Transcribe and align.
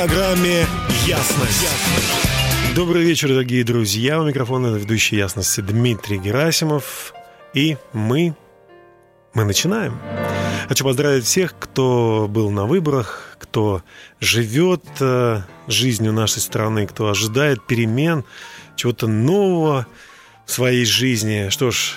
программе 0.00 0.64
«Ясность». 1.06 1.68
Добрый 2.74 3.02
вечер, 3.02 3.28
дорогие 3.28 3.64
друзья. 3.64 4.18
У 4.18 4.24
микрофона 4.24 4.74
ведущий 4.74 5.16
«Ясности» 5.16 5.60
Дмитрий 5.60 6.16
Герасимов. 6.16 7.12
И 7.52 7.76
мы... 7.92 8.34
Мы 9.34 9.44
начинаем. 9.44 10.00
Хочу 10.68 10.84
поздравить 10.84 11.26
всех, 11.26 11.54
кто 11.58 12.28
был 12.30 12.50
на 12.50 12.64
выборах, 12.64 13.36
кто 13.38 13.82
живет 14.20 14.82
э, 15.00 15.42
жизнью 15.66 16.14
нашей 16.14 16.40
страны, 16.40 16.86
кто 16.86 17.10
ожидает 17.10 17.66
перемен, 17.66 18.24
чего-то 18.76 19.06
нового 19.06 19.86
в 20.46 20.50
своей 20.50 20.86
жизни. 20.86 21.50
Что 21.50 21.72
ж, 21.72 21.92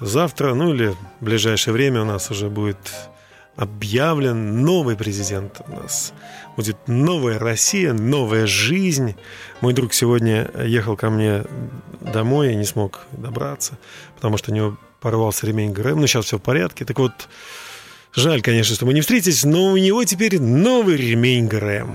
завтра, 0.00 0.54
ну 0.54 0.72
или 0.72 0.94
в 1.20 1.24
ближайшее 1.24 1.74
время 1.74 2.00
у 2.00 2.06
нас 2.06 2.30
уже 2.30 2.48
будет 2.48 2.78
объявлен 3.56 4.62
новый 4.62 4.96
президент 4.96 5.60
у 5.68 5.76
нас. 5.76 6.12
Будет 6.56 6.76
новая 6.86 7.38
Россия, 7.38 7.92
новая 7.92 8.46
жизнь. 8.46 9.16
Мой 9.60 9.72
друг 9.72 9.92
сегодня 9.92 10.50
ехал 10.64 10.96
ко 10.96 11.10
мне 11.10 11.44
домой 12.00 12.52
и 12.52 12.56
не 12.56 12.64
смог 12.64 13.06
добраться, 13.12 13.78
потому 14.14 14.36
что 14.36 14.52
у 14.52 14.54
него 14.54 14.76
порвался 15.00 15.46
ремень 15.46 15.72
ГРМ. 15.72 16.00
Ну, 16.00 16.06
сейчас 16.06 16.26
все 16.26 16.38
в 16.38 16.42
порядке. 16.42 16.84
Так 16.84 16.98
вот, 16.98 17.12
жаль, 18.14 18.40
конечно, 18.40 18.74
что 18.74 18.86
мы 18.86 18.94
не 18.94 19.00
встретились, 19.00 19.44
но 19.44 19.72
у 19.72 19.76
него 19.76 20.04
теперь 20.04 20.40
новый 20.40 20.96
ремень 20.96 21.46
ГРМ. 21.46 21.94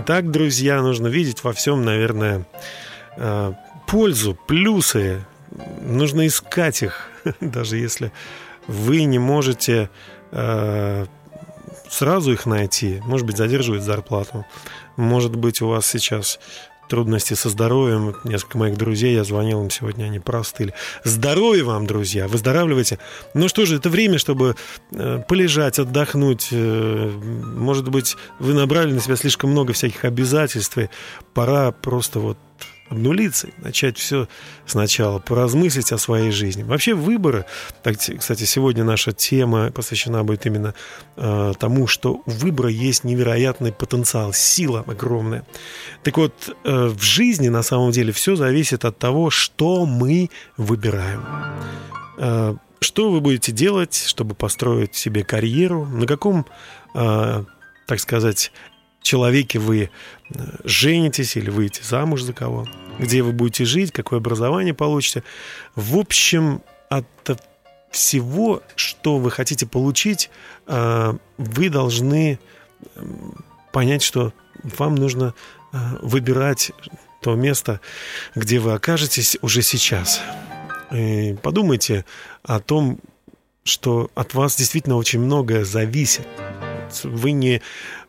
Итак, 0.00 0.30
друзья, 0.30 0.82
нужно 0.82 1.08
видеть 1.08 1.42
во 1.42 1.52
всем, 1.52 1.84
наверное, 1.84 2.46
э, 3.16 3.52
пользу, 3.86 4.38
плюсы. 4.46 5.24
Нужно 5.80 6.26
искать 6.26 6.82
их, 6.82 7.08
даже 7.40 7.78
если 7.78 8.12
вы 8.66 9.04
не 9.04 9.18
можете 9.18 9.88
Э, 10.36 11.06
сразу 11.94 12.32
их 12.32 12.46
найти. 12.46 13.00
Может 13.04 13.26
быть, 13.26 13.36
задерживать 13.36 13.82
зарплату. 13.82 14.44
Может 14.96 15.36
быть, 15.36 15.62
у 15.62 15.68
вас 15.68 15.86
сейчас 15.86 16.40
трудности 16.88 17.34
со 17.34 17.48
здоровьем. 17.48 18.16
Несколько 18.24 18.58
моих 18.58 18.76
друзей, 18.76 19.14
я 19.14 19.24
звонил 19.24 19.62
им 19.62 19.70
сегодня, 19.70 20.04
они 20.04 20.18
простыли. 20.18 20.74
Здоровья 21.04 21.64
вам, 21.64 21.86
друзья, 21.86 22.28
выздоравливайте. 22.28 22.98
Ну 23.32 23.48
что 23.48 23.64
же, 23.64 23.76
это 23.76 23.88
время, 23.88 24.18
чтобы 24.18 24.56
э, 24.92 25.22
полежать, 25.26 25.78
отдохнуть. 25.78 26.48
Э, 26.50 27.10
может 27.10 27.88
быть, 27.88 28.16
вы 28.38 28.54
набрали 28.54 28.92
на 28.92 29.00
себя 29.00 29.16
слишком 29.16 29.50
много 29.50 29.72
всяких 29.72 30.04
обязательств, 30.04 30.76
и 30.78 30.90
пора 31.32 31.72
просто 31.72 32.20
вот 32.20 32.38
обнулиться, 32.88 33.48
начать 33.58 33.98
все 33.98 34.28
сначала, 34.66 35.18
поразмыслить 35.18 35.92
о 35.92 35.98
своей 35.98 36.30
жизни. 36.30 36.62
Вообще 36.62 36.94
выборы, 36.94 37.44
так, 37.82 37.96
кстати, 37.98 38.44
сегодня 38.44 38.84
наша 38.84 39.12
тема 39.12 39.70
посвящена 39.70 40.22
будет 40.24 40.46
именно 40.46 40.74
э, 41.16 41.52
тому, 41.58 41.86
что 41.86 42.22
у 42.26 42.30
выбора 42.30 42.70
есть 42.70 43.04
невероятный 43.04 43.72
потенциал, 43.72 44.32
сила 44.32 44.84
огромная. 44.86 45.44
Так 46.02 46.16
вот, 46.16 46.56
э, 46.64 46.86
в 46.86 47.02
жизни 47.02 47.48
на 47.48 47.62
самом 47.62 47.90
деле 47.90 48.12
все 48.12 48.36
зависит 48.36 48.84
от 48.84 48.98
того, 48.98 49.30
что 49.30 49.86
мы 49.86 50.30
выбираем. 50.56 51.24
Э, 52.18 52.54
что 52.80 53.10
вы 53.10 53.20
будете 53.20 53.50
делать, 53.50 53.94
чтобы 53.94 54.34
построить 54.34 54.94
себе 54.94 55.24
карьеру, 55.24 55.86
на 55.86 56.06
каком, 56.06 56.46
э, 56.94 57.44
так 57.86 58.00
сказать, 58.00 58.52
человеке 59.04 59.58
вы 59.58 59.90
э, 60.30 60.38
женитесь 60.64 61.36
или 61.36 61.50
выйдете 61.50 61.84
замуж 61.84 62.22
за 62.22 62.32
кого, 62.32 62.66
где 62.98 63.22
вы 63.22 63.32
будете 63.32 63.64
жить, 63.64 63.92
какое 63.92 64.18
образование 64.18 64.74
получите. 64.74 65.22
В 65.76 65.96
общем, 65.96 66.62
от 66.88 67.06
всего, 67.90 68.62
что 68.74 69.18
вы 69.18 69.30
хотите 69.30 69.66
получить, 69.66 70.30
э, 70.66 71.14
вы 71.38 71.68
должны 71.68 72.40
понять, 73.72 74.02
что 74.02 74.32
вам 74.62 74.94
нужно 74.96 75.34
э, 75.72 75.76
выбирать 76.00 76.72
то 77.20 77.34
место, 77.34 77.80
где 78.34 78.58
вы 78.58 78.72
окажетесь 78.72 79.36
уже 79.42 79.62
сейчас. 79.62 80.20
И 80.92 81.36
подумайте 81.42 82.04
о 82.42 82.60
том, 82.60 83.00
что 83.64 84.10
от 84.14 84.34
вас 84.34 84.56
действительно 84.56 84.96
очень 84.96 85.20
многое 85.20 85.64
зависит. 85.64 86.26
Вы 87.02 87.32
не 87.32 87.62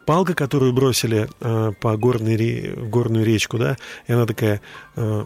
палка, 0.06 0.34
которую 0.34 0.74
бросили 0.74 1.28
э, 1.40 1.72
по 1.80 1.98
горной, 1.98 2.74
горную 2.76 3.26
речку, 3.26 3.58
да, 3.58 3.78
и 4.08 4.14
она 4.14 4.26
такая 4.26 4.62
э, 4.96 5.26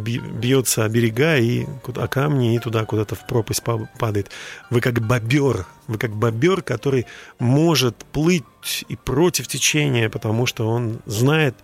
бьется 0.00 0.84
о 0.84 0.88
берега 0.88 1.36
и 1.36 1.66
о 1.96 2.08
камни, 2.08 2.54
и 2.54 2.58
туда 2.58 2.84
куда-то 2.84 3.14
в 3.14 3.26
пропасть 3.26 3.62
падает. 3.98 4.30
Вы 4.70 4.80
как 4.80 5.00
бобер, 5.00 5.66
вы 5.86 5.98
как 5.98 6.10
бобер, 6.10 6.62
который 6.62 7.06
может 7.38 7.96
плыть 7.96 8.84
и 8.88 8.96
против 8.96 9.48
течения, 9.48 10.08
потому 10.08 10.46
что 10.46 10.68
он 10.68 11.00
знает, 11.06 11.54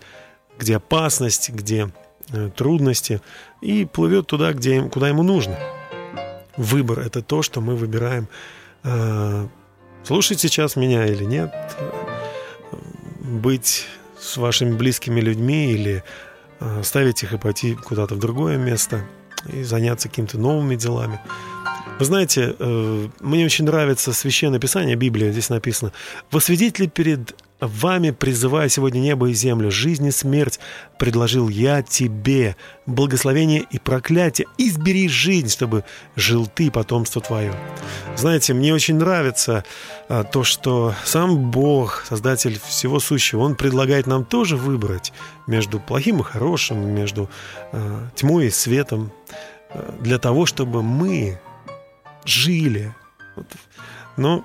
где 0.57 0.77
опасность, 0.77 1.49
где 1.49 1.89
э, 2.31 2.49
трудности, 2.55 3.21
и 3.61 3.85
плывет 3.85 4.27
туда, 4.27 4.53
где, 4.53 4.81
куда 4.83 5.09
ему 5.09 5.23
нужно. 5.23 5.57
Выбор– 6.57 6.99
это 7.05 7.21
то, 7.21 7.41
что 7.41 7.61
мы 7.61 7.75
выбираем. 7.75 8.27
Э, 8.83 9.47
слушать 10.03 10.39
сейчас 10.39 10.75
меня 10.75 11.05
или 11.05 11.25
нет– 11.25 11.53
быть 13.25 13.85
с 14.19 14.37
вашими 14.37 14.75
близкими 14.75 15.19
людьми 15.19 15.71
или 15.71 16.03
э, 16.59 16.79
оставить 16.79 17.23
их 17.23 17.33
и 17.33 17.37
пойти 17.37 17.75
куда-то 17.75 18.15
в 18.15 18.19
другое 18.19 18.57
место 18.57 19.05
и 19.51 19.63
заняться 19.63 20.09
какими-то 20.09 20.37
новыми 20.37 20.75
делами. 20.75 21.19
Вы 21.99 22.05
знаете, 22.05 22.55
э, 22.57 23.07
мне 23.19 23.45
очень 23.45 23.65
нравится 23.65 24.13
Священное 24.13 24.59
Писание, 24.59 24.95
Библия, 24.95 25.31
здесь 25.31 25.49
написано 25.49 25.91
«Во 26.31 26.39
свидетели 26.39 26.87
перед 26.87 27.35
Вами 27.61 28.11
призывая 28.11 28.67
сегодня 28.67 28.99
небо 28.99 29.29
и 29.29 29.33
землю, 29.33 29.71
жизнь 29.71 30.05
и 30.05 30.11
смерть, 30.11 30.59
предложил 30.99 31.47
я 31.47 31.81
тебе 31.81 32.57
благословение 32.85 33.61
и 33.71 33.79
проклятие. 33.79 34.47
Избери 34.57 35.07
жизнь, 35.07 35.49
чтобы 35.49 35.85
жил 36.17 36.47
ты, 36.47 36.69
потомство 36.69 37.21
твое. 37.21 37.53
Знаете, 38.17 38.53
мне 38.53 38.73
очень 38.73 38.95
нравится 38.95 39.63
а, 40.09 40.25
то, 40.25 40.43
что 40.43 40.93
сам 41.05 41.49
Бог, 41.49 42.03
Создатель 42.09 42.59
всего 42.59 42.99
сущего, 42.99 43.39
Он 43.41 43.55
предлагает 43.55 44.05
нам 44.05 44.25
тоже 44.25 44.57
выбрать 44.57 45.13
между 45.47 45.79
плохим 45.79 46.19
и 46.19 46.23
хорошим, 46.23 46.93
между 46.93 47.29
а, 47.71 48.09
тьмой 48.15 48.47
и 48.47 48.51
светом, 48.51 49.13
а, 49.69 49.97
для 50.01 50.19
того, 50.19 50.45
чтобы 50.45 50.83
мы 50.83 51.39
жили. 52.25 52.93
Но 54.17 54.43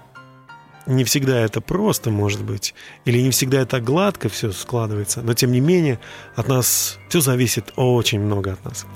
не 0.90 1.04
всегда 1.04 1.40
это 1.40 1.60
просто, 1.60 2.10
может 2.10 2.42
быть, 2.42 2.74
или 3.04 3.20
не 3.20 3.30
всегда 3.30 3.60
это 3.60 3.80
гладко 3.80 4.28
все 4.28 4.52
складывается, 4.52 5.22
но 5.22 5.34
тем 5.34 5.52
не 5.52 5.60
менее 5.60 5.98
от 6.36 6.48
нас 6.48 6.98
все 7.08 7.20
зависит 7.20 7.72
очень 7.76 8.20
много 8.20 8.52
от 8.52 8.64
нас. 8.64 8.86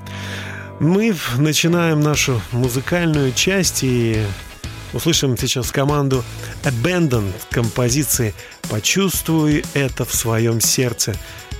Мы 0.79 1.15
начинаем 1.37 2.01
нашу 2.01 2.41
музыкальную 2.51 3.31
часть 3.31 3.83
и 3.83 4.21
услышим 4.93 5.37
сейчас 5.37 5.71
команду 5.71 6.23
Abandoned 6.63 7.33
композиции 7.49 8.33
«Почувствуй 8.69 9.63
это 9.73 10.03
в 10.05 10.13
своем 10.13 10.59
сердце» 10.59 11.15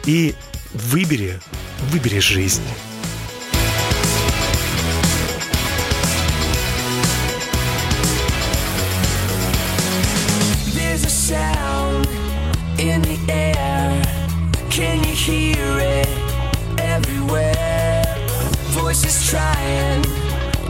и 0.06 0.36
«Выбери, 0.74 1.40
выбери 1.92 2.20
жизнь». 2.20 2.62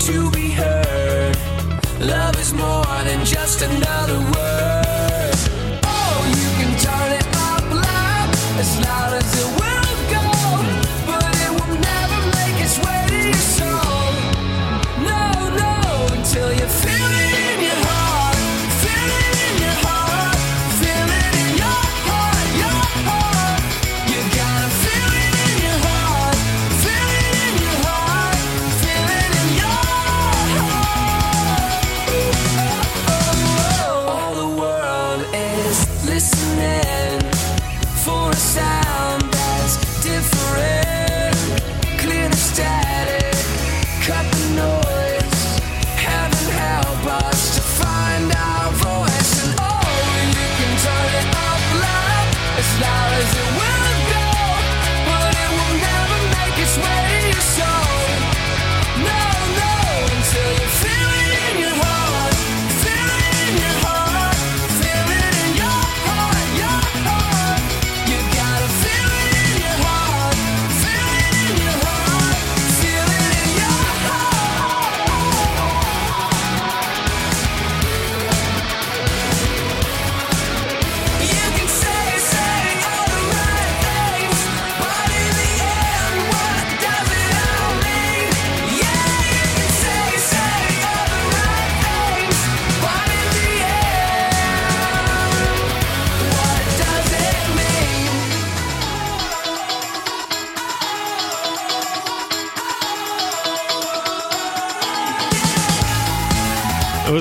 To 0.06 0.30
be 0.30 0.52
heard. 0.52 1.36
Love 2.00 2.40
is 2.40 2.54
more 2.54 2.86
than 3.08 3.26
just 3.26 3.64
another 3.64 4.20
word. 4.20 5.36
Oh, 5.84 6.18
you 6.40 6.50
can 6.60 6.72
turn 6.78 7.12
it 7.20 7.28
up 7.50 7.66
loud, 7.74 8.30
as 8.62 8.80
loud 8.86 9.15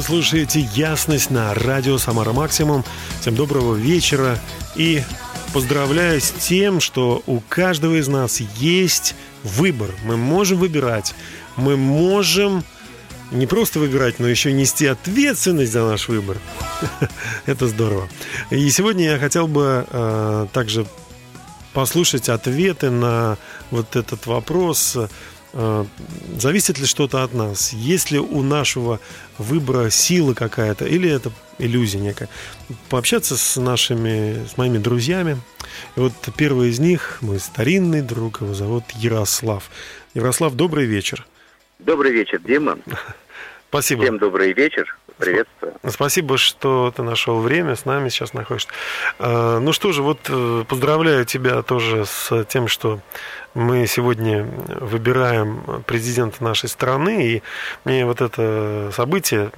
слушаете 0.04 0.60
«Ясность» 0.74 1.30
на 1.30 1.54
радио 1.54 1.96
«Самара 1.96 2.32
Максимум». 2.32 2.84
Всем 3.22 3.34
доброго 3.34 3.74
вечера 3.74 4.38
и 4.76 5.02
поздравляю 5.54 6.20
с 6.20 6.30
тем, 6.30 6.80
что 6.80 7.22
у 7.26 7.40
каждого 7.40 7.94
из 7.94 8.06
нас 8.06 8.38
есть 8.58 9.14
выбор. 9.42 9.88
Мы 10.04 10.18
можем 10.18 10.58
выбирать, 10.58 11.14
мы 11.56 11.78
можем 11.78 12.64
не 13.30 13.46
просто 13.46 13.78
выбирать, 13.78 14.18
но 14.18 14.28
еще 14.28 14.52
нести 14.52 14.86
ответственность 14.86 15.72
за 15.72 15.84
наш 15.86 16.08
выбор. 16.08 16.36
Это 17.46 17.66
здорово. 17.66 18.06
И 18.50 18.68
сегодня 18.68 19.12
я 19.12 19.18
хотел 19.18 19.48
бы 19.48 19.86
э, 19.88 20.46
также 20.52 20.86
послушать 21.72 22.28
ответы 22.28 22.90
на 22.90 23.38
вот 23.70 23.96
этот 23.96 24.26
вопрос. 24.26 24.98
Э, 25.56 25.84
зависит 26.36 26.78
ли 26.78 26.86
что-то 26.86 27.22
от 27.22 27.32
нас? 27.32 27.72
Есть 27.72 28.10
ли 28.10 28.18
у 28.18 28.42
нашего 28.42 28.98
выбора 29.38 29.88
сила 29.88 30.34
какая-то? 30.34 30.84
Или 30.84 31.08
это 31.08 31.30
иллюзия 31.58 32.00
некая? 32.00 32.28
Пообщаться 32.90 33.36
с 33.36 33.56
нашими, 33.60 34.46
с 34.46 34.56
моими 34.56 34.78
друзьями. 34.78 35.38
И 35.96 36.00
вот 36.00 36.12
первый 36.36 36.70
из 36.70 36.80
них, 36.80 37.18
мой 37.20 37.38
старинный 37.38 38.02
друг, 38.02 38.40
его 38.40 38.52
зовут 38.52 38.84
Ярослав. 38.94 39.70
Ярослав, 40.14 40.54
добрый 40.54 40.86
вечер. 40.86 41.24
Добрый 41.78 42.12
вечер, 42.12 42.40
Дима. 42.40 42.78
Спасибо. 43.68 44.02
Всем 44.02 44.18
добрый 44.18 44.52
вечер. 44.52 44.98
Приветствую. 45.18 45.74
Спасибо, 45.88 46.38
что 46.38 46.92
ты 46.94 47.02
нашел 47.02 47.40
время, 47.40 47.76
с 47.76 47.84
нами 47.84 48.08
сейчас 48.08 48.34
находишься. 48.34 48.68
А, 49.20 49.60
ну 49.60 49.72
что 49.72 49.92
же, 49.92 50.02
вот 50.02 50.18
э, 50.28 50.64
поздравляю 50.68 51.24
тебя 51.24 51.62
тоже 51.62 52.04
с 52.04 52.44
тем, 52.46 52.66
что 52.66 53.00
мы 53.54 53.86
сегодня 53.86 54.44
выбираем 54.80 55.82
президента 55.86 56.42
нашей 56.42 56.68
страны, 56.68 57.26
и 57.26 57.42
мне 57.84 58.04
вот 58.04 58.20
это 58.20 58.90
событие 58.92 59.50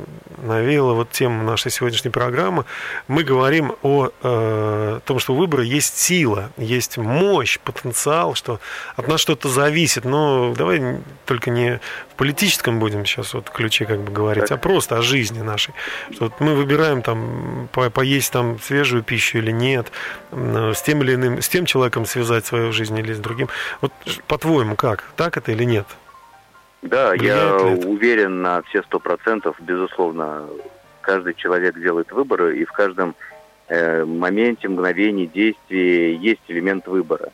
навеяло 0.42 0.92
вот 0.92 1.10
тему 1.10 1.42
нашей 1.42 1.70
сегодняшней 1.70 2.10
программы. 2.10 2.66
Мы 3.08 3.24
говорим 3.24 3.74
о 3.82 4.10
э, 4.22 5.00
том, 5.04 5.18
что 5.18 5.32
у 5.32 5.36
выбора 5.36 5.64
есть 5.64 5.98
сила, 5.98 6.50
есть 6.58 6.98
мощь, 6.98 7.58
потенциал, 7.58 8.34
что 8.34 8.60
от 8.96 9.08
нас 9.08 9.20
что-то 9.20 9.48
зависит. 9.48 10.04
Но 10.04 10.54
давай 10.54 11.00
только 11.24 11.50
не 11.50 11.80
в 12.10 12.14
политическом 12.16 12.78
будем 12.78 13.06
сейчас 13.06 13.32
вот 13.34 13.48
ключе 13.50 13.86
как 13.86 14.00
бы 14.00 14.12
говорить, 14.12 14.50
а 14.50 14.58
просто 14.58 14.98
о 14.98 15.02
жизни 15.02 15.40
нашей. 15.40 15.74
Что 16.12 16.26
вот 16.26 16.40
мы 16.40 16.54
выбираем 16.54 17.00
там 17.02 17.68
по 17.72 17.88
поесть 17.88 18.32
там 18.32 18.60
свежую 18.60 19.02
пищу 19.02 19.38
или 19.38 19.50
нет, 19.50 19.90
с 20.32 20.82
тем 20.82 21.02
или 21.02 21.14
иным, 21.14 21.40
с 21.40 21.48
тем 21.48 21.64
человеком 21.64 22.04
связать 22.04 22.44
свою 22.44 22.72
жизнь 22.72 22.98
или 22.98 23.14
с 23.14 23.18
другим. 23.18 23.48
Вот 23.86 24.20
по-твоему, 24.26 24.74
как? 24.74 25.04
Так 25.16 25.36
это 25.36 25.52
или 25.52 25.64
нет? 25.64 25.86
Да, 26.82 27.10
Влияет 27.10 27.60
я 27.60 27.88
уверен 27.88 28.42
на 28.42 28.62
все 28.62 28.82
сто 28.82 28.98
процентов. 28.98 29.56
Безусловно, 29.60 30.44
каждый 31.00 31.34
человек 31.34 31.78
делает 31.78 32.10
выборы, 32.10 32.58
и 32.58 32.64
в 32.64 32.72
каждом 32.72 33.14
э, 33.68 34.04
моменте, 34.04 34.68
мгновении, 34.68 35.26
действии 35.26 36.16
есть 36.20 36.42
элемент 36.48 36.86
выбора. 36.86 37.30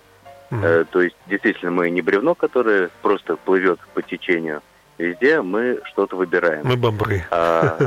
Mm-hmm. 0.51 0.65
Э, 0.65 0.85
то 0.91 1.01
есть, 1.01 1.17
действительно, 1.27 1.71
мы 1.71 1.91
не 1.91 2.03
бревно, 2.03 2.35
которое 2.35 2.91
просто 3.01 3.37
плывет 3.37 3.81
по 3.95 4.03
течению. 4.03 4.63
Везде 4.99 5.41
мы 5.41 5.81
что-то 5.85 6.17
выбираем. 6.17 6.67
Мы 6.67 6.77
бобры. 6.77 7.25
А, 7.31 7.79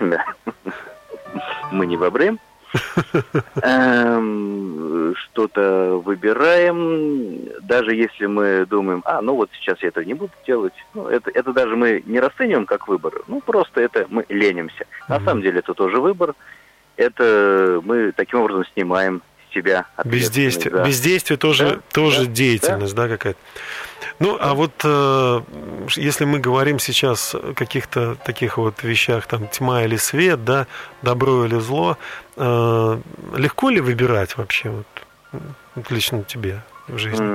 мы 1.70 1.86
не 1.86 1.96
бобры. 1.96 2.38
Эм, 3.62 5.14
что-то 5.16 6.00
выбираем, 6.04 7.48
даже 7.62 7.94
если 7.94 8.26
мы 8.26 8.66
думаем, 8.66 9.02
а, 9.04 9.20
ну 9.20 9.34
вот 9.34 9.50
сейчас 9.52 9.82
я 9.82 9.88
это 9.88 10.04
не 10.04 10.14
буду 10.14 10.32
делать, 10.46 10.72
ну, 10.94 11.08
это, 11.08 11.30
это 11.32 11.52
даже 11.52 11.76
мы 11.76 12.02
не 12.06 12.20
расцениваем 12.20 12.66
как 12.66 12.88
выбор, 12.88 13.22
ну 13.26 13.40
просто 13.40 13.80
это 13.80 14.06
мы 14.08 14.24
ленимся. 14.28 14.86
На 15.08 15.20
самом 15.20 15.42
деле 15.42 15.58
это 15.58 15.74
тоже 15.74 16.00
выбор, 16.00 16.34
это 16.96 17.80
мы 17.84 18.12
таким 18.12 18.40
образом 18.40 18.64
снимаем 18.72 19.22
себя. 19.52 19.86
Бездействие, 20.04 20.74
за... 20.74 20.84
бездействие 20.84 21.36
тоже, 21.36 21.64
да? 21.64 21.80
тоже 21.92 22.26
да? 22.26 22.32
деятельность, 22.32 22.94
да, 22.94 23.02
да 23.02 23.08
какая-то. 23.08 23.38
Ну, 24.18 24.36
а 24.40 24.54
вот 24.54 24.72
э, 24.84 25.40
если 25.96 26.24
мы 26.24 26.38
говорим 26.38 26.78
сейчас 26.78 27.34
о 27.34 27.54
каких-то 27.54 28.16
таких 28.24 28.58
вот 28.58 28.82
вещах, 28.82 29.26
там, 29.26 29.48
тьма 29.48 29.84
или 29.84 29.96
свет, 29.96 30.44
да, 30.44 30.66
добро 31.02 31.44
или 31.44 31.58
зло, 31.58 31.98
э, 32.36 32.98
легко 33.36 33.70
ли 33.70 33.80
выбирать 33.80 34.36
вообще, 34.36 34.70
вот 34.70 34.86
лично 35.90 36.24
тебе 36.24 36.60
в 36.88 36.98
жизни? 36.98 37.26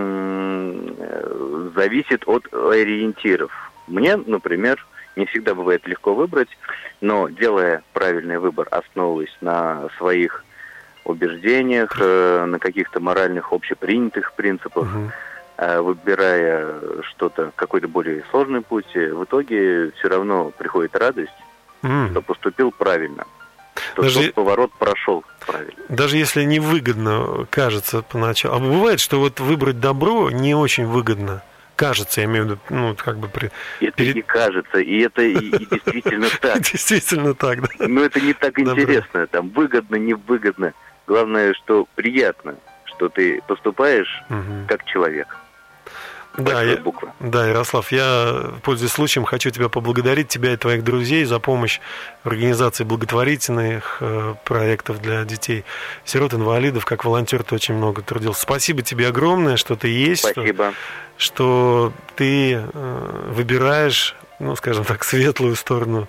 Зависит 1.76 2.24
от 2.28 2.46
ориентиров. 2.54 3.52
Мне, 3.88 4.18
например, 4.18 4.86
не 5.16 5.26
всегда 5.26 5.56
бывает 5.56 5.86
легко 5.88 6.14
выбрать, 6.14 6.50
но 7.02 7.28
делая 7.28 7.84
правильный 7.94 8.38
выбор, 8.38 8.68
основываясь 8.72 9.36
на 9.42 9.90
своих 9.98 10.44
убеждениях, 11.10 11.98
э, 12.00 12.46
на 12.46 12.60
каких-то 12.60 13.00
моральных 13.00 13.54
общепринятых 13.54 14.34
принципах, 14.34 14.84
угу 14.84 15.12
Э, 15.60 15.82
выбирая 15.82 17.02
что-то, 17.02 17.52
какой-то 17.56 17.88
более 17.88 18.24
сложный 18.30 18.62
путь, 18.62 18.94
в 18.94 19.24
итоге 19.24 19.92
все 19.98 20.08
равно 20.08 20.52
приходит 20.56 20.96
радость, 20.96 21.34
mm. 21.82 22.12
что 22.12 22.22
поступил 22.22 22.72
правильно. 22.72 23.26
Что 23.94 24.04
Даже... 24.04 24.26
тот 24.26 24.34
поворот 24.36 24.72
прошел 24.78 25.24
правильно. 25.48 25.84
Даже 25.90 26.18
если 26.18 26.44
невыгодно 26.44 27.48
кажется 27.50 28.04
поначалу. 28.04 28.56
А 28.56 28.60
бывает, 28.60 29.00
что 29.00 29.20
вот 29.20 29.40
выбрать 29.40 29.80
добро 29.80 30.30
не 30.30 30.54
очень 30.54 30.86
выгодно. 30.86 31.42
Кажется, 31.76 32.22
я 32.22 32.28
имею 32.28 32.44
в 32.44 32.48
виду, 32.50 32.60
ну, 32.70 32.96
как 32.96 33.18
бы... 33.18 33.28
При... 33.28 33.50
Это 33.82 33.92
перед... 33.94 34.16
не 34.16 34.22
кажется, 34.22 34.78
и 34.78 35.00
это 35.00 35.24
и, 35.24 35.38
и 35.38 35.66
действительно 35.66 36.28
так. 36.42 36.62
Действительно 36.62 37.34
так, 37.34 37.62
да. 37.62 37.70
Но 37.80 38.02
это 38.02 38.22
не 38.22 38.34
так 38.34 38.60
интересно, 38.60 39.26
там, 39.26 39.50
выгодно, 39.50 39.96
невыгодно. 39.96 40.74
Главное, 41.08 41.54
что 41.54 41.88
приятно, 41.96 42.56
что 42.86 43.10
ты 43.10 43.42
поступаешь 43.48 44.24
как 44.68 44.84
человек. 44.86 45.38
Да, 46.38 46.62
я, 46.62 46.78
да, 47.20 47.48
Ярослав, 47.48 47.92
я, 47.92 48.52
пользуясь 48.62 48.92
случаем, 48.92 49.26
хочу 49.26 49.50
тебя 49.50 49.70
поблагодарить, 49.70 50.28
тебя 50.28 50.54
и 50.54 50.56
твоих 50.58 50.84
друзей 50.84 51.26
за 51.26 51.40
помощь 51.40 51.80
в 52.24 52.28
организации 52.28 52.84
благотворительных 52.84 53.98
э, 54.02 54.36
проектов 54.44 55.02
для 55.02 55.26
детей, 55.26 55.66
сирот, 56.06 56.36
инвалидов. 56.36 56.86
Как 56.86 57.06
волонтер 57.06 57.42
ты 57.42 57.56
очень 57.56 57.74
много 57.74 58.04
трудился. 58.04 58.42
Спасибо 58.42 58.84
тебе 58.84 59.08
огромное, 59.08 59.58
что 59.58 59.76
ты 59.76 59.88
есть. 59.88 60.30
Спасибо. 60.30 60.74
Что, 61.18 61.92
что 61.92 61.94
ты 62.16 62.54
э, 62.54 63.32
выбираешь, 63.32 64.16
ну, 64.38 64.56
скажем 64.56 64.86
так, 64.86 65.04
светлую 65.04 65.56
сторону 65.56 66.08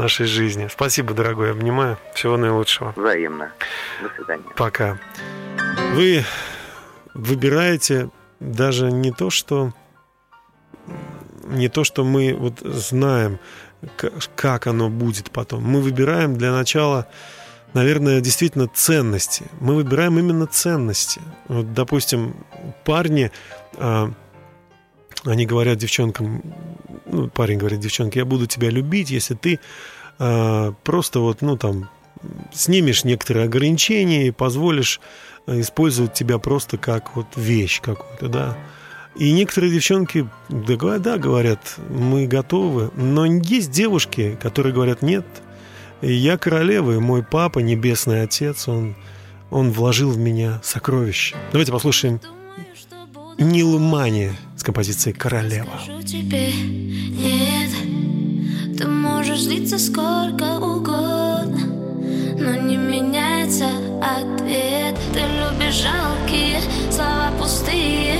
нашей 0.00 0.26
жизни. 0.26 0.68
Спасибо, 0.70 1.14
дорогой, 1.14 1.50
обнимаю. 1.50 1.98
Всего 2.14 2.36
наилучшего. 2.36 2.92
Взаимно. 2.96 3.52
До 4.02 4.08
свидания. 4.16 4.44
Пока. 4.56 4.98
Вы 5.94 6.24
выбираете 7.14 8.10
даже 8.40 8.90
не 8.90 9.12
то, 9.12 9.30
что 9.30 9.72
не 11.44 11.68
то, 11.68 11.84
что 11.84 12.04
мы 12.04 12.34
вот 12.34 12.60
знаем, 12.60 13.38
как 14.36 14.66
оно 14.66 14.88
будет 14.88 15.30
потом. 15.30 15.64
Мы 15.64 15.80
выбираем 15.80 16.36
для 16.36 16.52
начала, 16.52 17.06
наверное, 17.74 18.20
действительно 18.20 18.68
ценности. 18.68 19.46
Мы 19.60 19.74
выбираем 19.74 20.18
именно 20.18 20.46
ценности. 20.46 21.20
Вот, 21.48 21.74
допустим, 21.74 22.36
парни, 22.84 23.32
а, 23.74 24.12
они 25.24 25.46
говорят 25.46 25.78
девчонкам, 25.78 26.42
ну, 27.06 27.28
парень 27.28 27.58
говорит 27.58 27.80
девчонке, 27.80 28.20
я 28.20 28.24
буду 28.24 28.46
тебя 28.46 28.70
любить, 28.70 29.10
если 29.10 29.34
ты 29.34 29.60
а, 30.18 30.72
просто 30.84 31.20
вот, 31.20 31.42
ну, 31.42 31.56
там, 31.56 31.90
снимешь 32.52 33.04
некоторые 33.04 33.46
ограничения 33.46 34.28
и 34.28 34.30
позволишь 34.30 35.00
использовать 35.46 36.14
тебя 36.14 36.38
просто 36.38 36.76
как 36.76 37.16
вот 37.16 37.26
вещь 37.36 37.80
какую-то, 37.80 38.28
да. 38.28 38.58
И 39.16 39.32
некоторые 39.32 39.72
девчонки, 39.72 40.28
да, 40.48 40.98
да, 40.98 41.18
говорят, 41.18 41.76
мы 41.88 42.26
готовы, 42.26 42.90
но 42.94 43.26
есть 43.26 43.70
девушки, 43.70 44.38
которые 44.40 44.72
говорят, 44.72 45.02
нет, 45.02 45.26
я 46.00 46.38
королева, 46.38 46.92
и 46.92 46.98
мой 46.98 47.22
папа, 47.22 47.58
небесный 47.58 48.22
отец, 48.22 48.68
он, 48.68 48.94
он 49.50 49.70
вложил 49.70 50.10
в 50.10 50.18
меня 50.18 50.60
сокровища. 50.62 51.36
Давайте 51.50 51.72
послушаем 51.72 52.20
Нил 53.38 53.78
Мани 53.78 54.30
с 54.60 54.62
композицией 54.62 55.16
«Королева». 55.16 55.80
Тебе, 56.04 56.52
нет, 56.52 57.70
ты 58.76 58.86
можешь 58.86 59.40
злиться 59.40 59.78
сколько 59.78 60.58
угодно, 60.58 61.64
но 62.38 62.56
не 62.56 62.76
меняется 62.76 63.68
ответ. 64.02 64.98
Ты 65.14 65.20
любишь 65.20 65.76
жалкие 65.76 66.60
слова 66.90 67.30
пустые 67.38 68.18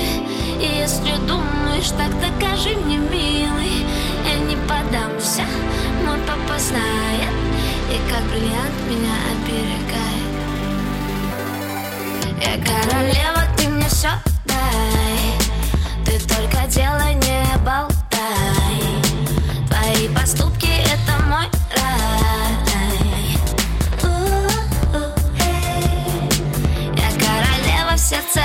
И 0.59 0.65
если 0.79 1.15
думаешь, 1.27 1.91
так 1.91 2.09
докажи 2.19 2.75
мне, 2.75 2.97
милый 2.97 3.85
Я 4.25 4.39
не 4.39 4.55
подамся, 4.67 5.43
мой 6.03 6.17
папа 6.25 6.57
знает 6.59 7.35
И 7.91 7.99
как 8.11 8.23
бриллиант 8.31 8.77
меня 8.89 9.13
оберегает. 9.31 10.31
Я 12.41 12.53
королева, 12.65 13.43
ты 13.57 13.67
мне 13.69 13.87
все 13.87 14.09
дай 14.47 15.40
только 16.27 16.67
дело 16.67 17.13
не 17.13 17.45
болтай. 17.65 17.95
Твои 19.67 20.07
поступки 20.09 20.67
это 20.67 21.23
мой 21.27 21.47
рай. 21.75 23.37
Я 26.95 27.09
королева 27.19 27.95
в 27.95 27.99
сердце 27.99 28.41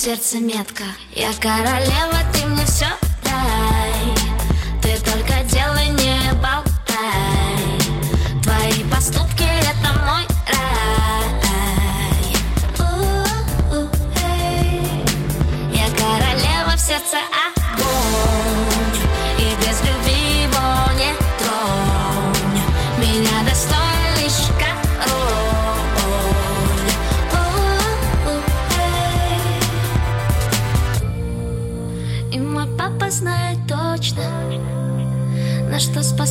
сердце 0.00 0.38
метко. 0.40 0.84
Я 1.14 1.30
королева, 1.42 2.19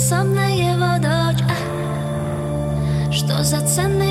что 0.09 0.15
способна 0.15 0.49
его 0.49 0.97
дочь. 0.97 1.43
А, 1.47 3.11
Что 3.11 3.43
за 3.43 3.61
ценный 3.61 4.08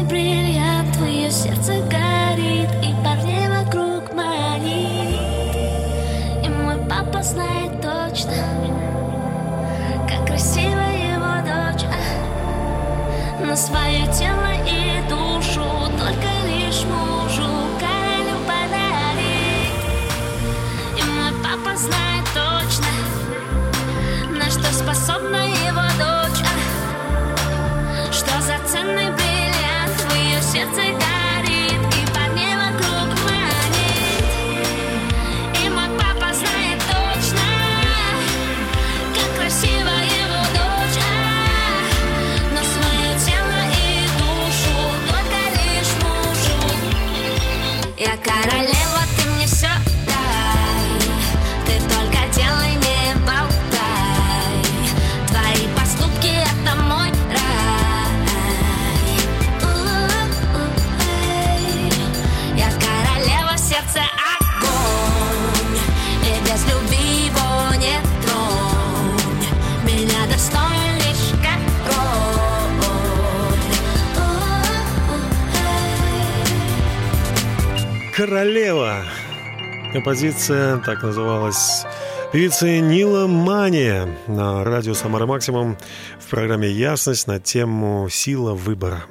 Композиция 80.09 80.79
так 80.79 81.03
называлась 81.03 81.85
певицы 82.33 82.79
Нила 82.79 83.27
Мания 83.27 84.09
на 84.27 84.65
радио 84.65 84.95
Самара 84.95 85.27
Максимум 85.27 85.77
в 86.19 86.31
программе 86.31 86.71
«Ясность» 86.71 87.27
на 87.27 87.39
тему 87.39 88.09
«Сила 88.11 88.55
выбора». 88.55 89.05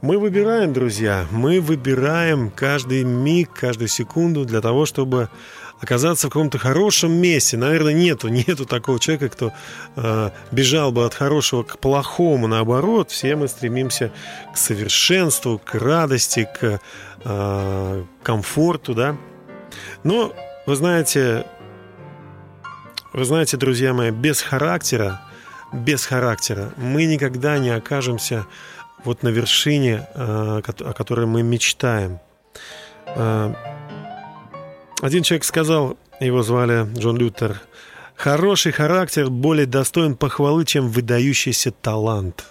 Мы 0.00 0.18
выбираем, 0.18 0.72
друзья, 0.72 1.24
мы 1.30 1.60
выбираем 1.60 2.50
каждый 2.50 3.04
миг, 3.04 3.52
каждую 3.52 3.86
секунду 3.86 4.44
для 4.44 4.60
того, 4.60 4.86
чтобы 4.86 5.28
оказаться 5.80 6.26
в 6.26 6.30
каком-то 6.30 6.58
хорошем 6.58 7.12
месте. 7.12 7.56
Наверное, 7.56 7.92
нету, 7.92 8.26
нету 8.48 8.66
такого 8.66 8.98
человека, 8.98 9.28
кто 9.28 9.52
э, 9.94 10.30
бежал 10.50 10.90
бы 10.90 11.04
от 11.04 11.14
хорошего 11.14 11.62
к 11.62 11.78
плохому. 11.78 12.48
Наоборот, 12.48 13.12
все 13.12 13.36
мы 13.36 13.46
стремимся 13.46 14.10
к 14.52 14.56
совершенству, 14.56 15.60
к 15.64 15.76
радости, 15.76 16.48
к 16.60 16.80
э, 17.24 18.04
комфорту, 18.24 18.94
да. 18.94 19.16
Но, 20.04 20.34
вы 20.66 20.76
знаете, 20.76 21.46
вы 23.12 23.24
знаете, 23.24 23.56
друзья 23.56 23.94
мои, 23.94 24.10
без 24.10 24.42
характера, 24.42 25.20
без 25.72 26.06
характера 26.06 26.72
мы 26.76 27.04
никогда 27.04 27.58
не 27.58 27.70
окажемся 27.70 28.46
вот 29.04 29.22
на 29.22 29.28
вершине, 29.28 30.06
э, 30.14 30.60
о 30.64 30.92
которой 30.92 31.26
мы 31.26 31.42
мечтаем. 31.42 32.20
Э, 33.06 33.54
один 35.00 35.22
человек 35.22 35.44
сказал, 35.44 35.96
его 36.20 36.42
звали 36.42 36.86
Джон 36.98 37.16
Лютер, 37.16 37.60
«Хороший 38.16 38.72
характер 38.72 39.30
более 39.30 39.66
достоин 39.66 40.16
похвалы, 40.16 40.64
чем 40.64 40.88
выдающийся 40.88 41.70
талант». 41.70 42.46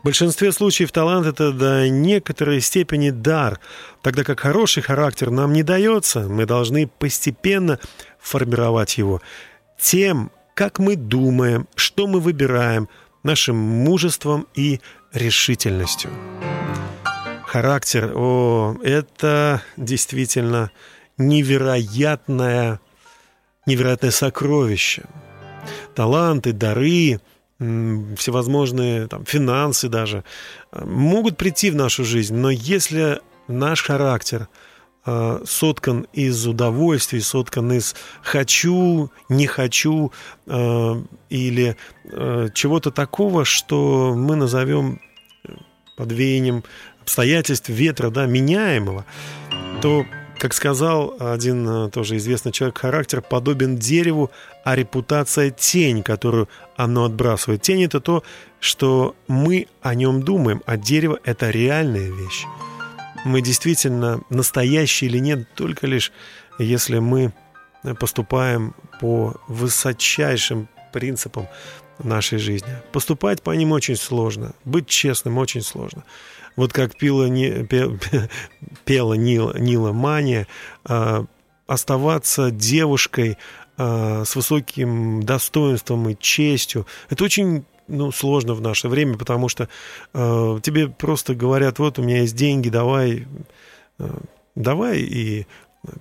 В 0.00 0.04
большинстве 0.04 0.50
случаев 0.50 0.92
талант– 0.92 1.26
это 1.28 1.52
до 1.52 1.90
некоторой 1.90 2.62
степени 2.62 3.10
дар, 3.10 3.60
тогда 4.00 4.24
как 4.24 4.40
хороший 4.40 4.82
характер 4.82 5.30
нам 5.30 5.52
не 5.52 5.62
дается, 5.62 6.20
мы 6.20 6.46
должны 6.46 6.86
постепенно 6.86 7.78
формировать 8.18 8.96
его 8.96 9.20
тем, 9.78 10.30
как 10.54 10.78
мы 10.78 10.96
думаем, 10.96 11.68
что 11.74 12.06
мы 12.06 12.20
выбираем, 12.20 12.88
нашим 13.22 13.56
мужеством 13.56 14.46
и 14.54 14.80
решительностью. 15.12 16.10
Характер, 17.44 18.12
о, 18.14 18.76
это 18.82 19.62
действительно 19.76 20.70
невероятное, 21.18 22.80
невероятное 23.66 24.10
сокровище. 24.10 25.02
Таланты, 25.94 26.52
дары, 26.52 27.20
всевозможные 27.60 29.06
там, 29.06 29.24
финансы 29.26 29.88
даже 29.88 30.24
могут 30.72 31.36
прийти 31.36 31.70
в 31.70 31.74
нашу 31.74 32.04
жизнь, 32.04 32.34
но 32.34 32.50
если 32.50 33.20
наш 33.48 33.82
характер 33.82 34.48
э, 35.04 35.42
соткан 35.44 36.06
из 36.14 36.46
удовольствий, 36.46 37.20
соткан 37.20 37.72
из 37.72 37.94
хочу, 38.22 39.10
не 39.28 39.46
хочу 39.46 40.10
э, 40.46 41.02
или 41.28 41.76
э, 42.04 42.48
чего-то 42.54 42.90
такого, 42.90 43.44
что 43.44 44.14
мы 44.16 44.36
назовем 44.36 45.00
под 45.98 46.12
веянием 46.12 46.64
обстоятельств 47.02 47.68
ветра, 47.68 48.08
да, 48.08 48.24
меняемого, 48.24 49.04
то 49.82 50.06
как 50.40 50.54
сказал 50.54 51.14
один 51.20 51.90
тоже 51.90 52.16
известный 52.16 52.50
человек, 52.50 52.78
характер 52.78 53.20
подобен 53.20 53.76
дереву, 53.76 54.30
а 54.64 54.74
репутация 54.74 55.50
тень, 55.50 56.02
которую 56.02 56.48
оно 56.76 57.04
отбрасывает. 57.04 57.60
Тень 57.60 57.84
это 57.84 58.00
то, 58.00 58.24
что 58.58 59.14
мы 59.28 59.66
о 59.82 59.94
нем 59.94 60.22
думаем, 60.22 60.62
а 60.64 60.78
дерево 60.78 61.20
это 61.24 61.50
реальная 61.50 62.10
вещь. 62.10 62.46
Мы 63.26 63.42
действительно 63.42 64.22
настоящие 64.30 65.10
или 65.10 65.18
нет, 65.18 65.46
только 65.54 65.86
лишь 65.86 66.10
если 66.58 67.00
мы 67.00 67.34
поступаем 67.98 68.74
по 68.98 69.36
высочайшим 69.46 70.68
принципам 70.94 71.48
нашей 71.98 72.38
жизни. 72.38 72.78
Поступать 72.92 73.42
по 73.42 73.50
ним 73.50 73.72
очень 73.72 73.96
сложно, 73.96 74.54
быть 74.64 74.86
честным 74.86 75.36
очень 75.36 75.60
сложно 75.60 76.02
вот 76.56 76.72
как 76.72 76.96
пела, 76.96 77.26
не, 77.26 77.64
пе, 77.64 77.98
пела 78.84 79.14
Нила, 79.14 79.56
Нила 79.58 79.92
Мания, 79.92 80.46
э, 80.88 81.24
оставаться 81.66 82.50
девушкой 82.50 83.38
э, 83.76 84.24
с 84.24 84.34
высоким 84.36 85.22
достоинством 85.22 86.08
и 86.08 86.16
честью, 86.18 86.86
это 87.08 87.24
очень 87.24 87.64
ну, 87.88 88.12
сложно 88.12 88.54
в 88.54 88.60
наше 88.60 88.88
время, 88.88 89.16
потому 89.16 89.48
что 89.48 89.68
э, 90.14 90.58
тебе 90.62 90.88
просто 90.88 91.34
говорят, 91.34 91.78
вот 91.78 91.98
у 91.98 92.02
меня 92.02 92.20
есть 92.20 92.36
деньги, 92.36 92.68
давай, 92.68 93.26
э, 93.98 94.10
давай 94.54 95.00
и 95.00 95.46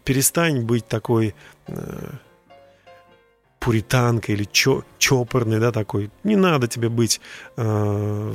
перестань 0.03 0.61
быть 0.63 0.87
такой 0.87 1.33
пуританкой 3.59 4.35
или 4.35 4.45
чо, 4.45 4.83
чопорной, 4.97 5.59
да, 5.59 5.71
такой. 5.71 6.09
Не 6.23 6.35
надо 6.35 6.67
тебе 6.67 6.89
быть 6.89 7.19
э, 7.57 8.33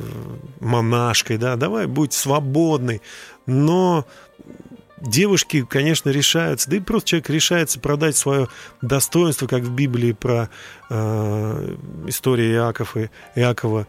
монашкой, 0.61 1.39
да, 1.39 1.57
давай 1.57 1.87
будь 1.87 2.13
свободной. 2.13 3.01
Но 3.47 4.07
девушки, 5.01 5.65
конечно, 5.69 6.11
решаются, 6.11 6.69
да 6.71 6.77
и 6.77 6.81
просто 6.81 7.11
человек 7.11 7.31
решается 7.31 7.81
продать 7.81 8.17
свое 8.17 8.49
достоинство, 8.83 9.47
как 9.47 9.63
в 9.63 9.75
Библии 9.75 10.13
про 10.13 10.51
э, 10.91 11.77
историю 12.07 12.53
Иаков 12.53 12.97
и, 12.97 13.11
Иакова 13.35 13.87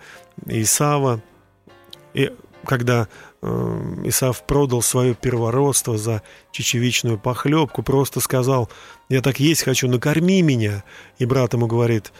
и 0.48 0.62
Исава. 0.62 1.22
И 2.13 2.32
когда 2.65 3.08
э, 3.45 4.01
Исав 4.05 4.45
продал 4.45 4.81
свое 4.81 5.13
первородство 5.13 5.97
за 5.97 6.21
чечевичную 6.51 7.19
похлебку, 7.19 7.83
просто 7.83 8.19
сказал, 8.19 8.69
я 9.09 9.21
так 9.21 9.39
есть 9.39 9.63
хочу, 9.63 9.87
накорми 9.87 10.41
меня. 10.41 10.83
И 11.19 11.25
брат 11.25 11.53
ему 11.53 11.67
говорит, 11.67 12.11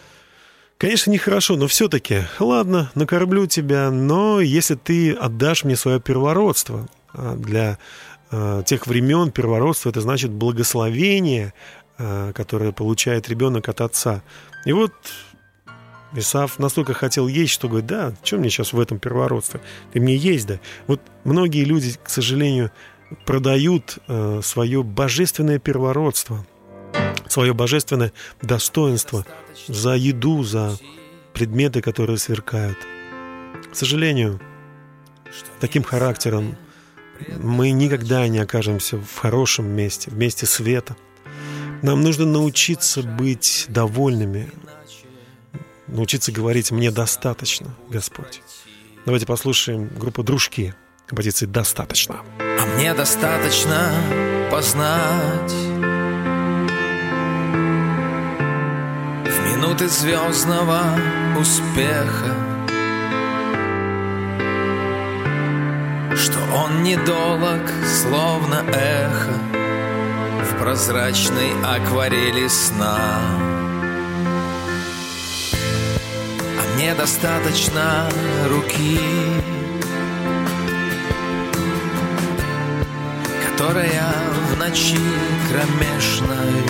конечно, 0.78 1.12
нехорошо, 1.12 1.56
но 1.56 1.68
все-таки, 1.68 2.24
ладно, 2.40 2.92
накормлю 2.96 3.48
тебя, 3.48 3.92
но 3.92 4.40
если 4.40 4.76
ты 4.76 5.14
отдашь 5.14 5.64
мне 5.64 5.76
свое 5.76 6.00
первородство 6.00 6.88
а, 7.14 7.36
для 7.36 7.78
э, 8.32 8.64
тех 8.66 8.88
времен 8.88 9.32
первородство 9.32 9.90
это 9.90 10.02
значит 10.02 10.32
благословение, 10.32 11.54
э, 11.98 12.32
которое 12.36 12.72
получает 12.72 13.30
ребенок 13.30 13.70
от 13.70 13.82
отца. 13.82 14.22
И 14.66 14.74
вот 14.74 14.94
Исаф 16.16 16.60
настолько 16.60 16.94
хотел 16.94 17.28
есть, 17.28 17.52
что 17.52 17.68
говорит, 17.68 17.88
да, 17.88 18.14
что 18.24 18.38
мне 18.38 18.50
сейчас 18.50 18.74
в 18.74 18.80
этом 18.80 19.00
первородстве? 19.00 19.60
Ты 19.92 20.00
мне 20.00 20.16
есть, 20.16 20.48
да. 20.48 20.60
Вот 20.88 21.02
многие 21.26 21.66
люди, 21.66 21.96
к 22.02 22.10
сожалению, 22.10 22.72
продают 23.26 24.00
э, 24.08 24.40
свое 24.42 24.82
божественное 24.82 25.60
первородство, 25.60 26.46
свое 27.28 27.54
божественное 27.54 28.14
достоинство 28.42 29.26
за 29.68 29.96
еду, 29.96 30.44
за 30.44 30.78
предметы, 31.34 31.82
которые 31.82 32.18
сверкают. 32.18 32.78
К 33.72 33.76
сожалению, 33.76 34.40
таким 35.60 35.84
характером 35.84 36.56
мы 37.42 37.72
никогда 37.72 38.28
не 38.28 38.40
окажемся 38.40 38.98
в 38.98 39.18
хорошем 39.18 39.68
месте, 39.70 40.12
в 40.12 40.18
месте 40.18 40.46
света. 40.46 40.96
Нам 41.82 42.02
нужно 42.02 42.26
научиться 42.26 43.04
быть 43.04 43.66
довольными, 43.68 44.50
научиться 45.88 46.32
говорить 46.32 46.72
«мне 46.72 46.92
достаточно, 46.92 47.68
Господь». 47.90 48.42
Давайте 49.06 49.26
послушаем 49.26 49.88
группу 49.88 50.24
«Дружки» 50.24 50.74
композиции 51.06 51.46
«Достаточно». 51.46 52.22
А 52.40 52.66
мне 52.76 52.94
достаточно 52.94 53.92
познать 54.52 55.52
В 59.26 59.52
минуты 59.52 59.88
звездного 59.88 60.82
успеха 61.40 62.34
Что 66.16 66.40
он 66.56 66.84
недолог, 66.84 67.62
словно 67.86 68.64
эхо 68.74 69.34
В 70.44 70.60
прозрачной 70.60 71.52
акварели 71.64 72.48
сна 72.48 73.55
А 76.76 76.78
мне 76.78 76.94
достаточно 76.94 78.10
руки 78.50 79.00
Которая 83.50 84.14
в 84.52 84.58
ночи 84.60 85.00
кромешной 85.50 86.66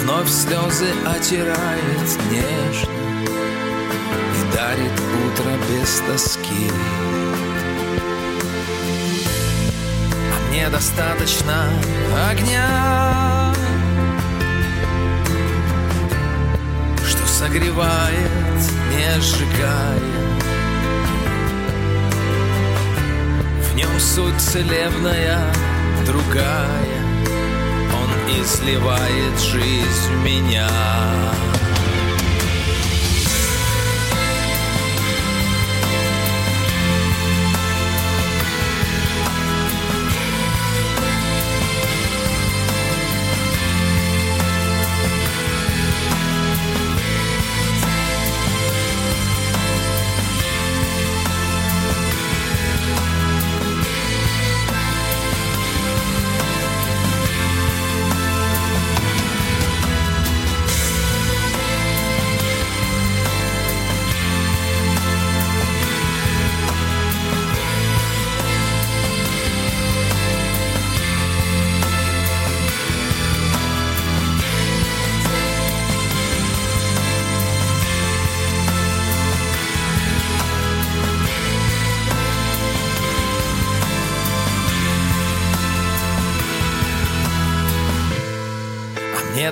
Вновь 0.00 0.30
слезы 0.30 0.88
отирает 1.06 2.18
нежно 2.30 2.98
дарит 4.54 4.92
утро 4.92 5.52
без 5.68 6.00
тоски. 6.00 6.70
А 10.32 10.48
мне 10.48 10.68
достаточно 10.70 11.70
огня, 12.30 13.37
что 17.48 17.54
согревает, 17.54 18.30
не 18.90 19.20
сжигая. 19.20 20.00
В 23.62 23.74
нем 23.74 24.00
суть 24.00 24.40
целебная, 24.40 25.40
другая. 26.06 27.02
Он 27.94 28.40
изливает 28.42 29.40
жизнь 29.40 30.12
в 30.12 30.24
меня. 30.24 30.68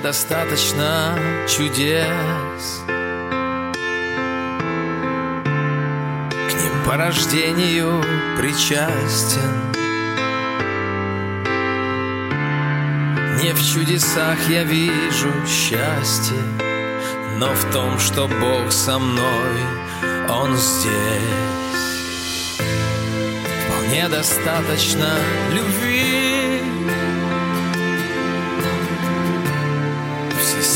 Достаточно 0.07 1.19
чудес. 1.49 2.81
К 6.47 6.53
ним 6.61 6.85
по 6.85 6.95
рождению 6.95 8.01
причастен. 8.37 9.51
Не 13.43 13.51
в 13.51 13.61
чудесах 13.61 14.37
я 14.49 14.63
вижу 14.63 15.33
счастье 15.45 16.37
Но 17.37 17.53
в 17.53 17.73
том, 17.73 17.99
что 17.99 18.29
Бог 18.29 18.71
со 18.71 18.97
мной, 18.99 19.57
Он 20.29 20.55
здесь. 20.55 20.93
Вполне 23.65 24.07
достаточно 24.07 25.09
любви 25.51 25.66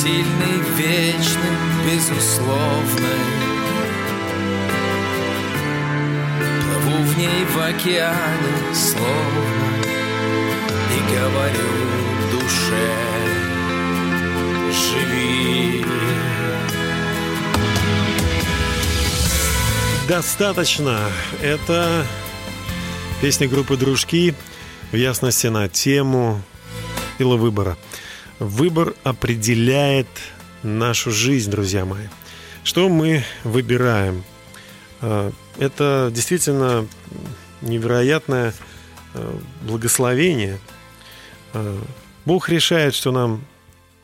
сильный, 0.01 0.57
вечный, 0.77 1.57
безусловный. 1.85 3.21
Плыву 6.63 7.03
в 7.03 7.17
ней 7.19 7.45
в 7.45 7.59
океане 7.59 8.73
словно 8.73 9.75
И 10.95 11.15
говорю 11.15 11.69
душе, 12.31 12.95
живи. 14.71 15.85
Достаточно. 20.07 20.99
Это 21.43 22.07
песня 23.21 23.47
группы 23.47 23.77
«Дружки» 23.77 24.33
в 24.91 24.95
ясности 24.95 25.45
на 25.47 25.69
тему 25.69 26.41
пила 27.19 27.35
выбора. 27.35 27.77
Выбор 28.41 28.95
определяет 29.04 30.08
нашу 30.63 31.12
жизнь, 31.12 31.51
друзья 31.51 31.86
мои. 31.86 32.08
Что 32.63 32.89
мы 32.89 33.23
выбираем? 33.43 34.23
А, 34.99 35.32
это 35.60 36.10
действительно 36.12 36.88
невероятное 37.62 38.56
а, 39.13 39.39
благословение. 39.62 40.58
А, 41.54 41.84
Бог 42.25 42.49
решает, 42.49 42.95
что 42.95 43.12
нам 43.12 43.45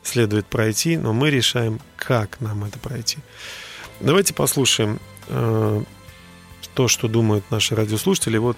следует 0.04 0.46
пройти, 0.46 0.96
но 0.96 1.12
мы 1.12 1.30
решаем, 1.30 1.80
как 1.96 2.40
нам 2.40 2.62
это 2.62 2.78
пройти. 2.78 3.18
Давайте 3.98 4.34
послушаем 4.34 5.00
то, 5.26 6.86
что 6.86 7.08
думают 7.08 7.50
наши 7.50 7.74
радиослушатели. 7.74 8.38
Вот 8.38 8.56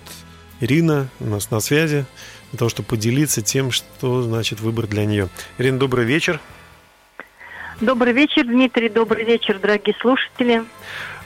Ирина 0.61 1.09
у 1.21 1.25
нас 1.25 1.51
на 1.51 1.61
связи 1.61 2.05
для 2.51 2.59
того, 2.59 2.69
чтобы 2.69 2.89
поделиться 2.89 3.43
тем, 3.43 3.71
что 3.71 4.23
значит 4.23 4.61
выбор 4.61 4.87
для 4.87 5.05
нее. 5.05 5.29
Ирина, 5.59 5.79
добрый 5.79 6.05
вечер. 6.05 6.41
Добрый 7.81 8.13
вечер, 8.13 8.45
Дмитрий. 8.45 8.89
Добрый 8.89 9.25
вечер, 9.25 9.59
дорогие 9.59 9.97
слушатели. 10.01 10.65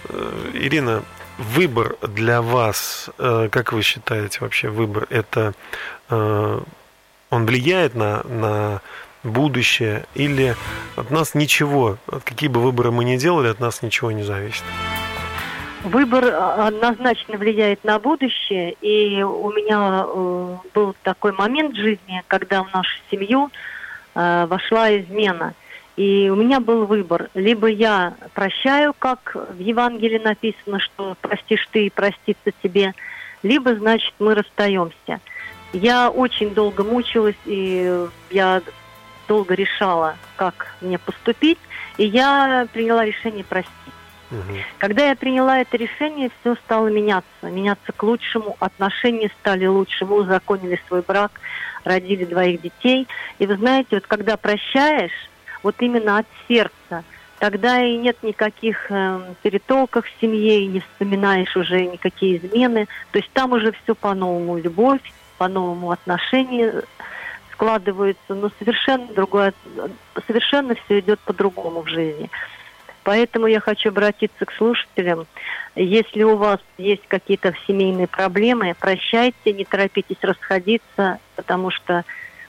Э, 0.08 0.50
Ирина, 0.54 1.02
выбор 1.38 1.96
для 2.02 2.42
вас, 2.42 3.10
э, 3.18 3.48
как 3.50 3.72
вы 3.72 3.82
считаете 3.82 4.38
вообще 4.40 4.68
выбор, 4.68 5.06
это 5.10 5.54
э, 6.10 6.60
он 7.30 7.46
влияет 7.46 7.94
на, 7.94 8.22
на 8.22 8.82
будущее 9.24 10.06
или 10.14 10.54
от 10.94 11.10
нас 11.10 11.34
ничего, 11.34 11.98
какие 12.24 12.48
бы 12.48 12.60
выборы 12.60 12.92
мы 12.92 13.04
ни 13.04 13.16
делали, 13.16 13.48
от 13.48 13.58
нас 13.58 13.82
ничего 13.82 14.12
не 14.12 14.22
зависит? 14.22 14.62
Выбор 15.84 16.24
а, 16.32 16.68
однозначно 16.68 17.36
влияет 17.36 17.84
на 17.84 17.98
будущее, 17.98 18.74
и 18.80 19.22
у 19.22 19.52
меня 19.52 20.06
э, 20.06 20.56
был 20.72 20.96
такой 21.02 21.32
момент 21.32 21.74
в 21.74 21.78
жизни, 21.78 22.22
когда 22.26 22.62
в 22.62 22.72
нашу 22.72 22.96
семью 23.10 23.50
э, 24.14 24.46
вошла 24.48 24.96
измена. 24.96 25.52
И 25.96 26.30
у 26.30 26.36
меня 26.36 26.60
был 26.60 26.86
выбор. 26.86 27.28
Либо 27.34 27.66
я 27.66 28.14
прощаю, 28.32 28.94
как 28.98 29.36
в 29.36 29.60
Евангелии 29.60 30.18
написано, 30.18 30.80
что 30.80 31.16
простишь 31.20 31.68
ты 31.70 31.86
и 31.86 31.90
простится 31.90 32.50
тебе, 32.62 32.94
либо, 33.42 33.74
значит, 33.74 34.14
мы 34.18 34.34
расстаемся. 34.34 35.20
Я 35.74 36.08
очень 36.08 36.54
долго 36.54 36.82
мучилась, 36.82 37.36
и 37.44 38.06
я 38.30 38.62
долго 39.28 39.54
решала, 39.54 40.16
как 40.36 40.74
мне 40.80 40.98
поступить, 40.98 41.58
и 41.98 42.06
я 42.06 42.66
приняла 42.72 43.04
решение 43.04 43.44
простить. 43.44 43.93
Когда 44.78 45.08
я 45.08 45.16
приняла 45.16 45.60
это 45.60 45.76
решение, 45.76 46.30
все 46.40 46.54
стало 46.56 46.88
меняться, 46.88 47.26
меняться 47.42 47.92
к 47.92 48.02
лучшему, 48.02 48.56
отношения 48.60 49.30
стали 49.40 49.66
лучше, 49.66 50.04
мы 50.04 50.16
узаконили 50.16 50.80
свой 50.88 51.02
брак, 51.02 51.40
родили 51.84 52.24
двоих 52.24 52.60
детей. 52.60 53.06
И 53.38 53.46
вы 53.46 53.56
знаете, 53.56 53.88
вот 53.92 54.06
когда 54.06 54.36
прощаешь, 54.36 55.30
вот 55.62 55.76
именно 55.80 56.18
от 56.18 56.26
сердца, 56.48 57.04
тогда 57.38 57.82
и 57.82 57.96
нет 57.96 58.22
никаких 58.22 58.90
э, 58.90 59.20
перетолков 59.42 60.06
в 60.06 60.20
семье, 60.20 60.60
и 60.60 60.66
не 60.66 60.80
вспоминаешь 60.80 61.56
уже 61.56 61.86
никакие 61.86 62.36
измены. 62.38 62.86
То 63.12 63.18
есть 63.18 63.30
там 63.32 63.52
уже 63.52 63.72
все 63.82 63.94
по-новому, 63.94 64.58
любовь, 64.58 65.00
по-новому 65.38 65.90
отношения 65.90 66.82
складываются, 67.52 68.34
но 68.34 68.50
совершенно 68.58 69.06
другое, 69.06 69.54
совершенно 70.26 70.74
все 70.74 71.00
идет 71.00 71.20
по-другому 71.20 71.82
в 71.82 71.88
жизни. 71.88 72.30
Поэтому 73.04 73.46
я 73.46 73.60
хочу 73.60 73.90
обратиться 73.90 74.46
к 74.46 74.52
слушателям. 74.52 75.26
Если 75.76 76.22
у 76.22 76.36
вас 76.36 76.60
есть 76.78 77.06
какие-то 77.06 77.54
семейные 77.66 78.06
проблемы, 78.06 78.74
прощайте, 78.80 79.52
не 79.52 79.64
торопитесь 79.64 80.16
расходиться, 80.22 81.18
потому 81.36 81.70
что 81.70 82.04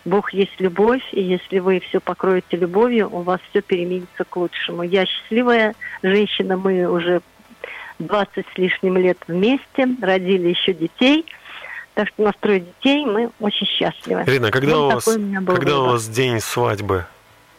Бог 0.05 0.33
есть 0.33 0.59
любовь, 0.59 1.01
и 1.11 1.21
если 1.21 1.59
вы 1.59 1.81
все 1.81 1.99
покроете 1.99 2.57
любовью, 2.57 3.09
у 3.11 3.21
вас 3.21 3.41
все 3.49 3.61
переменится 3.61 4.23
к 4.23 4.35
лучшему. 4.37 4.83
Я 4.83 5.05
счастливая 5.05 5.75
женщина, 6.03 6.55
мы 6.57 6.89
уже 6.89 7.21
20 7.99 8.45
с 8.53 8.57
лишним 8.57 8.97
лет 8.97 9.17
вместе, 9.27 9.87
родили 10.01 10.49
еще 10.49 10.73
детей. 10.73 11.25
Так 11.95 12.09
что 12.09 12.23
настроить 12.23 12.65
детей 12.65 13.05
мы 13.05 13.31
очень 13.39 13.67
счастливы. 13.67 14.23
Ирина, 14.27 14.51
когда, 14.51 14.77
вот 14.77 14.91
у, 14.91 14.95
вас, 14.95 15.07
у 15.07 15.45
когда 15.45 15.79
у 15.79 15.85
вас 15.87 16.07
день 16.07 16.39
свадьбы? 16.39 17.05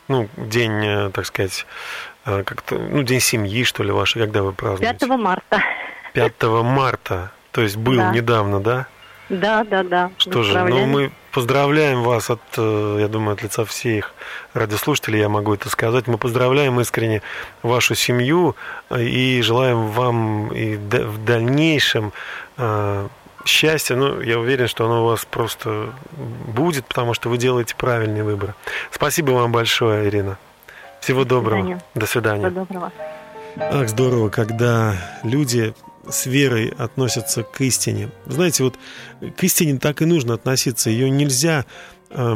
Ну, 0.08 0.28
день, 0.36 0.84
э, 0.84 1.10
так 1.10 1.26
сказать, 1.26 1.66
а, 1.66 2.15
как-то, 2.26 2.76
ну, 2.76 3.02
день 3.02 3.20
семьи, 3.20 3.64
что 3.64 3.82
ли, 3.82 3.92
ваш, 3.92 4.14
когда 4.14 4.42
вы 4.42 4.52
празднуете? 4.52 5.06
5 5.06 5.18
марта. 5.18 5.62
5 6.12 6.42
марта, 6.62 7.30
то 7.52 7.62
есть 7.62 7.76
был 7.76 7.96
да. 7.96 8.10
недавно, 8.10 8.60
да? 8.60 8.86
Да, 9.28 9.64
да, 9.64 9.82
да. 9.82 10.10
Что 10.18 10.42
же, 10.42 10.62
ну 10.64 10.86
мы 10.86 11.10
поздравляем 11.32 12.02
вас 12.02 12.30
от, 12.30 12.40
э, 12.56 12.98
я 13.00 13.08
думаю, 13.08 13.34
от 13.34 13.42
лица 13.42 13.64
всех 13.64 14.14
радиослушателей, 14.54 15.18
я 15.18 15.28
могу 15.28 15.52
это 15.52 15.68
сказать. 15.68 16.06
Мы 16.06 16.16
поздравляем 16.16 16.80
искренне 16.80 17.22
вашу 17.62 17.94
семью 17.94 18.54
э, 18.88 19.02
и 19.02 19.42
желаем 19.42 19.88
вам 19.88 20.52
и 20.52 20.76
в 20.76 21.24
дальнейшем 21.24 22.12
э, 22.56 23.08
счастья. 23.44 23.96
Ну, 23.96 24.20
я 24.20 24.38
уверен, 24.38 24.68
что 24.68 24.86
оно 24.86 25.04
у 25.04 25.08
вас 25.08 25.24
просто 25.24 25.90
будет, 26.46 26.86
потому 26.86 27.12
что 27.12 27.28
вы 27.28 27.36
делаете 27.36 27.74
правильный 27.76 28.22
выбор. 28.22 28.54
Спасибо 28.92 29.32
вам 29.32 29.50
большое, 29.50 30.08
Ирина. 30.08 30.38
Всего 31.06 31.24
доброго. 31.24 31.80
До 31.94 32.04
свидания. 32.04 32.50
Всего 32.50 32.64
доброго. 32.64 32.92
Ах, 33.58 33.88
здорово, 33.88 34.28
когда 34.28 34.96
люди 35.22 35.72
с 36.10 36.26
верой 36.26 36.74
относятся 36.76 37.44
к 37.44 37.60
истине. 37.60 38.10
Знаете, 38.26 38.64
вот 38.64 38.74
к 39.36 39.44
истине 39.44 39.78
так 39.78 40.02
и 40.02 40.04
нужно 40.04 40.34
относиться. 40.34 40.90
Ее 40.90 41.08
нельзя 41.08 41.64
э, 42.10 42.34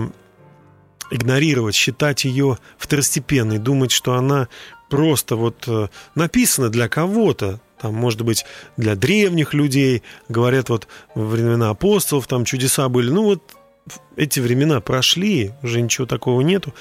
игнорировать, 1.10 1.74
считать 1.74 2.24
ее 2.24 2.58
второстепенной, 2.78 3.58
думать, 3.58 3.90
что 3.90 4.14
она 4.14 4.46
просто 4.88 5.34
вот 5.34 5.64
э, 5.66 5.88
написана 6.14 6.68
для 6.68 6.88
кого-то, 6.88 7.60
там, 7.80 7.94
может 7.94 8.22
быть, 8.22 8.44
для 8.76 8.94
древних 8.94 9.52
людей, 9.52 10.04
говорят, 10.28 10.68
вот 10.68 10.86
во 11.16 11.24
времена 11.24 11.70
апостолов 11.70 12.28
там 12.28 12.44
чудеса 12.44 12.88
были. 12.88 13.10
Ну 13.10 13.24
вот 13.24 13.42
эти 14.14 14.38
времена 14.38 14.80
прошли, 14.80 15.50
уже 15.64 15.80
ничего 15.80 16.06
такого 16.06 16.40
нету. 16.42 16.72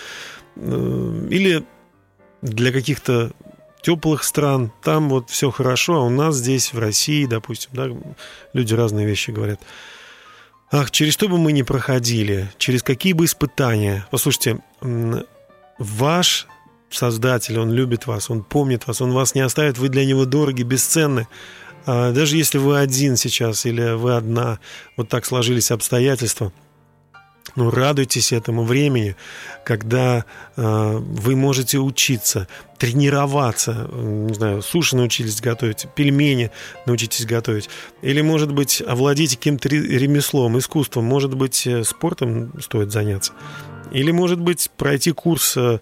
Э, 0.56 1.28
или 1.32 1.66
для 2.42 2.72
каких-то 2.72 3.32
теплых 3.82 4.24
стран, 4.24 4.72
там 4.84 5.10
вот 5.10 5.30
все 5.30 5.52
хорошо, 5.52 5.96
а 5.96 6.04
у 6.04 6.10
нас 6.10 6.36
здесь, 6.36 6.74
в 6.74 6.80
России, 6.80 7.26
допустим, 7.26 7.72
да, 7.74 7.88
люди 8.54 8.74
разные 8.74 9.06
вещи 9.06 9.32
говорят. 9.32 9.60
Ах, 10.72 10.92
через 10.92 11.14
что 11.14 11.28
бы 11.28 11.38
мы 11.38 11.52
ни 11.52 11.64
проходили, 11.64 12.52
через 12.58 12.84
какие 12.84 13.14
бы 13.14 13.26
испытания. 13.26 14.06
Послушайте, 14.12 14.60
ваш 15.80 16.48
Создатель, 16.92 17.60
Он 17.60 17.72
любит 17.72 18.08
вас, 18.08 18.30
Он 18.30 18.44
помнит 18.44 18.88
вас, 18.88 19.02
Он 19.02 19.12
вас 19.12 19.36
не 19.36 19.42
оставит, 19.42 19.78
вы 19.78 19.90
для 19.90 20.06
Него 20.06 20.26
дороги, 20.26 20.64
бесценны. 20.64 21.28
А 21.86 22.12
даже 22.12 22.36
если 22.36 22.58
вы 22.58 22.80
один 22.80 23.16
сейчас 23.16 23.66
или 23.66 23.94
вы 23.94 24.16
одна, 24.16 24.60
вот 24.98 25.10
так 25.10 25.26
сложились 25.26 25.72
обстоятельства– 25.72 26.52
ну, 27.60 27.70
радуйтесь 27.72 28.32
этому 28.32 28.64
времени, 28.64 29.18
когда 29.66 30.24
э, 30.56 30.98
вы 30.98 31.36
можете 31.36 31.78
учиться, 31.78 32.48
тренироваться, 32.78 33.90
не 33.92 34.34
знаю, 34.34 34.62
суши 34.62 34.96
научились 34.96 35.42
готовить, 35.42 35.88
пельмени 35.94 36.52
научитесь 36.86 37.26
готовить, 37.26 37.70
или, 38.02 38.22
может 38.22 38.54
быть, 38.54 38.82
овладеть 38.82 39.36
каким-то 39.36 39.68
ремеслом, 39.68 40.58
искусством, 40.58 41.04
может 41.04 41.36
быть, 41.36 41.68
э, 41.68 41.84
спортом 41.84 42.54
стоит 42.62 42.94
заняться, 42.94 43.34
или, 43.92 44.12
может 44.12 44.40
быть, 44.40 44.72
пройти 44.78 45.12
курс 45.12 45.58
э, 45.58 45.80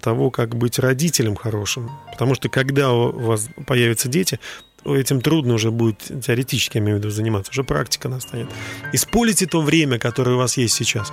того, 0.00 0.30
как 0.30 0.56
быть 0.56 0.78
родителем 0.78 1.36
хорошим, 1.36 1.90
потому 2.12 2.34
что 2.34 2.48
когда 2.48 2.92
у 2.92 3.12
вас 3.12 3.46
появятся 3.66 4.08
дети, 4.08 4.40
этим 4.84 5.20
трудно 5.20 5.54
уже 5.54 5.70
будет 5.70 5.98
теоретически, 6.24 6.78
я 6.78 6.82
имею 6.82 6.98
в 6.98 7.00
виду, 7.00 7.10
заниматься. 7.10 7.50
Уже 7.50 7.64
практика 7.64 8.08
настанет. 8.08 8.48
Используйте 8.92 9.46
то 9.46 9.60
время, 9.60 9.98
которое 9.98 10.32
у 10.32 10.38
вас 10.38 10.56
есть 10.56 10.74
сейчас. 10.74 11.12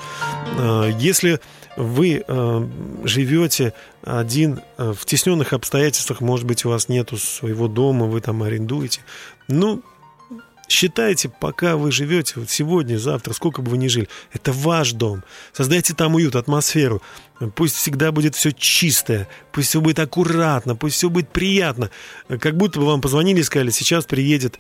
А, 0.57 0.89
если 0.89 1.39
вы 1.77 2.23
а, 2.27 2.67
живете 3.03 3.73
один 4.03 4.62
а, 4.77 4.93
в 4.93 5.05
тесненных 5.05 5.53
обстоятельствах, 5.53 6.21
может 6.21 6.45
быть, 6.45 6.65
у 6.65 6.69
вас 6.69 6.89
нету 6.89 7.17
своего 7.17 7.67
дома, 7.67 8.05
вы 8.05 8.21
там 8.21 8.43
арендуете, 8.43 9.01
ну, 9.47 9.81
Считайте, 10.71 11.27
пока 11.27 11.75
вы 11.75 11.91
живете, 11.91 12.36
вот 12.38 12.49
сегодня, 12.49 12.97
завтра, 12.97 13.34
сколько 13.34 13.62
бы 13.62 13.71
вы 13.71 13.77
ни 13.77 13.88
жили, 13.89 14.07
это 14.31 14.53
ваш 14.53 14.93
дом. 14.93 15.21
Создайте 15.51 15.93
там 15.93 16.15
уют, 16.15 16.38
атмосферу. 16.38 17.01
Пусть 17.55 17.75
всегда 17.75 18.13
будет 18.13 18.36
все 18.36 18.53
чистое, 18.53 19.27
пусть 19.51 19.67
все 19.67 19.81
будет 19.81 19.99
аккуратно, 19.99 20.77
пусть 20.77 20.95
все 20.95 21.10
будет 21.10 21.27
приятно. 21.27 21.91
Как 22.39 22.55
будто 22.55 22.79
бы 22.79 22.86
вам 22.86 23.01
позвонили 23.01 23.41
и 23.41 23.43
сказали, 23.43 23.69
сейчас 23.69 24.05
приедет 24.05 24.60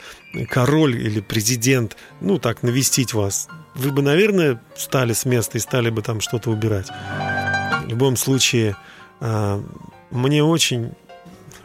король 0.49 0.97
или 0.97 1.21
президент, 1.21 1.95
ну 2.19 2.39
так, 2.39 2.61
навестить 2.61 3.13
вас. 3.13 3.47
Вы 3.73 3.91
бы, 3.91 4.01
наверное, 4.01 4.61
встали 4.75 5.13
с 5.13 5.23
места 5.23 5.59
и 5.59 5.61
стали 5.61 5.91
бы 5.91 6.01
там 6.01 6.19
что-то 6.19 6.51
убирать. 6.51 6.89
В 6.89 7.87
любом 7.87 8.17
случае, 8.17 8.75
а, 9.21 9.63
мне 10.09 10.43
очень 10.43 10.91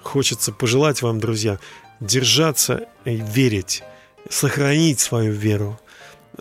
хочется 0.03 0.53
пожелать 0.53 1.03
вам, 1.03 1.19
друзья, 1.19 1.59
держаться 1.99 2.85
и 3.05 3.17
верить 3.17 3.83
сохранить 4.29 5.01
свою 5.01 5.33
веру. 5.33 5.79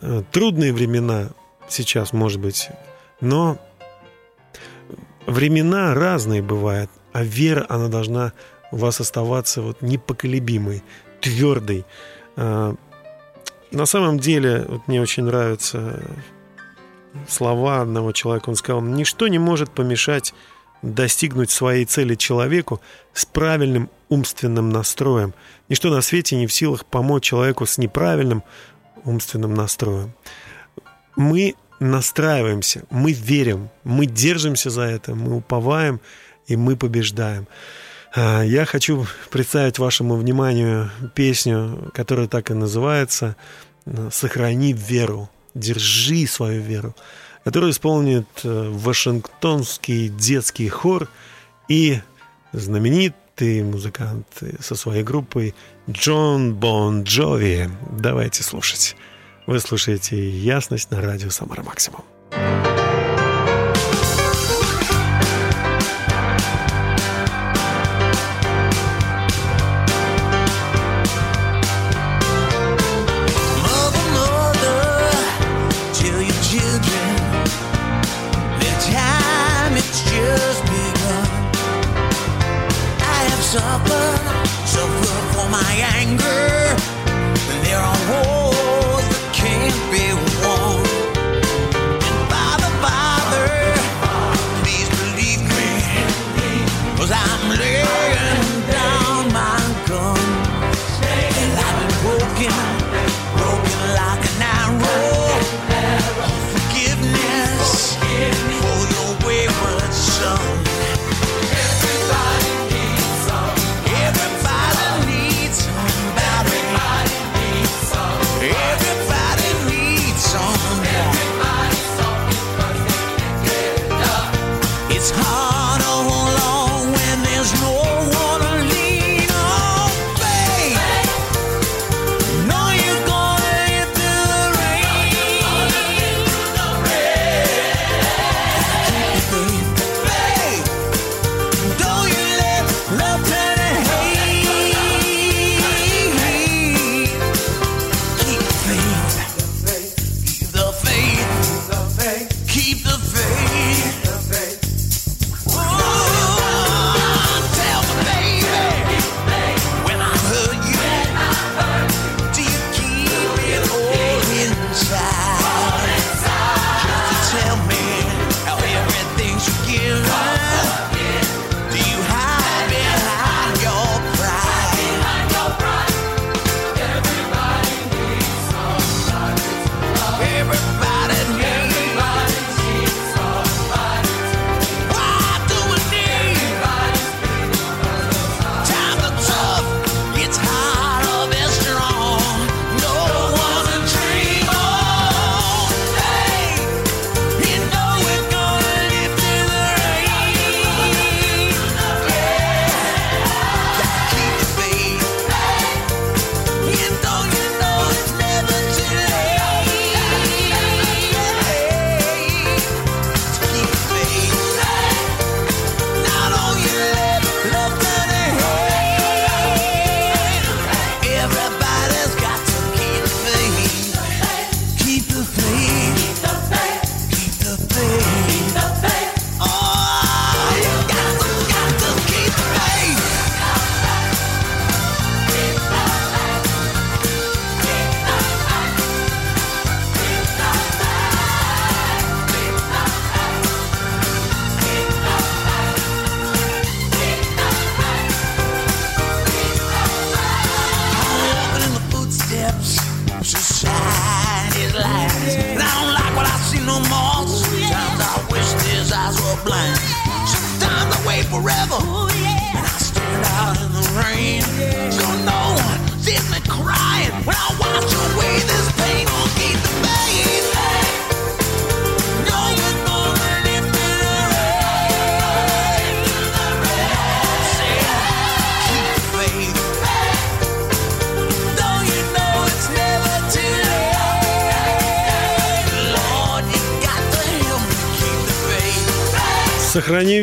Э, 0.02 0.24
трудные 0.32 0.74
времена 0.74 1.30
сейчас, 1.68 2.14
может 2.14 2.40
быть, 2.40 2.70
но 3.22 3.58
времена 5.26 5.94
разные 5.94 6.42
бывают, 6.42 6.90
а 7.14 7.24
вера, 7.24 7.66
она 7.70 7.88
должна 7.88 8.34
у 8.72 8.78
вас 8.78 9.00
оставаться 9.00 9.62
вот 9.62 9.82
непоколебимой, 9.82 10.84
твердой. 11.22 11.86
Э, 12.36 12.76
на 13.72 13.86
самом 13.86 14.20
деле, 14.20 14.66
вот 14.68 14.88
мне 14.88 15.02
очень 15.02 15.24
нравятся 15.24 16.02
слова 17.28 17.82
одного 17.82 18.12
человека. 18.12 18.50
Он 18.50 18.56
сказал, 18.56 18.82
ничто 18.82 19.28
не 19.28 19.40
может 19.40 19.72
помешать 19.72 20.34
достигнуть 20.82 21.50
своей 21.50 21.86
цели 21.86 22.16
человеку 22.16 22.82
с 23.14 23.26
правильным 23.26 23.90
умственным 24.16 24.70
настроем. 24.70 25.34
Ничто 25.70 25.90
на 25.90 26.02
свете 26.02 26.38
не 26.38 26.48
в 26.48 26.54
силах 26.54 26.86
помочь 26.86 27.24
человеку 27.24 27.66
с 27.66 27.78
неправильным 27.78 28.44
умственным 29.04 29.54
настроем. 29.54 30.14
Мы 31.16 31.56
настраиваемся, 31.80 32.84
мы 32.90 33.12
верим, 33.12 33.70
мы 33.84 34.06
держимся 34.06 34.70
за 34.70 34.84
это, 34.84 35.16
мы 35.16 35.36
уповаем 35.36 36.00
и 36.48 36.56
мы 36.56 36.78
побеждаем. 36.78 37.48
А, 38.16 38.42
я 38.44 38.66
хочу 38.66 39.06
представить 39.30 39.80
вашему 39.80 40.16
вниманию 40.16 40.90
песню, 41.14 41.92
которая 41.94 42.28
так 42.28 42.52
и 42.52 42.54
называется 42.54 43.36
«Сохрани 44.12 44.74
веру, 44.74 45.30
держи 45.54 46.26
свою 46.26 46.62
веру», 46.62 46.96
которую 47.44 47.72
исполнит 47.72 48.28
э, 48.44 48.70
Вашингтонский 48.72 50.10
детский 50.10 50.70
хор 50.70 51.10
и 51.68 52.00
знаменитый 53.36 53.64
музыкант 53.64 54.28
со 54.60 54.76
своей 54.76 55.04
группой 55.04 55.54
Джон 55.90 56.56
Бон 56.56 57.04
Джови. 57.04 57.70
Давайте 58.00 58.44
слушать. 58.44 58.96
Вы 59.48 59.60
слушаете 59.60 60.30
«Ясность» 60.30 60.92
на 60.92 61.02
радио 61.02 61.30
«Самара 61.30 61.64
Максимум». 61.64 62.04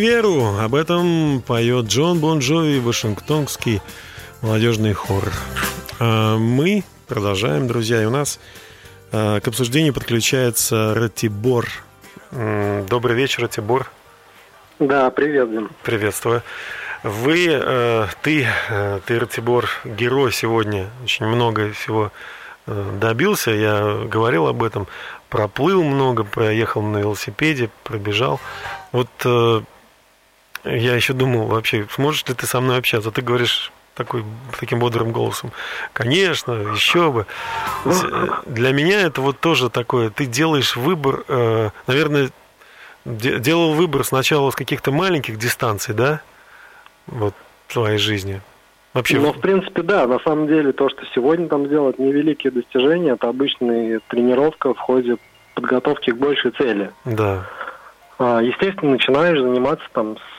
Веру». 0.03 0.59
Об 0.59 0.75
этом 0.75 1.43
поет 1.47 1.87
Джон 1.87 2.19
Бон 2.19 2.41
Джови, 2.41 2.81
Вашингтонский 2.81 3.81
молодежный 4.41 4.95
хор. 4.95 5.31
А 6.01 6.37
мы 6.37 6.83
продолжаем, 7.07 7.69
друзья. 7.69 8.03
И 8.03 8.05
у 8.05 8.11
нас 8.11 8.41
а, 9.13 9.39
к 9.39 9.47
обсуждению 9.47 9.95
подключается 9.95 10.95
Ратибор. 10.95 11.69
Добрый 12.33 13.15
вечер, 13.15 13.43
Ратибор. 13.43 13.91
Да, 14.81 15.09
привет, 15.11 15.51
Дим. 15.53 15.71
Приветствую. 15.85 16.43
Вы, 17.05 17.47
э, 17.49 18.07
ты, 18.23 18.47
э, 18.71 19.01
ты, 19.07 19.19
Ратибор, 19.21 19.69
герой 19.85 20.33
сегодня. 20.33 20.89
Очень 21.05 21.27
много 21.27 21.71
всего 21.73 22.11
э, 22.67 22.99
добился. 23.01 23.53
Я 23.53 24.07
говорил 24.11 24.49
об 24.49 24.65
этом. 24.65 24.89
Проплыл 25.29 25.85
много, 25.85 26.25
проехал 26.25 26.83
на 26.83 26.99
велосипеде, 26.99 27.71
пробежал. 27.85 28.41
Вот 28.91 29.09
я 30.65 30.95
еще 30.95 31.13
думал 31.13 31.47
вообще, 31.47 31.87
сможешь 31.91 32.27
ли 32.29 32.35
ты 32.35 32.47
со 32.47 32.61
мной 32.61 32.79
общаться? 32.79 33.11
Ты 33.11 33.23
говоришь, 33.23 33.73
такой, 33.95 34.25
таким 34.59 34.79
бодрым 34.79 35.13
голосом. 35.13 35.53
Конечно, 35.93 36.53
еще 36.53 37.11
бы. 37.11 37.27
Для 38.47 38.73
меня 38.73 39.03
это 39.03 39.21
вот 39.21 39.41
тоже 39.41 39.71
такое, 39.71 40.11
ты 40.11 40.27
делаешь 40.27 40.77
выбор, 40.77 41.25
э, 41.29 41.71
наверное, 41.87 42.31
делал 43.05 43.75
выбор 43.75 44.05
сначала 44.05 44.51
с 44.51 44.55
каких-то 44.55 44.93
маленьких 44.93 45.39
дистанций, 45.39 45.95
да, 45.95 46.21
вот 47.07 47.35
в 47.67 47.73
твоей 47.73 47.99
жизни. 47.99 48.41
Вообще... 48.95 49.19
Ну, 49.19 49.33
в 49.33 49.41
принципе, 49.41 49.83
да. 49.83 50.07
На 50.07 50.19
самом 50.21 50.47
деле, 50.47 50.73
то, 50.73 50.89
что 50.91 51.03
сегодня 51.15 51.49
там 51.49 51.67
сделать 51.67 51.99
невеликие 51.99 52.51
достижения, 52.51 53.13
это 53.13 53.29
обычная 53.29 54.01
тренировка 54.09 54.75
в 54.75 54.79
ходе 54.79 55.17
подготовки 55.55 56.11
к 56.11 56.17
большей 56.17 56.51
цели. 56.53 56.91
Да. 57.07 57.47
А, 58.19 58.41
естественно, 58.41 58.93
начинаешь 58.93 59.41
заниматься 59.41 59.87
там 59.93 60.19
с 60.19 60.32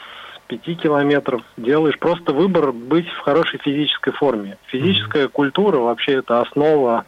5 0.58 0.82
километров, 0.82 1.42
делаешь 1.58 1.98
просто 2.00 2.34
выбор 2.34 2.72
быть 2.72 3.08
в 3.08 3.20
хорошей 3.20 3.60
физической 3.60 4.12
форме. 4.12 4.58
Физическая 4.68 5.26
mm-hmm. 5.26 5.32
культура 5.32 5.78
вообще 5.78 6.14
это 6.14 6.42
основа 6.42 7.06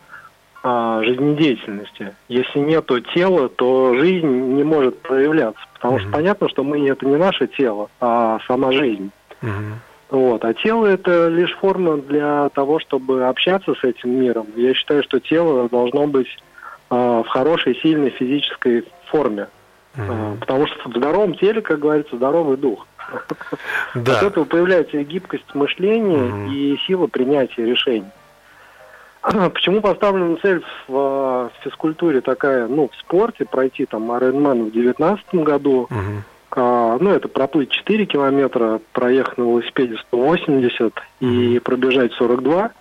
а, 0.63 1.03
жизнедеятельности. 1.03 2.15
Если 2.27 2.60
нету 2.60 2.99
тела, 2.99 3.49
то 3.49 3.93
жизнь 3.95 4.27
не 4.27 4.63
может 4.63 4.99
проявляться. 4.99 5.62
Потому 5.75 5.97
mm-hmm. 5.97 6.01
что 6.01 6.12
понятно, 6.12 6.49
что 6.49 6.63
мы 6.63 6.89
это 6.89 7.05
не 7.05 7.17
наше 7.17 7.47
тело, 7.47 7.89
а 7.99 8.39
сама 8.47 8.71
жизнь. 8.71 9.12
Mm-hmm. 9.41 9.73
Вот. 10.10 10.43
А 10.43 10.53
тело 10.53 10.88
это 10.88 11.27
лишь 11.27 11.55
форма 11.58 11.97
для 11.97 12.49
того, 12.49 12.79
чтобы 12.79 13.25
общаться 13.25 13.75
с 13.75 13.84
этим 13.84 14.19
миром. 14.19 14.47
Я 14.55 14.73
считаю, 14.73 15.03
что 15.03 15.19
тело 15.19 15.69
должно 15.69 16.08
быть 16.08 16.29
э, 16.89 16.95
в 16.95 17.27
хорошей, 17.27 17.75
сильной 17.81 18.10
физической 18.10 18.86
форме. 19.08 19.47
Mm-hmm. 19.97 20.39
потому 20.39 20.67
что 20.67 20.89
в 20.89 20.97
здоровом 20.97 21.36
теле, 21.36 21.62
как 21.62 21.79
говорится, 21.79 22.17
здоровый 22.17 22.58
дух. 22.58 22.86
Да. 23.95 24.17
От 24.17 24.23
этого 24.23 24.45
появляется 24.45 24.97
и 24.97 25.03
гибкость 25.03 25.53
мышления, 25.53 26.17
mm-hmm. 26.17 26.53
и 26.53 26.77
сила 26.85 27.07
принятия 27.07 27.65
решений. 27.65 28.09
Почему 29.53 29.81
поставлена 29.81 30.37
цель 30.37 30.63
в 30.87 31.51
физкультуре 31.63 32.21
такая, 32.21 32.67
ну, 32.67 32.89
в 32.89 32.95
спорте, 32.99 33.45
пройти 33.45 33.85
там 33.85 34.11
Ironman 34.11 34.69
в 34.69 34.71
2019 34.71 35.35
году, 35.35 35.87
угу. 35.89 36.23
а, 36.51 36.97
ну, 36.99 37.09
это 37.09 37.27
проплыть 37.27 37.71
4 37.71 38.05
километра, 38.05 38.81
проехать 38.93 39.37
на 39.37 39.43
велосипеде 39.43 39.97
180 40.07 40.81
угу. 40.81 40.93
и 41.19 41.59
пробежать 41.59 42.13
42. 42.13 42.71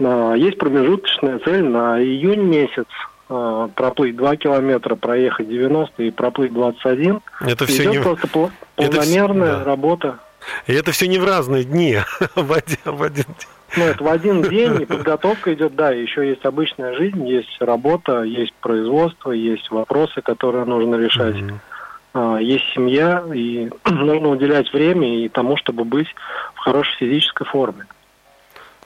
А, 0.00 0.34
есть 0.34 0.58
промежуточная 0.58 1.38
цель 1.38 1.64
на 1.64 2.02
июнь 2.02 2.42
месяц, 2.42 2.86
а, 3.28 3.68
проплыть 3.68 4.16
2 4.16 4.36
километра, 4.36 4.96
проехать 4.96 5.48
90 5.48 6.02
и 6.02 6.10
проплыть 6.10 6.52
21. 6.52 7.20
Это 7.40 7.66
все 7.66 7.90
не... 7.90 8.00
просто 8.00 8.28
полномерная 8.76 9.48
это... 9.48 9.58
да. 9.58 9.64
работа. 9.64 10.18
И 10.66 10.74
это 10.74 10.92
все 10.92 11.08
не 11.08 11.18
в 11.18 11.24
разные 11.24 11.64
дни, 11.64 11.98
в 12.34 12.52
один, 12.52 12.78
в 12.84 13.02
один 13.02 13.24
день. 13.24 13.48
Ну, 13.76 13.84
это 13.84 14.04
в 14.04 14.08
один 14.08 14.42
день, 14.42 14.82
и 14.82 14.84
подготовка 14.84 15.52
идет, 15.54 15.74
да, 15.74 15.90
еще 15.90 16.28
есть 16.28 16.44
обычная 16.44 16.94
жизнь, 16.94 17.26
есть 17.26 17.56
работа, 17.60 18.22
есть 18.22 18.52
производство, 18.60 19.32
есть 19.32 19.70
вопросы, 19.70 20.20
которые 20.22 20.64
нужно 20.64 20.94
решать. 20.96 21.34
Mm-hmm. 21.34 22.42
Есть 22.42 22.64
семья, 22.72 23.24
и 23.34 23.70
нужно 23.90 24.28
уделять 24.28 24.72
время 24.72 25.24
и 25.24 25.28
тому, 25.28 25.56
чтобы 25.56 25.84
быть 25.84 26.08
в 26.54 26.58
хорошей 26.58 26.94
физической 26.98 27.46
форме. 27.46 27.86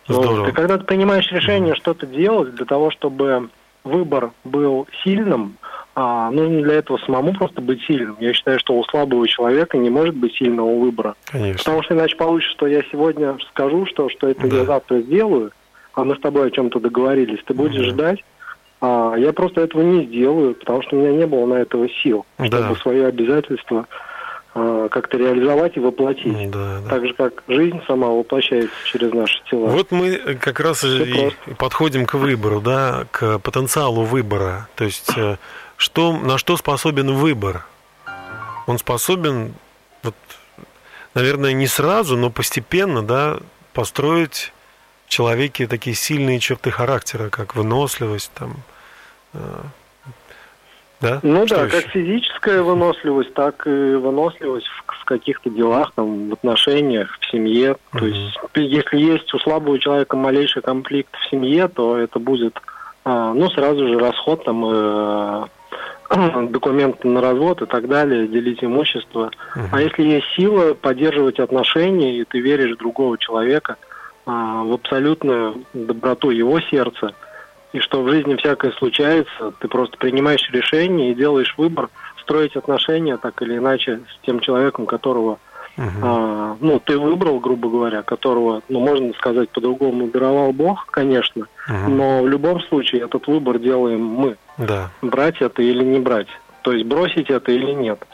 Вот. 0.07 0.49
И 0.49 0.53
когда 0.53 0.79
ты 0.79 0.85
принимаешь 0.85 1.31
решение 1.31 1.75
mm-hmm. 1.75 1.79
что-то 1.79 2.07
делать 2.07 2.55
для 2.55 2.65
того, 2.65 2.91
чтобы 2.91 3.51
выбор 3.85 4.33
был 4.45 4.87
сильным, 5.03 5.57
а, 5.95 6.31
нужно 6.31 6.63
для 6.63 6.75
этого 6.75 6.99
самому 6.99 7.33
просто 7.33 7.61
быть 7.61 7.83
сильным. 7.83 8.17
Я 8.21 8.33
считаю, 8.33 8.59
что 8.61 8.75
у 8.75 8.85
слабого 8.85 9.27
человека 9.27 9.77
не 9.77 9.91
может 9.91 10.15
быть 10.15 10.35
сильного 10.37 10.79
выбора. 10.79 11.17
Конечно. 11.25 11.59
Потому 11.59 11.83
что 11.83 11.95
иначе 11.95 12.17
получится, 12.17 12.55
что 12.55 12.67
я 12.67 12.83
сегодня 12.91 13.37
скажу, 13.51 13.87
что, 13.87 14.09
что 14.09 14.29
это 14.29 14.47
да. 14.47 14.59
я 14.59 14.65
завтра 14.65 15.01
сделаю, 15.01 15.51
а 15.95 16.05
мы 16.05 16.15
с 16.15 16.21
тобой 16.21 16.47
о 16.47 16.51
чем-то 16.51 16.79
договорились. 16.79 17.43
Ты 17.45 17.55
будешь 17.55 17.87
да. 17.87 17.91
ждать, 17.91 18.25
а 18.81 19.15
я 19.17 19.33
просто 19.33 19.63
этого 19.63 19.83
не 19.83 20.05
сделаю, 20.05 20.55
потому 20.55 20.83
что 20.83 20.97
у 20.97 21.01
меня 21.01 21.13
не 21.13 21.27
было 21.27 21.47
на 21.47 21.55
этого 21.55 21.89
сил, 21.89 22.25
да. 22.39 22.47
чтобы 22.47 22.77
свои 22.77 23.01
обязательства 23.01 23.81
а, 23.81 24.09
как-то 24.55 25.17
реализовать 25.17 25.77
и 25.77 25.81
воплотить. 25.81 26.51
Да, 26.51 26.81
да. 26.81 26.89
Так 26.89 27.07
же, 27.07 27.15
как 27.15 27.43
жизнь 27.47 27.81
сама 27.87 28.09
воплощается 28.09 28.75
через 28.85 29.13
наши 29.13 29.41
тела. 29.51 29.69
Вот 29.69 29.91
мы 29.91 30.17
как 30.41 30.61
раз 30.61 30.79
Все 30.79 31.05
и 31.05 31.13
просто. 31.13 31.55
подходим 31.57 32.07
к 32.07 32.15
выбору, 32.15 32.61
да, 32.61 33.07
к 33.11 33.39
потенциалу 33.39 34.03
выбора. 34.03 34.69
То 34.75 34.85
есть 34.85 35.11
э, 35.17 35.37
что, 35.77 36.13
на 36.13 36.39
что 36.39 36.57
способен 36.57 37.13
выбор? 37.13 37.67
Он 38.67 38.79
способен, 38.79 39.55
вот, 40.03 40.15
наверное, 41.15 41.53
не 41.53 41.67
сразу, 41.67 42.17
но 42.17 42.31
постепенно, 42.31 43.03
да, 43.03 43.39
построить 43.73 44.53
в 45.07 45.11
человеке 45.11 45.67
такие 45.67 45.97
сильные 45.97 46.39
черты 46.39 46.71
характера, 46.71 47.31
как 47.31 47.55
выносливость, 47.55 48.31
там, 48.35 48.57
э, 49.33 49.39
да? 51.01 51.21
Ну 51.23 51.47
что 51.47 51.57
да, 51.57 51.65
еще? 51.65 51.81
как 51.81 51.91
физическая 51.91 52.63
выносливость, 52.63 53.33
так 53.35 53.67
и 53.67 53.95
выносливость 53.95 54.67
в, 54.67 55.03
в 55.03 55.05
каких-то 55.05 55.49
делах, 55.49 55.93
там, 55.95 56.31
в 56.31 56.33
отношениях, 56.33 57.17
в 57.21 57.31
семье. 57.31 57.77
Угу. 57.93 57.99
То 57.99 58.07
есть, 58.07 58.39
если 58.57 58.99
есть 58.99 59.33
у 59.33 59.39
слабого 59.39 59.79
человека 59.79 60.17
малейший 60.17 60.63
конфликт 60.63 61.15
в 61.15 61.31
семье, 61.31 61.69
то 61.69 61.97
это 61.97 62.19
будет, 62.19 62.61
а, 63.05 63.33
ну, 63.33 63.49
сразу 63.51 63.87
же 63.87 63.99
расход 63.99 64.45
там 64.45 64.65
э, 64.67 65.47
документы 66.51 67.07
на 67.07 67.21
развод 67.21 67.63
и 67.63 67.67
так 67.67 67.87
далее, 67.87 68.27
делить 68.27 68.65
имущество. 68.65 69.31
Uh-huh. 69.55 69.69
А 69.71 69.81
если 69.81 70.03
есть 70.03 70.27
сила 70.35 70.75
поддерживать 70.75 71.39
отношения, 71.39 72.19
и 72.19 72.25
ты 72.25 72.41
веришь 72.41 72.75
в 72.75 72.79
другого 72.79 73.19
человека, 73.19 73.77
а, 74.27 74.65
в 74.65 74.73
абсолютную 74.73 75.65
доброту 75.73 76.31
его 76.31 76.61
сердца, 76.61 77.15
и 77.73 77.81
что 77.81 78.03
в 78.03 78.09
жизни 78.09 78.37
всякое 78.37 78.73
случается, 78.73 79.53
ты 79.61 79.69
просто 79.69 79.97
принимаешь 79.99 80.49
решение 80.51 81.13
и 81.13 81.15
делаешь 81.15 81.55
выбор 81.57 81.91
строить 82.21 82.57
отношения 82.57 83.17
так 83.17 83.41
или 83.43 83.59
иначе 83.59 84.01
с 84.13 84.27
тем 84.27 84.41
человеком, 84.41 84.87
которого 84.87 85.39
Uh-huh. 85.79 85.91
А, 86.03 86.57
ну, 86.61 86.81
ты 86.81 86.99
выбрал, 86.99 87.39
грубо 87.39 87.71
говоря, 87.71 88.03
которого, 88.03 88.63
ну, 88.69 88.81
можно 88.81 89.13
сказать 89.13 89.49
по-другому, 89.51 90.09
даровал 90.09 90.53
Бог, 90.53 90.87
конечно, 90.87 91.47
uh-huh. 91.69 91.89
но 91.89 92.23
в 92.23 92.27
любом 92.27 92.61
случае 92.63 93.03
этот 93.03 93.29
выбор 93.29 93.61
делаем 93.61 94.05
мы. 94.05 94.37
Да. 94.57 94.91
Брать 95.03 95.41
это 95.41 95.63
или 95.63 95.85
не 95.85 96.01
брать. 96.01 96.27
То 96.63 96.73
есть 96.73 96.85
бросить 96.85 97.31
это 97.31 97.53
или 97.53 97.71
нет. 97.71 98.05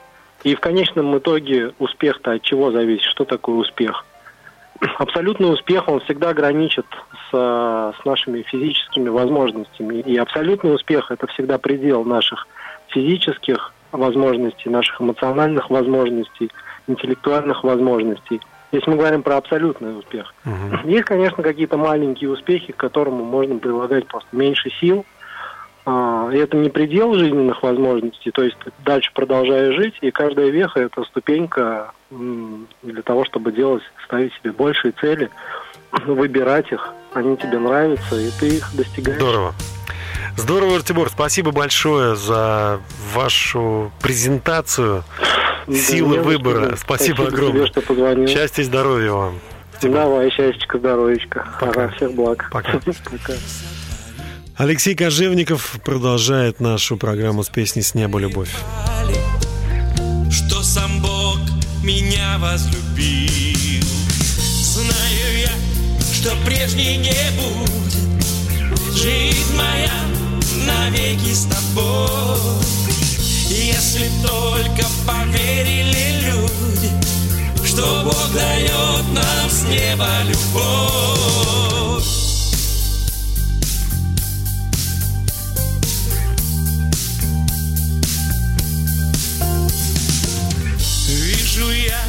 И 0.42 0.54
в 0.54 0.60
конечном 0.60 1.16
итоге 1.16 1.72
успех-то 1.78 2.32
от 2.32 2.42
чего 2.42 2.70
зависит? 2.70 3.04
Что 3.04 3.24
такое 3.24 3.56
успех? 3.56 4.04
Абсолютный 4.98 5.52
успех, 5.52 5.88
он 5.88 6.00
всегда 6.00 6.32
граничит 6.32 6.86
с, 7.30 7.32
с 7.32 8.04
нашими 8.04 8.42
физическими 8.42 9.08
возможностями. 9.08 10.00
И 10.00 10.16
абсолютный 10.16 10.74
успех– 10.74 11.10
это 11.10 11.26
всегда 11.28 11.58
предел 11.58 12.04
наших 12.04 12.46
физических 12.88 13.72
возможностей, 13.92 14.68
наших 14.68 15.00
эмоциональных 15.00 15.70
возможностей– 15.70 16.50
интеллектуальных 16.86 17.64
возможностей. 17.64 18.40
Если 18.72 18.90
мы 18.90 18.96
говорим 18.96 19.22
про 19.22 19.36
абсолютный 19.36 19.98
успех. 19.98 20.34
Угу. 20.44 20.88
Есть, 20.88 21.04
конечно, 21.04 21.42
какие-то 21.42 21.76
маленькие 21.76 22.30
успехи, 22.30 22.72
к 22.72 22.76
которым 22.76 23.14
можно 23.14 23.58
прилагать 23.58 24.06
просто 24.06 24.28
меньше 24.32 24.70
сил. 24.80 25.06
А, 25.86 26.30
и 26.32 26.38
это 26.38 26.56
не 26.56 26.70
предел 26.70 27.14
жизненных 27.14 27.62
возможностей, 27.62 28.30
то 28.30 28.42
есть 28.42 28.56
дальше 28.84 29.10
продолжаешь 29.12 29.74
жить, 29.74 29.94
и 30.00 30.10
каждая 30.10 30.48
веха– 30.48 30.80
это 30.80 31.04
ступенька 31.04 31.92
для 32.10 33.02
того, 33.02 33.24
чтобы 33.26 33.52
делать, 33.52 33.82
ставить 34.06 34.32
себе 34.34 34.52
большие 34.52 34.92
цели, 34.92 35.28
выбирать 36.06 36.72
их, 36.72 36.92
они 37.12 37.36
тебе 37.36 37.58
нравятся, 37.58 38.16
и 38.16 38.30
ты 38.40 38.56
их 38.56 38.70
достигаешь. 38.74 39.18
Здорово. 39.18 39.54
Здорово, 40.36 40.76
Артибор, 40.76 41.10
спасибо 41.10 41.52
большое 41.52 42.16
за 42.16 42.80
вашу 43.12 43.92
презентацию 44.00 45.04
силы 45.68 46.20
выбора. 46.20 46.76
Спасибо, 46.76 47.16
Спасибо 47.16 47.26
огромное. 47.26 47.52
Тебе, 47.52 47.66
что 47.66 47.80
позвонил. 47.82 48.28
Счастья 48.28 48.62
и 48.62 48.64
здоровья 48.64 49.12
вам. 49.12 49.38
Спасибо. 49.72 49.94
Давай, 49.94 50.30
счастья, 50.30 50.66
здоровечка. 50.78 51.46
Пока. 51.60 51.84
Ага, 51.84 51.94
всех 51.96 52.12
благ. 52.14 52.48
Пока. 52.50 52.72
Пока. 53.10 53.34
Алексей 54.56 54.94
Кожевников 54.94 55.80
продолжает 55.84 56.60
нашу 56.60 56.96
программу 56.96 57.42
с 57.42 57.48
песней 57.48 57.82
«С 57.82 57.94
неба 57.94 58.20
любовь». 58.20 58.50
Что 60.30 60.62
сам 60.62 61.02
Бог 61.02 61.38
меня 61.82 62.38
возлюбил. 62.38 63.84
Знаю 64.62 65.38
я, 65.40 65.50
что 66.14 66.36
прежней 66.46 66.98
не 66.98 67.30
будет. 67.36 68.24
Жизнь 68.94 69.56
моя 69.56 69.92
навеки 70.64 71.34
с 71.34 71.46
тобой. 71.46 72.38
Если 73.48 74.08
только 74.22 74.86
поверили 75.04 76.30
люди, 76.30 77.66
что 77.66 78.02
Бог 78.04 78.32
дает 78.32 79.04
нам 79.12 79.50
с 79.50 79.64
неба 79.64 80.08
любовь. 80.28 82.23
Вижу 91.54 91.70
я, 91.70 92.00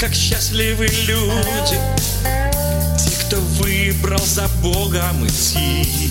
как 0.00 0.14
счастливы 0.14 0.86
люди, 1.06 1.78
выбрал 3.58 4.24
за 4.24 4.48
Богом 4.62 5.26
идти. 5.26 6.08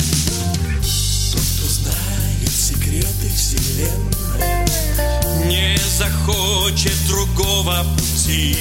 Тот, 1.32 1.42
кто 1.42 1.68
знает 1.70 2.52
секреты 2.52 3.32
вселенной, 3.36 4.68
не 5.48 5.76
захочет 5.98 6.94
другого 7.08 7.84
пути. 7.96 8.56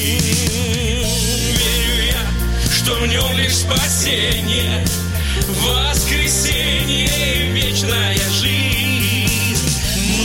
Верю 1.52 2.06
я, 2.06 2.72
что 2.74 2.94
в 2.94 3.06
нем 3.06 3.36
лишь 3.36 3.56
спасение, 3.56 4.86
воскресенье 5.62 7.06
и 7.06 7.52
вечная 7.52 8.18
жизнь. 8.30 9.76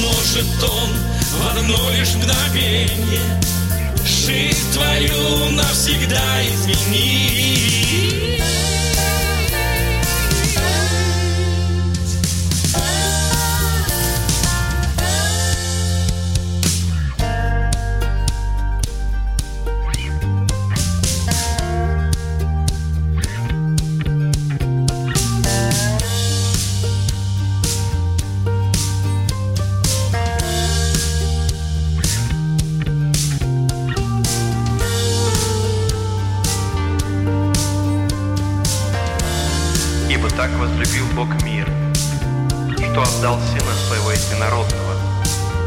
Может 0.01 0.63
он 0.63 0.89
в 1.39 1.57
одно 1.57 1.91
лишь 1.91 2.13
мгновение 2.15 3.41
жизнь 4.11 4.71
твою 4.73 5.51
навсегда 5.51 6.45
изменить. 6.45 8.41
Ибо 40.13 40.29
так 40.31 40.51
возлюбил 40.59 41.05
Бог 41.15 41.41
мир, 41.41 41.65
что 42.75 43.01
отдал 43.01 43.39
Сына 43.39 43.73
Своего 43.87 44.11
Единородного, 44.11 44.95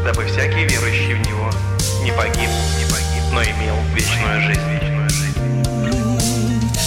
дабы 0.03 0.23
всякий 0.25 0.65
верующий 0.65 1.15
в 1.15 1.27
Него 1.27 1.49
не 2.03 2.11
погиб, 2.11 2.49
не 2.77 2.85
погиб, 2.85 3.23
но 3.33 3.41
имел 3.41 3.75
вечную 3.95 4.41
жизнь. 4.43 4.61
Вечную 4.69 5.09
жизнь. 5.09 5.63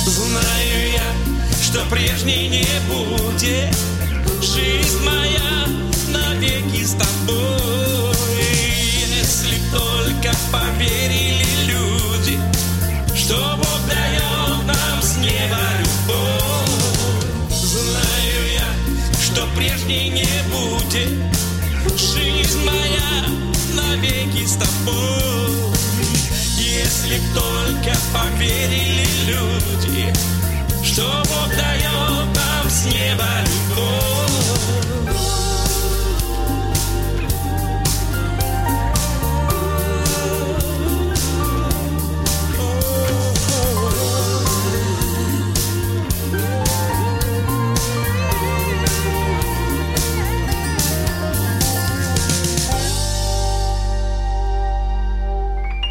Знаю 0.07 0.93
я, 0.93 1.03
что 1.61 1.85
прежней 1.91 2.49
не 2.49 2.67
будет 2.87 3.77
Жизнь 4.41 5.05
моя 5.05 5.67
навеки 6.11 6.85
с 6.85 6.93
тобой 6.93 7.67
Если 9.19 9.59
только 9.73 10.33
поверили 10.53 11.45
люди 11.67 12.39
Что 13.17 13.57
Бог 13.57 13.81
дает 13.89 14.65
нам 14.65 15.03
с 15.03 15.17
неба 15.17 15.78
прежней 19.59 20.11
не 20.11 20.29
будет 20.53 21.09
Жизнь 21.97 22.65
моя 22.65 23.27
навеки 23.75 24.47
с 24.47 24.53
тобой 24.55 25.19
если 26.57 27.19
б 27.19 27.23
только 27.35 27.97
поверили 28.13 29.07
люди, 29.27 30.13
что 30.85 31.03
Бог 31.03 31.49
дает 31.57 32.37
нам 32.37 32.69
с 32.69 32.85
неба 32.85 33.27
любовь. 33.47 35.28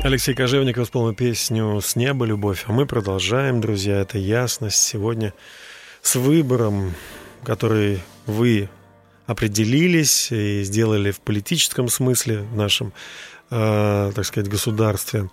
Алексей 0.08 0.34
Кожевников 0.34 0.86
исполнил 0.86 1.14
песню 1.14 1.82
«С 1.82 1.98
неба 1.98 2.24
любовь». 2.24 2.64
А 2.68 2.72
мы 2.72 2.86
продолжаем, 2.86 3.60
друзья, 3.60 3.98
это 4.00 4.18
ясность. 4.18 4.78
Сегодня 4.78 5.34
с 6.02 6.16
выбором, 6.16 6.94
который 7.44 8.00
вы 8.26 8.70
определились 9.26 10.32
и 10.32 10.64
сделали 10.64 11.12
в 11.12 11.20
политическом 11.20 11.90
смысле 11.90 12.44
в 12.44 12.56
нашем, 12.56 12.94
э, 13.50 14.14
так 14.16 14.24
сказать, 14.24 14.50
государстве. 14.50 15.30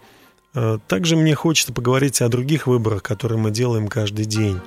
Э, 0.54 0.80
также 0.88 1.14
мне 1.14 1.36
хочется 1.36 1.72
поговорить 1.72 2.20
о 2.20 2.28
других 2.28 2.66
выборах, 2.66 3.04
которые 3.04 3.38
мы 3.38 3.52
делаем 3.52 3.86
каждый 3.86 4.24
день. 4.24 4.60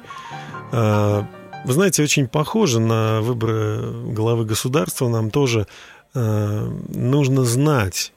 Э, 0.71 1.23
вы 1.65 1.73
знаете, 1.73 2.01
очень 2.01 2.29
похоже 2.29 2.79
на 2.79 3.19
выборы 3.19 4.13
главы 4.13 4.45
государства. 4.45 5.09
Нам 5.09 5.31
тоже 5.31 5.67
э, 6.13 6.71
нужно 6.93 7.43
знать, 7.43 8.13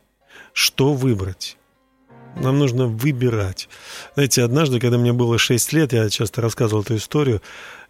что 0.53 0.95
выбрать. 0.95 1.57
Нам 2.37 2.59
нужно 2.59 2.87
выбирать. 2.87 3.69
Знаете, 4.15 4.43
однажды, 4.43 4.81
когда 4.81 4.99
мне 4.99 5.13
было 5.13 5.39
6 5.39 5.73
лет, 5.73 5.93
я 5.93 6.09
часто 6.09 6.41
рассказывал 6.41 6.83
эту 6.83 6.97
историю, 6.97 7.43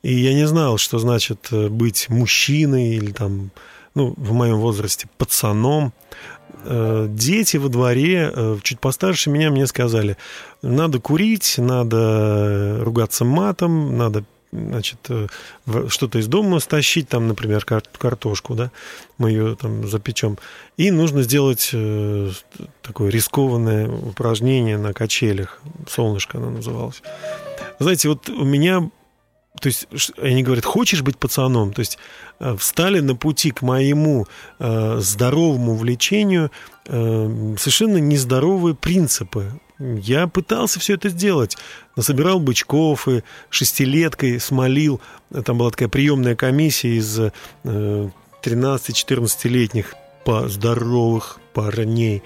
и 0.02 0.14
я 0.14 0.34
не 0.34 0.46
знал, 0.46 0.78
что 0.78 0.98
значит 0.98 1.48
э, 1.52 1.68
быть 1.68 2.08
мужчиной 2.08 2.94
или 2.94 3.12
там, 3.12 3.50
ну, 3.94 4.14
в 4.16 4.32
моем 4.32 4.56
возрасте, 4.56 5.08
пацаном. 5.18 5.92
Э, 6.64 7.06
Дети 7.08 7.58
во 7.58 7.68
дворе, 7.68 8.32
э, 8.34 8.58
чуть 8.62 8.80
постарше 8.80 9.30
меня, 9.30 9.50
мне 9.50 9.66
сказали, 9.66 10.16
надо 10.62 11.00
курить, 11.00 11.54
надо 11.58 12.80
ругаться 12.82 13.24
матом, 13.24 13.96
надо 13.96 14.24
значит, 14.52 14.98
что-то 15.88 16.18
из 16.18 16.26
дома 16.26 16.60
стащить, 16.60 17.08
там, 17.08 17.28
например, 17.28 17.64
картошку, 17.64 18.54
да, 18.54 18.70
мы 19.18 19.30
ее 19.30 19.56
там 19.56 19.86
запечем. 19.88 20.38
И 20.76 20.90
нужно 20.90 21.22
сделать 21.22 21.70
такое 22.82 23.10
рискованное 23.10 23.88
упражнение 23.88 24.78
на 24.78 24.92
качелях. 24.92 25.60
Солнышко 25.88 26.38
оно 26.38 26.50
называлось. 26.50 27.02
Знаете, 27.78 28.08
вот 28.08 28.28
у 28.28 28.44
меня 28.44 28.90
то 29.60 29.66
есть 29.66 29.88
они 30.16 30.42
говорят, 30.42 30.64
хочешь 30.64 31.02
быть 31.02 31.18
пацаном? 31.18 31.72
То 31.72 31.80
есть 31.80 31.98
встали 32.58 33.00
на 33.00 33.14
пути 33.16 33.50
к 33.50 33.62
моему 33.62 34.26
э, 34.58 34.98
здоровому 35.00 35.74
влечению 35.74 36.50
э, 36.86 37.54
совершенно 37.58 37.98
нездоровые 37.98 38.74
принципы. 38.74 39.52
Я 39.80 40.26
пытался 40.26 40.78
все 40.78 40.94
это 40.94 41.08
сделать. 41.08 41.56
Насобирал 41.96 42.38
бычков 42.38 43.08
и 43.08 43.22
шестилеткой 43.48 44.38
смолил. 44.38 45.00
Там 45.44 45.58
была 45.58 45.70
такая 45.70 45.88
приемная 45.88 46.36
комиссия 46.36 46.96
из 46.96 47.18
э, 47.18 47.32
13-14-летних 47.64 49.94
здоровых 50.46 51.39
парней. 51.52 52.22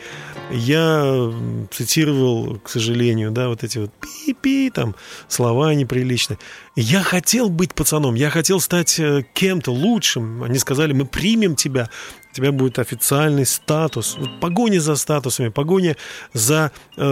Я 0.51 1.33
цитировал, 1.71 2.59
к 2.63 2.69
сожалению, 2.69 3.31
да, 3.31 3.49
вот 3.49 3.65
эти 3.65 3.79
вот 3.79 3.91
пи-пи, 4.01 4.71
там, 4.71 4.95
слова 5.29 5.75
неприличные. 5.75 6.39
Я 6.77 7.03
хотел 7.03 7.49
быть 7.49 7.75
пацаном, 7.75 8.15
я 8.15 8.31
хотел 8.31 8.61
стать 8.61 9.01
кем-то 9.33 9.73
лучшим. 9.73 10.43
Они 10.43 10.59
сказали, 10.59 10.93
мы 10.93 11.07
примем 11.07 11.55
тебя, 11.55 11.89
у 12.33 12.35
тебя 12.35 12.51
будет 12.51 12.81
официальный 12.81 13.47
статус. 13.47 14.17
Вот 14.19 14.41
погоня 14.41 14.81
за 14.81 14.97
статусами, 14.97 15.51
погоня 15.51 15.97
за 16.33 16.73
э, 16.97 17.03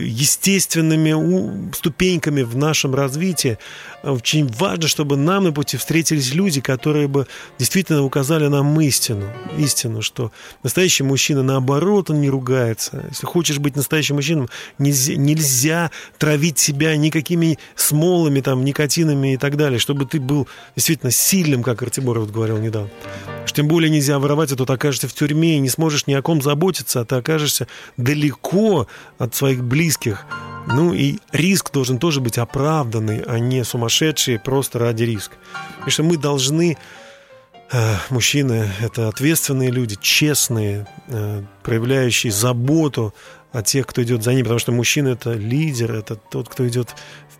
естественными 0.00 1.12
у, 1.12 1.72
ступеньками 1.72 2.42
в 2.42 2.56
нашем 2.56 2.92
развитии. 2.92 3.58
Очень 4.02 4.48
важно, 4.48 4.88
чтобы 4.88 5.16
нам 5.16 5.44
на 5.44 5.52
пути 5.52 5.76
встретились 5.76 6.34
люди, 6.34 6.60
которые 6.60 7.06
бы 7.06 7.28
действительно 7.56 8.02
указали 8.02 8.48
нам 8.48 8.80
истину. 8.80 9.26
Истину, 9.56 10.02
что 10.02 10.32
настоящий 10.64 11.04
мужчина, 11.04 11.44
наоборот, 11.54 12.10
он 12.10 12.20
не 12.20 12.28
ругается. 12.28 13.06
Если 13.10 13.26
хочешь 13.26 13.58
быть 13.58 13.76
настоящим 13.76 14.16
мужчиной, 14.16 14.48
нельзя, 14.78 15.14
нельзя 15.14 15.90
травить 16.18 16.58
себя 16.58 16.96
никакими 16.96 17.58
смолами, 17.76 18.40
там, 18.40 18.64
никотинами 18.64 19.34
и 19.34 19.36
так 19.36 19.56
далее, 19.56 19.78
чтобы 19.78 20.04
ты 20.04 20.20
был 20.20 20.48
действительно 20.74 21.12
сильным, 21.12 21.62
как 21.62 21.82
Артемуров 21.82 22.30
говорил 22.32 22.58
недавно. 22.58 22.90
Что 23.46 23.56
тем 23.56 23.68
более 23.68 23.90
нельзя 23.90 24.18
воровать, 24.18 24.50
а 24.52 24.56
то 24.56 24.64
ты 24.66 24.72
окажешься 24.72 25.06
в 25.08 25.14
тюрьме 25.14 25.56
и 25.56 25.60
не 25.60 25.68
сможешь 25.68 26.06
ни 26.06 26.14
о 26.14 26.22
ком 26.22 26.42
заботиться, 26.42 27.00
а 27.00 27.04
ты 27.04 27.14
окажешься 27.14 27.68
далеко 27.96 28.88
от 29.18 29.34
своих 29.34 29.62
близких. 29.62 30.26
Ну 30.66 30.92
и 30.92 31.18
риск 31.30 31.72
должен 31.72 31.98
тоже 31.98 32.20
быть 32.20 32.38
оправданный, 32.38 33.20
а 33.20 33.38
не 33.38 33.64
сумасшедший 33.64 34.38
просто 34.38 34.78
ради 34.78 35.04
риска. 35.04 35.36
Потому 35.74 35.90
что 35.90 36.02
мы 36.02 36.16
должны 36.16 36.78
мужчины– 38.10 38.70
это 38.80 39.08
ответственные 39.08 39.70
люди, 39.70 39.96
честные, 40.00 40.86
проявляющие 41.62 42.32
заботу 42.32 43.14
о 43.52 43.62
тех, 43.62 43.86
кто 43.86 44.02
идет 44.02 44.22
за 44.22 44.34
ним, 44.34 44.44
потому 44.44 44.58
что 44.58 44.72
мужчина– 44.72 45.08
это 45.10 45.32
лидер, 45.32 45.92
это 45.92 46.16
тот, 46.16 46.48
кто 46.48 46.66
идет 46.66 46.94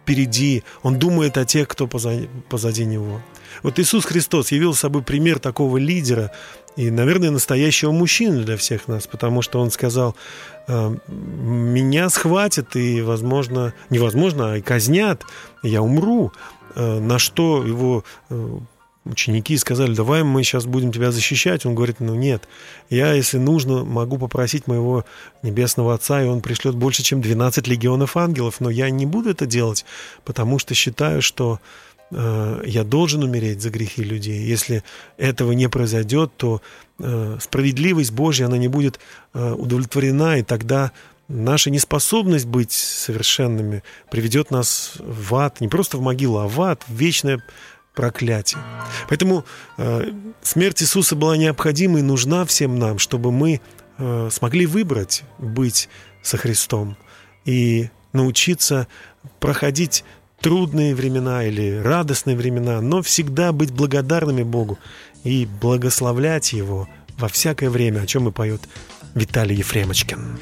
впереди, 0.05 0.63
он 0.83 0.99
думает 0.99 1.39
о 1.39 1.45
тех, 1.45 1.67
кто 1.67 1.87
позади, 1.87 2.29
позади 2.49 2.85
него. 2.85 3.23
Вот 3.63 3.79
Иисус 3.79 4.05
Христос 4.05 4.53
явил 4.53 4.75
собой 4.75 5.03
пример 5.03 5.39
такого 5.39 5.79
лидера 5.79 6.31
и, 6.77 6.91
наверное, 6.91 7.31
настоящего 7.31 7.91
мужчины 7.93 8.43
для 8.43 8.57
всех 8.57 8.89
нас, 8.89 9.07
потому 9.07 9.43
что 9.43 9.61
он 9.61 9.71
сказал, 9.71 10.15
меня 10.69 12.11
схватят 12.11 12.77
и, 12.77 13.01
возможно, 13.01 13.73
невозможно, 13.91 14.53
а 14.53 14.57
и 14.59 14.61
казнят, 14.61 15.25
я 15.63 15.83
умру, 15.83 16.33
э, 16.75 16.99
на 16.99 17.19
что 17.19 17.65
его 17.65 18.05
э, 18.29 18.59
ученики 19.05 19.57
сказали, 19.57 19.95
давай 19.95 20.23
мы 20.23 20.43
сейчас 20.43 20.67
будем 20.67 20.93
тебя 20.93 21.13
защищать. 21.13 21.67
Он 21.67 21.75
говорит, 21.75 22.01
ну 22.01 22.15
нет, 22.15 22.49
я, 22.91 23.13
если 23.13 23.39
нужно, 23.39 23.85
могу 23.85 24.19
попросить 24.19 24.67
моего 24.67 25.05
небесного 25.43 25.95
Отца, 25.95 26.23
и 26.23 26.27
он 26.27 26.41
пришлет 26.41 26.75
больше, 26.75 27.03
чем 27.03 27.21
12 27.21 27.67
легионов 27.67 28.17
ангелов, 28.17 28.61
но 28.61 28.71
я 28.71 28.91
не 28.91 29.07
буду 29.07 29.31
это 29.31 29.47
делать, 29.47 29.85
потому 30.25 30.59
что 30.59 30.75
считаю, 30.75 31.21
что 31.21 31.61
э, 32.11 32.63
я 32.67 32.85
должен 32.85 33.23
умереть 33.23 33.61
за 33.61 33.71
грехи 33.71 34.03
людей. 34.03 34.43
Если 34.43 34.83
этого 35.19 35.53
не 35.53 35.69
произойдет, 35.69 36.33
то 36.37 36.63
э, 36.99 37.39
справедливость 37.41 38.13
Божья, 38.13 38.47
она 38.47 38.57
не 38.57 38.69
будет 38.69 39.01
э, 39.35 39.53
удовлетворена, 39.53 40.39
и 40.39 40.43
тогда 40.43 40.93
наша 41.29 41.71
неспособность 41.71 42.47
быть 42.47 42.73
совершенными 42.73 43.83
приведет 44.11 44.51
нас 44.51 44.95
в 44.99 45.35
ад, 45.35 45.61
не 45.61 45.69
просто 45.69 45.99
в 45.99 46.03
могилу, 46.03 46.39
а 46.39 46.49
в 46.49 46.61
ад, 46.61 46.83
в 46.87 46.95
вечное 46.95 47.43
проклятие. 47.95 48.61
Поэтому 49.09 49.45
э, 49.79 50.13
смерть 50.43 50.83
Иисуса 50.83 51.17
была 51.17 51.37
необходима 51.37 52.01
и 52.01 52.03
нужна 52.03 52.45
всем 52.45 52.79
нам, 52.79 52.99
чтобы 52.99 53.33
мы 53.33 53.61
э, 53.99 54.29
смогли 54.31 54.67
выбрать 54.67 55.23
быть 55.39 55.89
со 56.23 56.37
Христом 56.37 56.97
и 57.45 57.91
научиться 58.13 58.89
проходить 59.41 60.05
трудные 60.41 60.95
времена 60.95 61.45
или 61.45 61.79
радостные 61.79 62.37
времена, 62.37 62.81
но 62.81 63.03
всегда 63.03 63.53
быть 63.53 63.71
благодарными 63.71 64.43
Богу 64.43 64.79
и 65.23 65.47
благословлять 65.47 66.53
Его 66.53 66.89
во 67.17 67.29
всякое 67.29 67.71
время, 67.71 68.01
о 68.01 68.07
чем 68.07 68.29
и 68.29 68.33
поет 68.33 68.61
Виталий 69.15 69.59
Ефремочкин. 69.59 70.39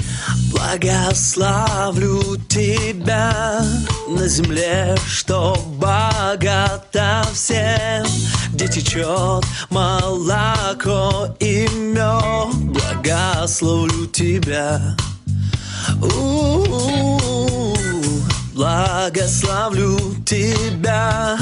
Благословлю 0.51 2.37
тебя 2.49 3.63
на 4.09 4.27
земле, 4.29 4.97
что 5.07 5.55
богата 5.77 7.23
всем, 7.35 8.07
где 8.55 8.69
течет 8.69 9.45
молоко 9.69 11.37
и 11.39 11.69
мед. 11.69 12.55
Благословлю 12.73 14.07
тебя. 14.07 14.97
У-у-у. 16.01 17.77
Благословлю 18.55 19.99
тебя 20.25 21.39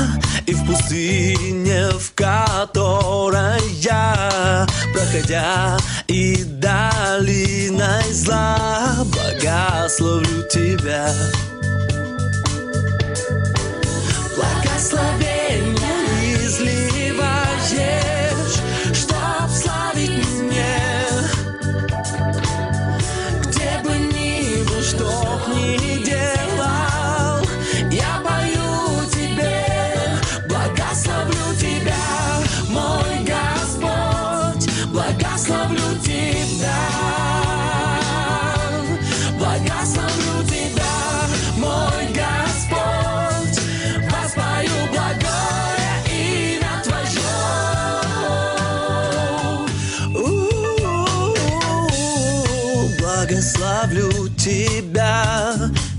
и 0.51 0.55
в 0.55 0.67
пустыне, 0.67 1.91
в 1.91 2.13
которой 2.15 3.63
я, 3.77 4.67
проходя 4.93 5.77
и 6.09 6.43
долиной 6.45 8.13
зла, 8.13 8.97
благословлю 9.05 10.43
тебя. 10.49 11.13
Благословение 14.35 15.30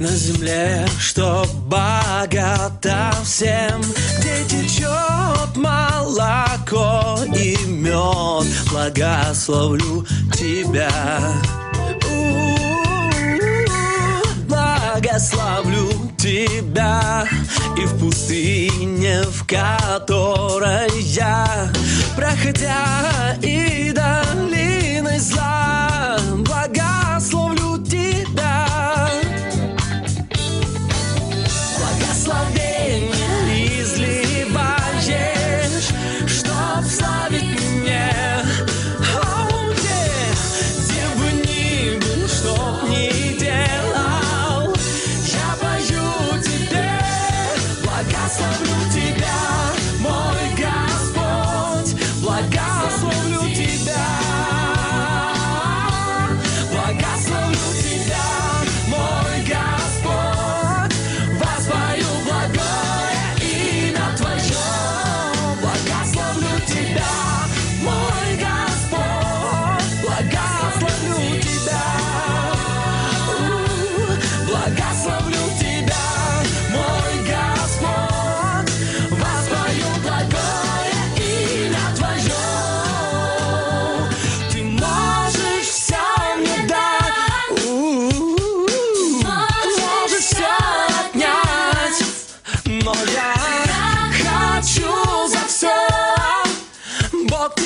на 0.02 0.08
земле, 0.08 0.88
что 1.00 1.46
богата 1.68 3.14
всем, 3.24 3.82
где 4.18 4.44
течет 4.46 5.56
молоко 5.56 7.20
и 7.36 7.56
мед. 7.68 8.48
Благословлю 8.72 10.04
тебя. 10.34 10.90
Благословлю 14.48 15.88
тебя 16.18 17.28
и 17.78 17.86
в 17.86 18.00
пустыне, 18.00 19.22
в 19.22 19.46
которой 19.46 21.00
я, 21.02 21.72
проходя 22.16 23.36
и 23.44 23.92
долиной 23.92 25.20
зла, 25.20 25.61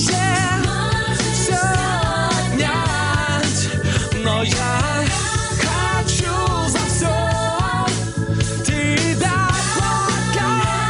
все 1.33 1.59
отнять, 2.31 3.61
но 4.23 4.43
я 4.43 5.03
хочу 5.59 6.35
за 6.69 6.79
все 6.87 7.15
тебя 8.63 9.37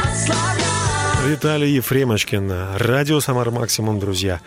благословлять. 0.06 1.26
Виталий 1.26 1.74
Ефремочкин, 1.74 2.52
радио 2.76 3.18
«Самар 3.18 3.50
Максимум», 3.50 3.98
друзья. 3.98 4.40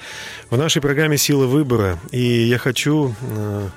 В 0.50 0.58
нашей 0.58 0.82
программе 0.82 1.18
«Сила 1.18 1.46
выбора». 1.46 2.00
И 2.12 2.22
я 2.22 2.58
хочу 2.58 3.14
э, 3.22 3.68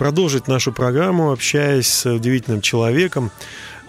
продолжить 0.00 0.48
нашу 0.48 0.72
программу, 0.72 1.30
общаясь 1.30 1.86
с 1.86 2.06
удивительным 2.10 2.62
человеком, 2.62 3.30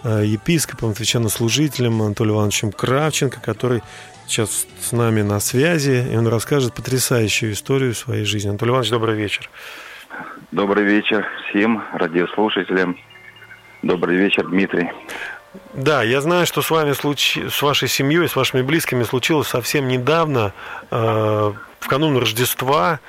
э, 0.04 0.24
епископом, 0.26 0.94
священнослужителем 0.94 2.02
Анатолием 2.02 2.36
Ивановичем 2.36 2.70
Кравченко, 2.70 3.40
который 3.40 3.80
сейчас 4.26 4.66
с 4.78 4.92
нами 4.92 5.22
на 5.22 5.40
связи, 5.40 6.06
и 6.12 6.14
он 6.14 6.28
расскажет 6.28 6.74
потрясающую 6.74 7.54
историю 7.54 7.94
своей 7.94 8.26
жизни. 8.26 8.50
Анатолий 8.50 8.72
Иванович, 8.72 8.90
добрый 8.90 9.16
вечер. 9.16 9.48
Добрый 10.50 10.84
вечер 10.84 11.26
всем 11.48 11.82
радиослушателям. 11.94 12.98
Добрый 13.80 14.18
вечер, 14.18 14.46
Дмитрий. 14.46 14.90
Да, 15.72 16.02
я 16.02 16.20
знаю, 16.20 16.44
что 16.44 16.60
с 16.60 16.70
вами 16.70 16.92
случи... 16.92 17.48
с 17.48 17.62
вашей 17.62 17.88
семьей, 17.88 18.28
с 18.28 18.36
вашими 18.36 18.60
близкими 18.60 19.04
случилось 19.04 19.48
совсем 19.48 19.88
недавно, 19.88 20.52
э, 20.90 21.52
в 21.80 21.88
канун 21.88 22.18
Рождества, 22.18 23.00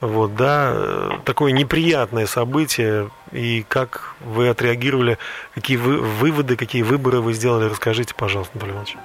вот, 0.00 0.34
да, 0.34 1.18
такое 1.24 1.52
неприятное 1.52 2.26
событие, 2.26 3.10
и 3.32 3.64
как 3.68 4.14
вы 4.20 4.48
отреагировали, 4.48 5.18
какие 5.54 5.76
вы... 5.76 5.98
выводы, 5.98 6.56
какие 6.56 6.82
выборы 6.82 7.20
вы 7.20 7.34
сделали, 7.34 7.68
расскажите, 7.68 8.14
пожалуйста, 8.14 8.52
Анатолий 8.54 8.72
Иванович. 8.72 8.96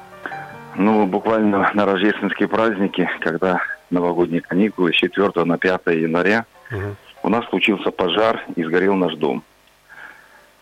Ну, 0.75 1.05
буквально 1.05 1.71
на 1.73 1.85
рождественские 1.85 2.47
праздники, 2.47 3.09
когда 3.21 3.61
новогодние 3.89 4.41
каникулы 4.41 4.93
с 4.93 4.95
4 4.95 5.31
на 5.43 5.57
5 5.57 5.81
января 5.87 6.45
Мгм. 6.71 6.95
у 7.23 7.29
нас 7.29 7.45
случился 7.49 7.91
пожар 7.91 8.43
и 8.55 8.63
сгорел 8.63 8.95
наш 8.95 9.15
дом. 9.15 9.43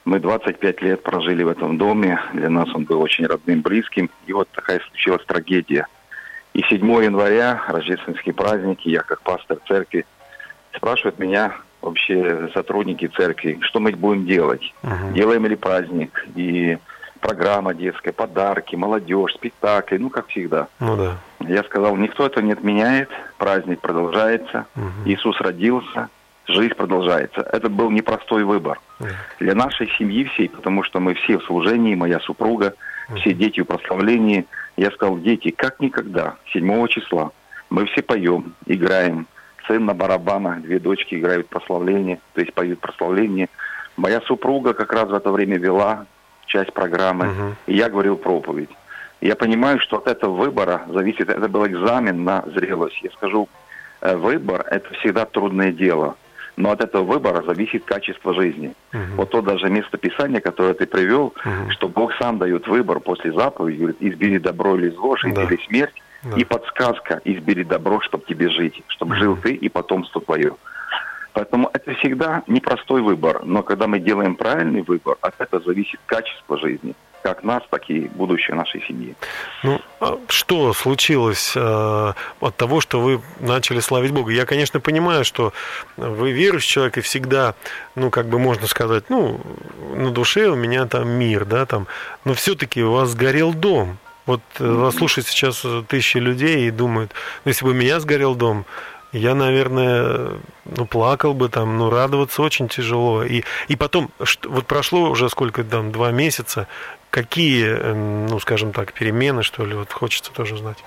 Мы 0.05 0.19
25 0.19 0.81
лет 0.81 1.01
прожили 1.01 1.43
в 1.43 1.47
этом 1.47 1.77
доме, 1.77 2.19
для 2.33 2.49
нас 2.49 2.67
он 2.75 2.83
был 2.83 3.01
очень 3.01 3.25
родным, 3.25 3.61
близким, 3.61 4.09
и 4.27 4.33
вот 4.33 4.49
такая 4.49 4.81
случилась 4.89 5.23
трагедия. 5.25 5.87
И 6.53 6.61
7 6.61 6.85
января, 7.03 7.63
рождественский 7.67 8.33
праздник, 8.33 8.79
и 8.83 8.91
я 8.91 9.01
как 9.01 9.21
пастор 9.21 9.57
церкви, 9.67 10.05
спрашивают 10.75 11.19
меня 11.19 11.53
вообще 11.81 12.49
сотрудники 12.53 13.07
церкви, 13.07 13.59
что 13.61 13.79
мы 13.79 13.91
будем 13.91 14.25
делать, 14.25 14.73
Мгм. 14.83 15.13
делаем 15.13 15.45
ли 15.45 15.55
праздник, 15.55 16.25
и 16.35 16.77
программа 17.19 17.73
детская, 17.73 18.11
подарки, 18.13 18.75
молодежь, 18.75 19.33
спектакли, 19.33 19.97
ну 19.97 20.09
как 20.09 20.27
всегда. 20.27 20.67
Ну 20.79 20.95
да. 20.97 21.17
Я 21.41 21.63
сказал, 21.63 21.95
никто 21.95 22.25
это 22.25 22.41
не 22.41 22.53
отменяет, 22.53 23.09
праздник 23.37 23.81
продолжается, 23.81 24.65
Мгм. 24.75 24.91
Иисус 25.05 25.39
родился, 25.41 26.09
жизнь 26.47 26.73
продолжается. 26.73 27.41
Это 27.41 27.69
был 27.69 27.89
непростой 27.91 28.43
выбор 28.43 28.79
Да. 28.99 29.07
для 29.39 29.55
нашей 29.55 29.89
семьи 29.97 30.23
всей, 30.25 30.49
потому 30.49 30.83
что 30.83 30.99
мы 30.99 31.13
все 31.15 31.37
в 31.37 31.43
служении, 31.45 31.95
моя 31.95 32.19
супруга, 32.21 32.73
все 33.17 33.33
дети 33.33 33.59
в 33.61 33.65
прославлении. 33.65 34.45
Я 34.77 34.89
сказал, 34.91 35.17
дети, 35.19 35.51
как 35.51 35.79
никогда, 35.81 36.35
7 36.53 36.87
числа, 36.87 37.31
мы 37.69 37.85
все 37.85 38.01
поем, 38.01 38.53
играем. 38.65 39.27
Сын 39.67 39.85
на 39.85 39.93
барабанах, 39.93 40.61
две 40.61 40.79
дочки 40.79 41.15
играют 41.15 41.47
прославление, 41.47 42.19
то 42.33 42.41
есть 42.41 42.53
поют 42.53 42.79
прославление. 42.79 43.47
Моя 43.95 44.19
супруга 44.21 44.73
как 44.73 44.91
раз 44.91 45.09
в 45.09 45.13
это 45.13 45.31
время 45.31 45.57
вела 45.57 46.05
часть 46.47 46.73
программы, 46.73 47.25
Мгм. 47.27 47.55
и 47.67 47.75
я 47.75 47.89
говорил 47.89 48.17
проповедь. 48.17 48.69
Я 49.21 49.35
понимаю, 49.35 49.79
что 49.79 49.97
от 49.97 50.07
этого 50.07 50.35
выбора 50.35 50.81
зависит, 50.89 51.29
это 51.29 51.47
был 51.47 51.65
экзамен 51.65 52.23
на 52.25 52.43
зрелость. 52.53 52.99
Я 53.03 53.11
скажу, 53.11 53.47
э, 54.01 54.17
выбор– 54.17 54.65
это 54.69 54.93
всегда 54.95 55.25
трудное 55.25 55.71
дело. 55.71 56.15
Но 56.57 56.69
от 56.71 56.81
этого 56.83 57.03
выбора 57.03 57.41
зависит 57.41 57.83
качество 57.85 58.33
жизни. 58.33 58.75
Мгм. 58.91 59.15
Вот 59.15 59.29
то 59.31 59.41
даже 59.41 59.69
местописание, 59.69 60.41
которое 60.41 60.73
ты 60.73 60.85
привел, 60.85 61.33
Мгм. 61.45 61.71
что 61.71 61.87
Бог 61.87 62.13
сам 62.19 62.37
дает 62.37 62.67
выбор 62.67 62.99
после 62.99 63.31
заповеди, 63.31 63.77
говорит, 63.79 63.97
избери 64.01 64.37
добро 64.39 64.75
или 64.75 64.89
зло, 64.89 65.15
жизнь 65.15 65.33
Да. 65.35 65.43
или 65.45 65.57
смерть, 65.67 65.95
Да. 66.23 66.37
и 66.37 66.43
подсказка, 66.43 67.21
избери 67.25 67.63
добро, 67.63 67.99
чтобы 68.01 68.25
тебе 68.25 68.49
жить, 68.49 68.81
чтобы 68.87 69.15
жил 69.15 69.35
ты 69.35 69.53
и 69.53 69.69
потомство 69.69 70.21
твое. 70.21 70.55
Поэтому 71.33 71.69
это 71.73 71.93
всегда 71.95 72.43
непростой 72.47 73.01
выбор, 73.01 73.41
но 73.43 73.63
когда 73.63 73.87
мы 73.87 73.99
делаем 73.99 74.35
правильный 74.35 74.83
выбор, 74.83 75.17
от 75.21 75.39
этого 75.41 75.63
зависит 75.63 75.99
качество 76.05 76.57
жизни, 76.59 76.93
как 77.23 77.43
нас, 77.43 77.63
так 77.71 77.89
и 77.89 78.01
будущее 78.01 78.55
нашей 78.55 78.83
семьи. 78.85 79.15
Ну, 79.63 79.81
а 79.99 80.19
что 80.27 80.73
случилось 80.73 81.53
э, 81.55 82.13
от 82.39 82.55
того, 82.55 82.81
что 82.81 82.99
вы 82.99 83.21
начали 83.39 83.79
славить 83.79 84.11
Бога? 84.11 84.31
Я, 84.31 84.45
конечно, 84.45 84.79
понимаю, 84.79 85.23
что 85.23 85.53
вы 85.97 86.31
верующий 86.31 86.69
человек, 86.69 86.97
и 86.97 87.01
всегда, 87.01 87.55
ну, 87.95 88.11
как 88.11 88.27
бы 88.27 88.37
можно 88.37 88.67
сказать, 88.67 89.05
ну, 89.09 89.39
на 89.95 90.11
душе 90.11 90.49
у 90.49 90.55
меня 90.55 90.85
там 90.85 91.09
мир, 91.09 91.45
да, 91.45 91.65
там, 91.65 91.87
но 92.25 92.33
все-таки 92.33 92.83
у 92.83 92.91
вас 92.91 93.09
сгорел 93.09 93.53
дом. 93.53 93.97
Вот 94.25 94.41
э, 94.59 94.65
вас 94.71 94.95
слушают 94.95 95.27
сейчас 95.27 95.63
э, 95.65 95.83
тысячи 95.87 96.17
людей 96.17 96.67
и 96.67 96.71
думают, 96.71 97.11
ну, 97.43 97.49
если 97.49 97.65
бы 97.65 97.71
у 97.71 97.73
меня 97.75 97.99
сгорел 97.99 98.35
дом, 98.35 98.65
я, 99.11 99.35
наверное, 99.35 100.31
ну, 100.65 100.85
плакал 100.85 101.33
бы 101.33 101.49
там, 101.49 101.77
ну, 101.77 101.89
радоваться 101.89 102.41
очень 102.41 102.67
тяжело. 102.67 103.23
И, 103.23 103.43
и 103.67 103.75
потом, 103.75 104.09
что- 104.23 104.49
вот 104.49 104.65
прошло 104.65 105.09
уже 105.09 105.29
сколько 105.29 105.63
там, 105.63 105.91
два 105.91 106.11
месяца, 106.11 106.67
какие, 107.09 107.67
эм, 107.67 108.25
ну, 108.27 108.39
скажем 108.39 108.71
так, 108.71 108.93
перемены, 108.93 109.43
что 109.43 109.65
ли, 109.65 109.75
вот 109.75 109.91
хочется 109.91 110.31
тоже 110.31 110.55
узнать. 110.55 110.83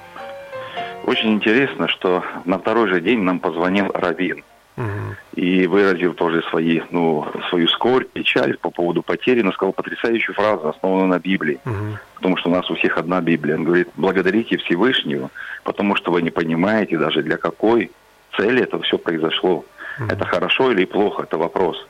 Очень 1.04 1.34
интересно, 1.34 1.86
что 1.88 2.24
на 2.44 2.58
второй 2.58 2.88
же 2.88 3.00
день 3.00 3.20
нам 3.20 3.38
позвонил 3.38 3.92
Равин 3.94 4.42
И 5.34 5.66
выразил 5.66 6.14
тоже 6.14 6.42
свои, 6.50 6.80
ну, 6.90 7.26
свою 7.48 7.68
скорбь, 7.68 8.10
печаль 8.12 8.56
по 8.58 8.70
поводу 8.70 9.02
потери, 9.02 9.42
но 9.42 9.52
сказал 9.52 9.72
потрясающую 9.72 10.34
фразу, 10.34 10.68
основанную 10.68 11.08
на 11.08 11.18
Библии. 11.18 11.58
Потому 12.16 12.36
что 12.36 12.50
у 12.50 12.52
нас 12.52 12.70
у 12.70 12.74
всех 12.74 12.98
одна 12.98 13.20
Библия. 13.20 13.56
Он 13.56 13.64
говорит, 13.64 13.88
благодарите 13.96 14.56
Всевышнего, 14.58 15.30
потому 15.64 15.96
что 15.96 16.12
вы 16.12 16.22
не 16.22 16.30
понимаете 16.30 16.98
даже 16.98 17.22
для 17.22 17.36
какой 17.36 17.90
цели 18.36 18.62
это 18.62 18.78
все 18.80 18.98
произошло. 18.98 19.64
Это 20.10 20.24
хорошо 20.26 20.72
или 20.72 20.84
плохо, 20.84 21.22
это 21.22 21.38
вопрос. 21.38 21.86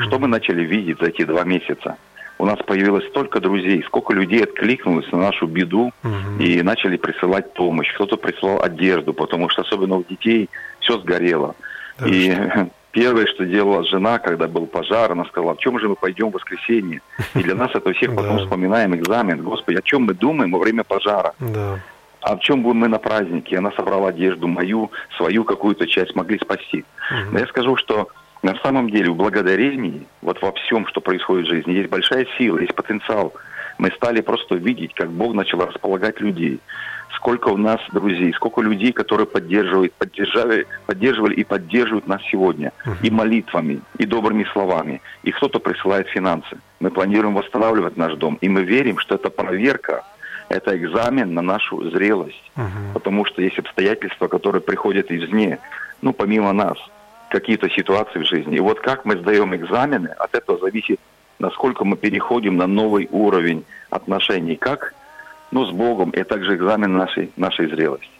Что 0.00 0.18
мы 0.18 0.26
начали 0.26 0.64
видеть 0.64 0.98
за 0.98 1.06
эти 1.06 1.24
два 1.24 1.44
месяца? 1.44 1.96
У 2.36 2.46
нас 2.46 2.58
появилось 2.66 3.06
столько 3.08 3.38
друзей, 3.38 3.84
сколько 3.84 4.12
людей 4.12 4.42
откликнулось 4.42 5.10
на 5.12 5.18
нашу 5.18 5.46
беду 5.46 5.92
и 6.40 6.62
начали 6.62 6.96
присылать 6.96 7.54
помощь. 7.54 7.92
Кто-то 7.94 8.16
присылал 8.16 8.60
одежду, 8.60 9.14
потому 9.14 9.48
что 9.48 9.62
особенно 9.62 9.96
у 9.96 10.04
детей 10.04 10.50
все 10.80 10.98
сгорело. 10.98 11.54
Да 11.98 12.06
и 12.08 12.36
первое, 12.92 13.26
что 13.26 13.44
делала 13.44 13.84
жена, 13.84 14.18
когда 14.18 14.48
был 14.48 14.66
пожар, 14.66 15.12
она 15.12 15.24
сказала, 15.26 15.52
«А 15.52 15.54
в 15.54 15.58
чем 15.58 15.78
же 15.78 15.88
мы 15.88 15.96
пойдем 15.96 16.30
в 16.30 16.34
воскресенье? 16.34 17.00
И 17.34 17.42
для 17.42 17.54
нас 17.54 17.70
это 17.74 17.92
всех 17.92 18.14
потом 18.16 18.38
вспоминаем 18.38 18.94
экзамен. 18.94 19.42
Господи, 19.42 19.78
о 19.78 19.82
чем 19.82 20.04
мы 20.04 20.14
думаем 20.14 20.52
во 20.52 20.58
время 20.58 20.84
пожара? 20.84 21.34
Да. 21.38 21.80
А 22.20 22.36
в 22.36 22.40
чем 22.40 22.62
будем 22.62 22.78
мы 22.78 22.88
на 22.88 22.98
празднике? 22.98 23.58
Она 23.58 23.70
собрала 23.72 24.08
одежду 24.08 24.48
мою, 24.48 24.90
свою 25.18 25.44
какую-то 25.44 25.86
часть, 25.86 26.16
могли 26.16 26.38
спасти. 26.38 26.84
Но 27.30 27.38
я 27.38 27.46
скажу, 27.46 27.76
что 27.76 28.08
на 28.42 28.56
самом 28.62 28.88
деле 28.88 29.10
в 29.10 29.16
благодарении, 29.16 30.06
вот 30.22 30.40
во 30.40 30.52
всем, 30.52 30.86
что 30.86 31.02
происходит 31.02 31.46
в 31.46 31.50
жизни, 31.50 31.72
есть 31.72 31.90
большая 31.90 32.26
сила, 32.38 32.58
есть 32.58 32.74
потенциал. 32.74 33.34
Мы 33.76 33.90
стали 33.90 34.22
просто 34.22 34.54
видеть, 34.54 34.94
как 34.94 35.10
Бог 35.10 35.34
начал 35.34 35.58
располагать 35.60 36.20
людей. 36.20 36.60
Сколько 37.24 37.48
у 37.48 37.56
нас 37.56 37.80
друзей, 37.90 38.34
сколько 38.34 38.60
людей, 38.60 38.92
которые 38.92 39.26
поддерживают, 39.26 39.94
поддержали, 39.94 40.66
поддерживали 40.84 41.34
и 41.36 41.42
поддерживают 41.42 42.06
нас 42.06 42.20
сегодня. 42.30 42.70
И 43.02 43.10
молитвами, 43.10 43.80
и 43.96 44.04
добрыми 44.04 44.44
словами. 44.52 45.00
И 45.22 45.32
кто-то 45.32 45.58
присылает 45.58 46.06
финансы. 46.08 46.58
Мы 46.80 46.90
планируем 46.90 47.34
восстанавливать 47.34 47.96
наш 47.96 48.12
дом. 48.16 48.36
И 48.42 48.48
мы 48.50 48.62
верим, 48.64 48.98
что 48.98 49.14
это 49.14 49.30
проверка, 49.30 50.04
это 50.50 50.76
экзамен 50.76 51.32
на 51.32 51.40
нашу 51.40 51.88
зрелость. 51.88 52.52
Потому 52.92 53.24
что 53.24 53.40
есть 53.40 53.58
обстоятельства, 53.58 54.28
которые 54.28 54.60
приходят 54.60 55.10
извне, 55.10 55.60
ну, 56.02 56.12
помимо 56.12 56.52
нас, 56.52 56.76
какие-то 57.30 57.70
ситуации 57.70 58.18
в 58.18 58.26
жизни. 58.26 58.56
И 58.56 58.60
вот 58.60 58.80
как 58.80 59.06
мы 59.06 59.16
сдаем 59.16 59.56
экзамены, 59.56 60.08
от 60.08 60.34
этого 60.34 60.58
зависит, 60.58 61.00
насколько 61.38 61.86
мы 61.86 61.96
переходим 61.96 62.58
на 62.58 62.66
новый 62.66 63.08
уровень 63.10 63.64
отношений, 63.88 64.56
как 64.56 64.92
ну, 65.54 65.64
с 65.66 65.70
Богом, 65.70 66.10
и 66.10 66.22
также 66.24 66.56
экзамен 66.56 66.96
нашей, 66.96 67.30
нашей 67.36 67.68
зрелости. 67.68 68.10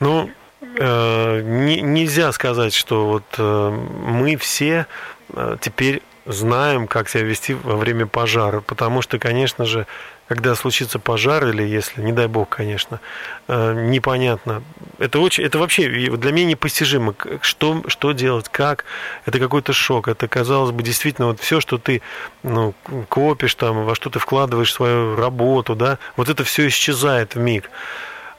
Ну, 0.00 0.30
э, 0.78 1.42
не- 1.42 1.82
нельзя 1.82 2.32
сказать, 2.32 2.72
что 2.74 3.06
вот 3.06 3.24
э, 3.38 3.70
мы 3.70 4.36
все 4.36 4.86
э, 5.34 5.56
теперь 5.60 6.00
знаем, 6.24 6.86
как 6.86 7.08
себя 7.10 7.24
вести 7.24 7.52
во 7.54 7.76
время 7.76 8.06
пожара, 8.06 8.60
потому 8.62 9.02
что, 9.02 9.18
конечно 9.18 9.66
же, 9.66 9.86
когда 10.30 10.54
случится 10.54 11.00
пожар, 11.00 11.48
или 11.48 11.64
если, 11.64 12.00
не 12.02 12.12
дай 12.12 12.28
бог, 12.28 12.50
конечно, 12.50 13.00
э, 13.48 13.72
непонятно. 13.88 14.62
Это 15.00 15.18
очень, 15.18 15.42
это 15.42 15.58
вообще 15.58 15.88
для 15.88 16.30
меня 16.30 16.50
непостижимо, 16.50 17.16
что, 17.40 17.82
что 17.88 18.12
делать, 18.12 18.48
как. 18.48 18.84
Это 19.26 19.40
какой-то 19.40 19.72
шок. 19.72 20.06
Это, 20.06 20.28
казалось 20.28 20.70
бы, 20.70 20.84
действительно, 20.84 21.26
вот 21.26 21.40
все, 21.40 21.60
что 21.60 21.78
ты 21.78 22.00
ну, 22.44 22.74
копишь 23.08 23.56
там, 23.56 23.84
во 23.84 23.96
что 23.96 24.08
ты 24.08 24.20
вкладываешь 24.20 24.72
свою 24.72 25.16
работу, 25.16 25.74
да, 25.74 25.98
вот 26.16 26.28
это 26.28 26.44
все 26.44 26.68
исчезает 26.68 27.34
в 27.34 27.40
миг. 27.40 27.68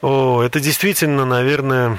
О, 0.00 0.40
это 0.42 0.60
действительно, 0.60 1.26
наверное, 1.26 1.98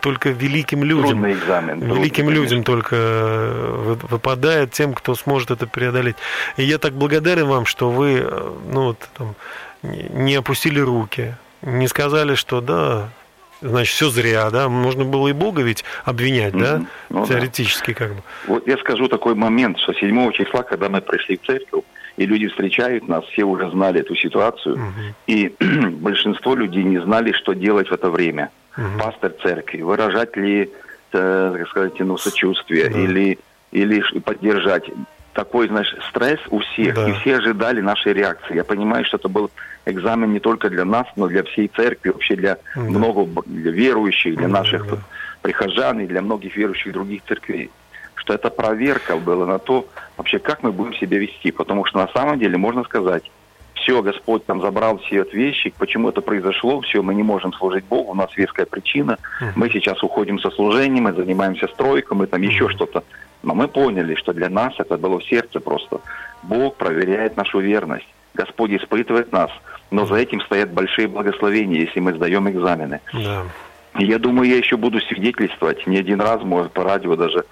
только 0.00 0.30
великим 0.30 0.84
людям, 0.84 1.08
Трудный 1.08 1.32
экзамен. 1.32 1.80
трудный, 1.80 1.96
великим 1.98 2.26
конечно. 2.26 2.42
людям 2.42 2.62
только 2.64 2.96
э, 2.96 3.74
вы- 3.86 4.08
выпадает 4.08 4.72
тем, 4.72 4.92
кто 4.94 5.14
сможет 5.14 5.50
это 5.50 5.66
преодолеть. 5.66 6.16
И 6.56 6.64
я 6.64 6.78
так 6.78 6.92
благодарен 6.92 7.46
вам, 7.46 7.64
что 7.66 7.90
вы, 7.90 8.20
э, 8.22 8.52
ну 8.70 8.82
вот, 8.84 8.98
там, 9.16 9.34
не 9.82 10.34
опустили 10.34 10.80
руки, 10.80 11.34
не 11.62 11.88
сказали, 11.88 12.34
что 12.34 12.60
да, 12.60 13.08
значит, 13.62 13.94
все 13.94 14.10
зря, 14.10 14.50
да, 14.50 14.68
можно 14.68 15.04
было 15.04 15.28
и 15.28 15.32
Бога 15.32 15.62
ведь 15.62 15.84
обвинять, 16.04 16.56
да. 16.56 16.82
Ну 17.08 17.20
да. 17.26 17.26
теоретически 17.34 17.94
как 17.94 18.14
бы. 18.14 18.22
Вот 18.46 18.66
я 18.66 18.76
скажу 18.78 19.08
такой 19.08 19.34
момент, 19.34 19.78
что 19.78 19.92
7 19.94 20.32
числа, 20.32 20.62
когда 20.62 20.88
мы 20.88 21.00
пришли 21.00 21.38
в 21.42 21.46
церковь, 21.46 21.84
и 22.18 22.26
люди 22.26 22.48
встречают 22.48 23.08
нас, 23.08 23.24
все 23.26 23.44
уже 23.44 23.70
знали 23.70 24.00
эту 24.00 24.14
ситуацию, 24.16 24.76
и 25.28 25.54
большинство 26.00 26.54
людей 26.56 26.82
не 26.82 26.98
знали, 26.98 27.32
что 27.32 27.52
делать 27.54 27.88
в 27.88 27.92
это 27.92 28.10
время. 28.10 28.50
Пастор 28.98 29.32
церкви, 29.42 29.82
выражать 29.82 30.36
ли, 30.36 30.70
э, 31.12 31.54
так 31.58 31.68
сказать, 31.68 31.98
ну, 32.00 32.16
сочувствие 32.18 32.90
Да. 32.90 32.98
или, 32.98 33.38
или 33.72 34.00
поддержать. 34.20 34.84
Такой, 35.32 35.68
знаешь, 35.68 35.94
стресс 36.10 36.40
у 36.50 36.58
всех, 36.60 36.94
Да. 36.94 37.08
и 37.08 37.12
все 37.14 37.36
ожидали 37.38 37.80
нашей 37.80 38.12
реакции. 38.12 38.54
Я 38.56 38.64
понимаю, 38.64 39.04
что 39.04 39.16
это 39.16 39.28
был 39.28 39.50
экзамен 39.86 40.32
не 40.32 40.40
только 40.40 40.70
для 40.70 40.84
нас, 40.84 41.06
но 41.16 41.26
для 41.28 41.42
всей 41.44 41.68
церкви, 41.68 42.10
вообще 42.10 42.34
для 42.36 42.58
Да. 42.74 42.80
много 42.82 43.26
для 43.46 43.70
верующих, 43.72 44.36
для 44.36 44.48
Да, 44.48 44.58
наших 44.60 44.86
да. 44.88 44.98
прихожан 45.42 46.00
и 46.00 46.06
для 46.06 46.22
многих 46.22 46.56
верующих 46.56 46.92
других 46.92 47.22
церквей 47.28 47.70
что 48.28 48.34
это 48.34 48.50
проверка 48.50 49.16
была 49.16 49.46
на 49.46 49.58
то, 49.58 49.86
вообще, 50.18 50.38
как 50.38 50.62
мы 50.62 50.70
будем 50.70 50.92
себя 50.92 51.16
вести. 51.16 51.50
Потому 51.50 51.86
что 51.86 51.96
на 51.98 52.08
самом 52.08 52.38
деле, 52.38 52.58
можно 52.58 52.84
сказать, 52.84 53.22
все, 53.72 54.02
Господь 54.02 54.44
там 54.44 54.60
забрал 54.60 54.98
все 54.98 55.22
эти 55.22 55.34
вещи, 55.34 55.72
почему 55.78 56.10
это 56.10 56.20
произошло, 56.20 56.82
все, 56.82 57.00
мы 57.02 57.14
не 57.14 57.22
можем 57.22 57.54
служить 57.54 57.86
Богу, 57.86 58.10
у 58.10 58.14
нас 58.14 58.28
веская 58.36 58.66
причина, 58.66 59.16
мы 59.56 59.70
сейчас 59.70 60.02
уходим 60.02 60.38
со 60.40 60.50
служением, 60.50 61.04
мы 61.04 61.14
занимаемся 61.14 61.68
стройкой, 61.68 62.18
мы 62.18 62.26
там 62.26 62.42
еще 62.42 62.68
что-то. 62.68 63.02
Но 63.42 63.54
мы 63.54 63.66
поняли, 63.66 64.14
что 64.14 64.34
для 64.34 64.50
нас 64.50 64.74
это 64.76 64.98
было 64.98 65.20
в 65.20 65.24
сердце 65.24 65.58
просто. 65.60 66.00
Бог 66.42 66.76
проверяет 66.76 67.38
нашу 67.38 67.60
верность. 67.60 68.08
Господь 68.34 68.72
испытывает 68.72 69.32
нас, 69.32 69.50
но 69.90 70.04
за 70.04 70.16
этим 70.16 70.42
стоят 70.42 70.70
большие 70.70 71.08
благословения, 71.08 71.80
если 71.80 72.00
мы 72.00 72.12
сдаем 72.12 72.46
экзамены. 72.50 73.00
Да. 73.14 73.44
Я 73.98 74.18
думаю, 74.18 74.48
я 74.48 74.56
еще 74.56 74.76
буду 74.76 75.00
свидетельствовать 75.00 75.86
не 75.86 75.98
один 75.98 76.20
раз, 76.20 76.42
может, 76.42 76.72
по 76.72 76.84
радио 76.84 77.16
даже, 77.16 77.44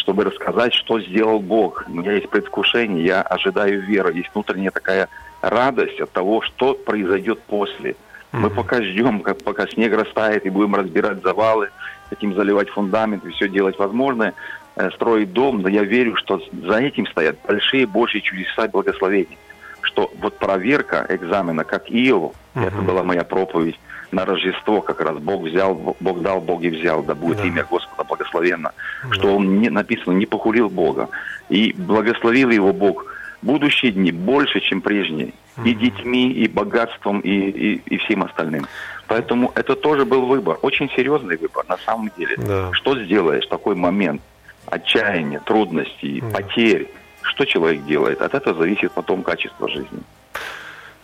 чтобы 0.00 0.24
рассказать, 0.24 0.74
что 0.74 1.00
сделал 1.00 1.38
Бог. 1.38 1.84
У 1.88 1.92
меня 1.92 2.12
есть 2.12 2.28
предвкушение, 2.28 3.04
я 3.04 3.22
ожидаю 3.22 3.80
веры, 3.82 4.12
есть 4.14 4.30
внутренняя 4.34 4.70
такая 4.70 5.08
радость 5.42 6.00
от 6.00 6.10
того, 6.10 6.42
что 6.42 6.74
произойдет 6.74 7.40
после. 7.42 7.96
Мы 8.32 8.48
пока 8.48 8.80
ждем, 8.82 9.20
как, 9.20 9.42
пока 9.42 9.66
снег 9.66 9.92
растает, 9.92 10.46
и 10.46 10.50
будем 10.50 10.76
разбирать 10.76 11.22
завалы, 11.22 11.70
хотим 12.10 12.34
заливать 12.34 12.68
фундамент 12.70 13.24
и 13.24 13.30
все 13.30 13.48
делать 13.48 13.78
возможное, 13.78 14.34
э, 14.76 14.90
строить 14.92 15.32
дом, 15.32 15.62
но 15.62 15.68
я 15.68 15.82
верю, 15.82 16.14
что 16.16 16.40
за 16.52 16.78
этим 16.78 17.06
стоят 17.08 17.36
большие 17.46 17.86
Божьи 17.86 18.20
чудеса 18.20 18.66
и 18.66 18.68
благословения. 18.68 19.36
Что 19.82 20.12
вот 20.20 20.38
проверка 20.38 21.06
экзамена, 21.08 21.64
как 21.64 21.90
Иову, 21.90 22.34
это 22.54 22.76
была 22.82 23.02
моя 23.02 23.24
проповедь, 23.24 23.78
на 24.12 24.24
Рождество 24.24 24.80
как 24.80 25.00
раз 25.00 25.18
Бог 25.18 25.42
взял, 25.42 25.74
Бог 26.00 26.20
дал, 26.22 26.40
Бог 26.40 26.62
и 26.62 26.70
взял, 26.70 27.02
да 27.02 27.14
будет 27.14 27.38
Да. 27.38 27.44
имя 27.46 27.64
Господа 27.70 28.04
благословенно. 28.04 28.72
Что 29.12 29.36
он 29.36 29.60
не 29.60 29.70
написано, 29.70 30.12
не 30.14 30.26
похулил 30.26 30.68
Бога. 30.68 31.08
И 31.48 31.72
благословил 31.76 32.50
его 32.50 32.72
Бог 32.72 33.04
будущие 33.42 33.92
дни 33.92 34.12
больше, 34.12 34.60
чем 34.60 34.80
прежние. 34.80 35.32
И 35.64 35.74
детьми, 35.74 36.30
и 36.32 36.48
богатством, 36.48 37.20
и, 37.20 37.30
и, 37.30 37.74
и 37.86 37.96
всем 37.98 38.22
остальным. 38.22 38.66
Поэтому 39.08 39.52
это 39.54 39.76
тоже 39.76 40.04
был 40.04 40.26
выбор, 40.26 40.58
очень 40.62 40.88
серьезный 40.96 41.36
выбор 41.36 41.64
на 41.68 41.76
самом 41.78 42.10
деле. 42.16 42.36
Да. 42.38 42.70
Что 42.72 42.96
сделаешь 43.02 43.44
в 43.44 43.48
такой 43.48 43.74
момент 43.74 44.22
отчаяния, 44.66 45.40
трудностей, 45.40 46.22
потерь? 46.32 46.88
Что 47.22 47.44
человек 47.44 47.84
делает? 47.84 48.22
От 48.22 48.34
этого 48.34 48.58
зависит 48.58 48.92
потом 48.92 49.22
качество 49.22 49.68
жизни. 49.68 50.00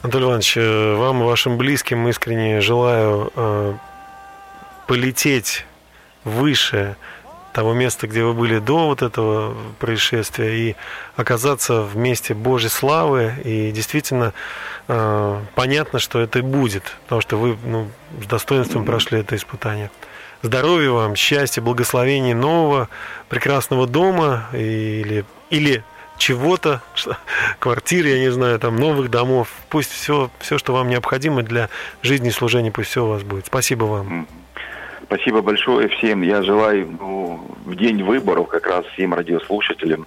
Анатолий 0.07 0.27
Иванович, 0.27 0.57
э, 0.57 0.95
вам 0.95 1.21
и 1.21 1.25
вашим 1.25 1.59
близким 1.59 2.07
искренне 2.07 2.61
желаю 2.61 3.33
э, 3.35 3.75
полететь 4.87 5.67
выше 6.23 6.95
того 7.53 7.75
места, 7.75 8.07
где 8.07 8.23
вы 8.23 8.33
были 8.33 8.61
до 8.61 8.87
вот 8.87 9.03
этого 9.03 9.57
происшествия, 9.81 10.55
и 10.57 10.77
оказаться 11.17 11.83
в 11.83 11.97
месте 11.97 12.35
Божьей 12.35 12.69
славы. 12.69 13.35
И 13.43 13.73
действительно 13.73 14.33
э, 14.87 15.41
понятно, 15.57 15.99
что 15.99 16.21
это 16.21 16.39
и 16.39 16.43
будет, 16.43 16.85
потому 17.07 17.21
что 17.21 17.37
вы 17.37 17.59
ну, 17.65 17.91
с 18.23 18.27
достоинством 18.27 18.85
прошли 18.85 19.19
это 19.19 19.35
испытание. 19.35 19.91
Здоровья 20.41 20.91
вам, 20.91 21.17
счастья, 21.17 21.63
благословений 21.63 22.33
нового 22.33 22.89
прекрасного 23.29 23.89
дома 23.89 24.47
или, 24.53 25.25
или 25.51 25.83
чего-то, 26.19 26.83
квартиры, 27.59 28.09
я 28.09 28.19
не 28.19 28.31
знаю, 28.31 28.59
там 28.59 28.77
новых 28.77 29.11
домов. 29.11 29.49
Пусть 29.69 29.91
все, 29.91 30.31
все, 30.39 30.59
что 30.59 30.73
вам 30.73 30.89
необходимо 30.89 31.43
для 31.43 31.69
жизни 32.03 32.29
и 32.29 32.33
служения, 32.33 32.71
пусть 32.71 32.91
все 32.91 33.05
у 33.05 33.09
вас 33.09 33.23
будет. 33.23 33.47
Спасибо 33.47 33.85
вам. 33.85 34.27
Спасибо 35.05 35.41
большое 35.41 35.89
всем. 35.89 36.23
Я 36.23 36.43
желаю 36.43 36.89
ну, 36.99 37.47
в 37.65 37.77
день 37.77 38.03
выборов 38.03 38.49
как 38.49 38.67
раз 38.67 38.85
всем 38.87 39.15
радиослушателям 39.15 40.07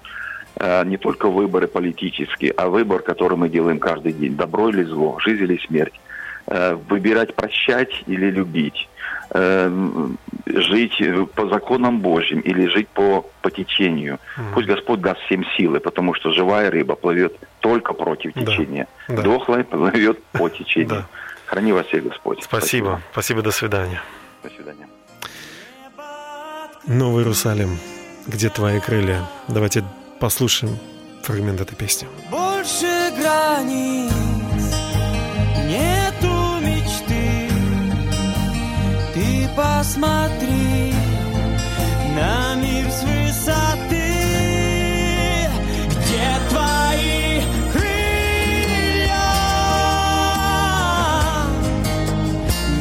э, 0.56 0.84
не 0.86 0.98
только 0.98 1.30
выборы 1.30 1.68
политические, 1.68 2.52
а 2.52 2.68
выбор, 2.68 3.02
который 3.02 3.38
мы 3.38 3.48
делаем 3.48 3.80
каждый 3.80 4.12
день. 4.12 4.36
Добро 4.36 4.70
или 4.70 4.84
зло, 4.84 5.18
жизнь 5.20 5.44
или 5.44 5.58
смерть. 5.66 5.94
Э, 6.48 6.76
выбирать 6.90 7.34
прощать 7.34 8.04
или 8.08 8.30
любить. 8.30 8.90
Э, 9.32 9.68
м, 9.68 10.18
жить 10.48 11.00
э, 11.02 11.26
по 11.36 11.48
законам 11.50 12.00
Божьим 12.00 12.40
или 12.40 12.66
жить 12.68 12.88
по, 12.90 13.26
по 13.42 13.52
течению. 13.52 14.18
Пусть 14.54 14.68
Господь 14.68 15.02
даст 15.02 15.20
всем 15.26 15.46
силы, 15.56 15.80
потому 15.80 16.16
что 16.16 16.32
живая 16.32 16.72
рыба 16.72 16.96
плывет 16.96 17.36
только 17.60 17.94
против 17.94 18.34
течения. 18.34 18.88
Да. 19.08 19.22
Дохлая 19.22 19.64
плывет 19.64 20.24
по 20.32 20.50
течению. 20.50 20.90
Да. 20.90 21.06
Храни 21.46 21.72
вас 21.74 21.86
всех 21.88 22.04
Господь. 22.06 22.44
Спасибо. 22.44 23.02
Спасибо, 23.12 23.42
до 23.44 23.52
свидания. 23.52 24.02
До 24.44 24.50
свидания. 24.50 24.88
Новый 26.88 27.22
Иерусалим, 27.22 27.78
где 28.28 28.50
твои 28.50 28.80
крылья? 28.80 29.22
Давайте 29.48 29.84
послушаем 30.20 30.78
фрагмент 31.24 31.62
этой 31.62 31.76
песни. 31.76 32.08
Больше 32.32 32.88
границ 33.20 34.12
нету 35.68 36.29
посмотри 39.56 40.94
на 42.16 42.56
мир 42.56 42.90
с 42.90 43.04
высоты, 43.04 44.14
где 45.90 46.38
твои 46.50 47.42
крылья. 47.72 48.10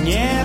Небо 0.05 0.38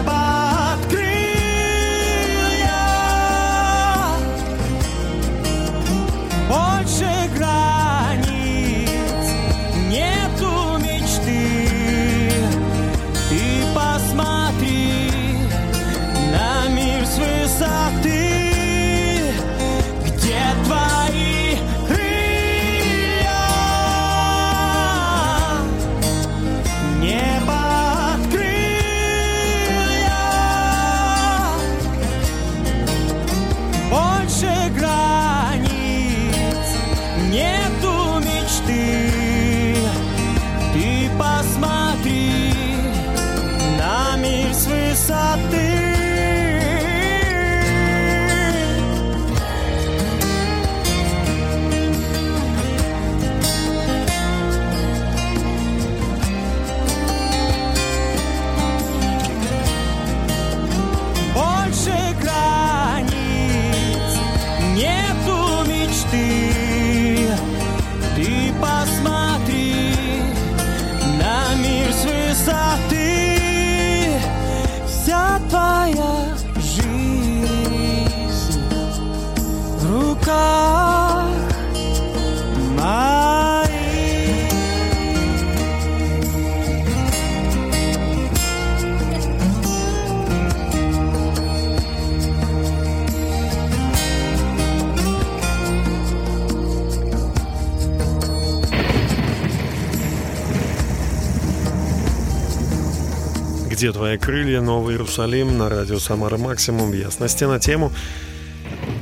Где 103.84 103.92
твои 103.92 104.18
крылья? 104.18 104.62
Новый 104.62 104.94
Иерусалим 104.94 105.58
на 105.58 105.68
радио 105.68 106.00
Самара 106.00 106.38
Максимум. 106.38 106.94
Ясности 106.94 107.44
на 107.44 107.60
тему 107.60 107.92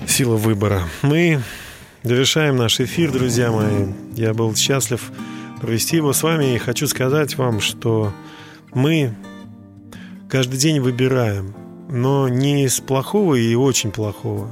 сила 0.08 0.38
выбора. 0.38 0.82
Мы 1.04 1.44
завершаем 2.02 2.56
наш 2.56 2.80
эфир, 2.80 3.12
друзья 3.12 3.52
мои. 3.52 3.94
Я 4.16 4.34
был 4.34 4.56
счастлив 4.56 5.12
провести 5.62 5.98
его 5.98 6.14
с 6.14 6.24
вами 6.24 6.56
и 6.56 6.58
хочу 6.58 6.88
сказать 6.88 7.38
вам, 7.38 7.62
что 7.62 8.12
мы 8.74 9.14
каждый 10.28 10.58
день 10.58 10.80
выбираем, 10.80 11.54
но 11.88 12.28
не 12.28 12.66
из 12.66 12.80
плохого 12.80 13.36
и 13.36 13.54
очень 13.54 13.92
плохого. 13.92 14.50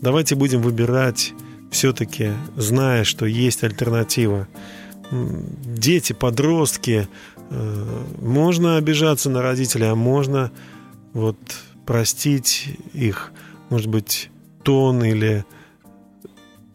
Давайте 0.00 0.36
будем 0.36 0.62
выбирать 0.62 1.32
все-таки, 1.72 2.30
зная, 2.54 3.02
что 3.02 3.26
есть 3.26 3.64
альтернатива. 3.64 4.46
дети, 5.10 6.12
подростки, 6.12 7.08
можно 7.50 8.76
обижаться 8.76 9.30
на 9.30 9.42
родителей, 9.42 9.86
а 9.86 9.94
можно 9.94 10.50
вот 11.12 11.38
простить 11.86 12.78
их, 12.92 13.32
может 13.70 13.88
быть, 13.88 14.30
тон 14.62 15.04
или 15.04 15.44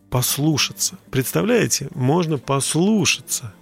послушаться. 0.09 0.97
Представляете? 1.11 1.89
Можно 1.93 2.37
послушаться. 2.37 3.53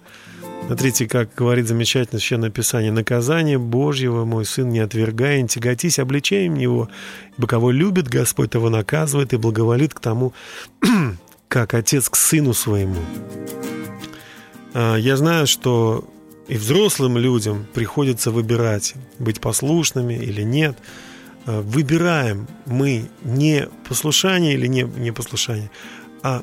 Смотрите, 0.66 1.08
как 1.08 1.34
говорит 1.34 1.66
замечательно 1.66 2.18
Священное 2.18 2.50
Писание. 2.50 2.92
«Наказание 2.92 3.58
Божьего, 3.58 4.24
мой 4.24 4.44
сын, 4.44 4.68
не 4.68 4.80
отвергай, 4.80 5.40
не 5.40 5.48
тяготись 5.48 5.98
обличением 5.98 6.56
его, 6.56 6.88
ибо 7.38 7.46
кого 7.46 7.70
любит 7.70 8.08
Господь, 8.08 8.50
того 8.50 8.68
наказывает 8.68 9.32
и 9.32 9.36
благоволит 9.36 9.94
к 9.94 10.00
тому, 10.00 10.34
как 11.48 11.72
отец 11.74 12.10
к 12.10 12.16
сыну 12.16 12.52
своему». 12.52 13.00
А, 14.74 14.96
я 14.96 15.16
знаю, 15.16 15.46
что 15.46 16.04
и 16.48 16.56
взрослым 16.56 17.18
людям 17.18 17.66
приходится 17.74 18.30
выбирать, 18.30 18.94
быть 19.18 19.40
послушными 19.40 20.14
или 20.14 20.42
нет. 20.42 20.76
А, 21.46 21.60
выбираем 21.60 22.48
мы 22.66 23.08
не 23.22 23.68
послушание 23.86 24.54
или 24.54 24.66
не, 24.66 24.82
не 24.82 25.12
послушание, 25.12 25.70
а 26.22 26.42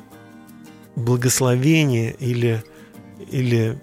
благословение 0.94 2.14
или, 2.20 2.62
или 3.30 3.78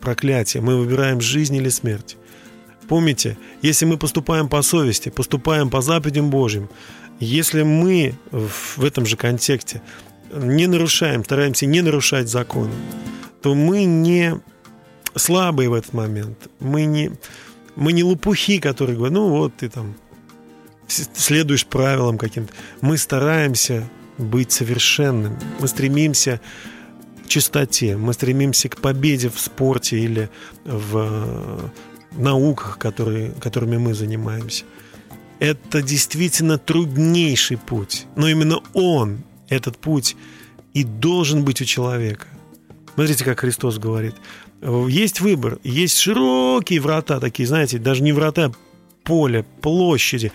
проклятие. 0.00 0.60
Мы 0.60 0.76
выбираем 0.76 1.20
жизнь 1.20 1.54
или 1.54 1.68
смерть. 1.68 2.16
Помните, 2.88 3.38
если 3.62 3.86
мы 3.86 3.96
поступаем 3.96 4.48
по 4.48 4.60
совести, 4.60 5.08
поступаем 5.08 5.70
по 5.70 5.80
заповедям 5.80 6.30
Божьим, 6.30 6.68
если 7.20 7.62
мы 7.62 8.14
в 8.30 8.84
этом 8.84 9.06
же 9.06 9.16
контексте 9.16 9.80
не 10.32 10.66
нарушаем, 10.66 11.24
стараемся 11.24 11.64
не 11.64 11.80
нарушать 11.80 12.28
законы, 12.28 12.74
то 13.40 13.54
мы 13.54 13.84
не 13.84 14.40
слабые 15.16 15.68
в 15.68 15.74
этот 15.74 15.92
момент. 15.92 16.48
Мы 16.60 16.84
не, 16.84 17.12
мы 17.76 17.92
не 17.92 18.02
лопухи, 18.02 18.58
которые 18.58 18.96
говорят, 18.96 19.14
ну 19.14 19.28
вот 19.28 19.56
ты 19.56 19.68
там 19.68 19.94
следуешь 20.88 21.66
правилам 21.66 22.18
каким-то. 22.18 22.52
Мы 22.80 22.98
стараемся 22.98 23.88
быть 24.18 24.52
совершенным. 24.52 25.38
Мы 25.60 25.68
стремимся 25.68 26.40
к 27.24 27.28
чистоте, 27.28 27.96
мы 27.96 28.12
стремимся 28.12 28.68
к 28.68 28.80
победе 28.80 29.30
в 29.30 29.38
спорте 29.38 29.98
или 29.98 30.28
в 30.64 30.96
э, 30.96 31.68
науках, 32.12 32.78
которые, 32.78 33.32
которыми 33.40 33.78
мы 33.78 33.94
занимаемся. 33.94 34.64
Это 35.40 35.82
действительно 35.82 36.58
труднейший 36.58 37.56
путь, 37.56 38.06
но 38.14 38.28
именно 38.28 38.60
он, 38.72 39.24
этот 39.48 39.78
путь, 39.78 40.16
и 40.74 40.84
должен 40.84 41.44
быть 41.44 41.60
у 41.60 41.64
человека. 41.64 42.26
Смотрите, 42.94 43.24
как 43.24 43.40
Христос 43.40 43.78
говорит. 43.78 44.14
Есть 44.62 45.20
выбор, 45.20 45.58
есть 45.62 45.98
широкие 45.98 46.80
врата 46.80 47.20
такие, 47.20 47.46
знаете, 47.46 47.78
даже 47.78 48.02
не 48.02 48.12
врата, 48.12 48.50
поле, 49.02 49.44
площади, 49.60 50.32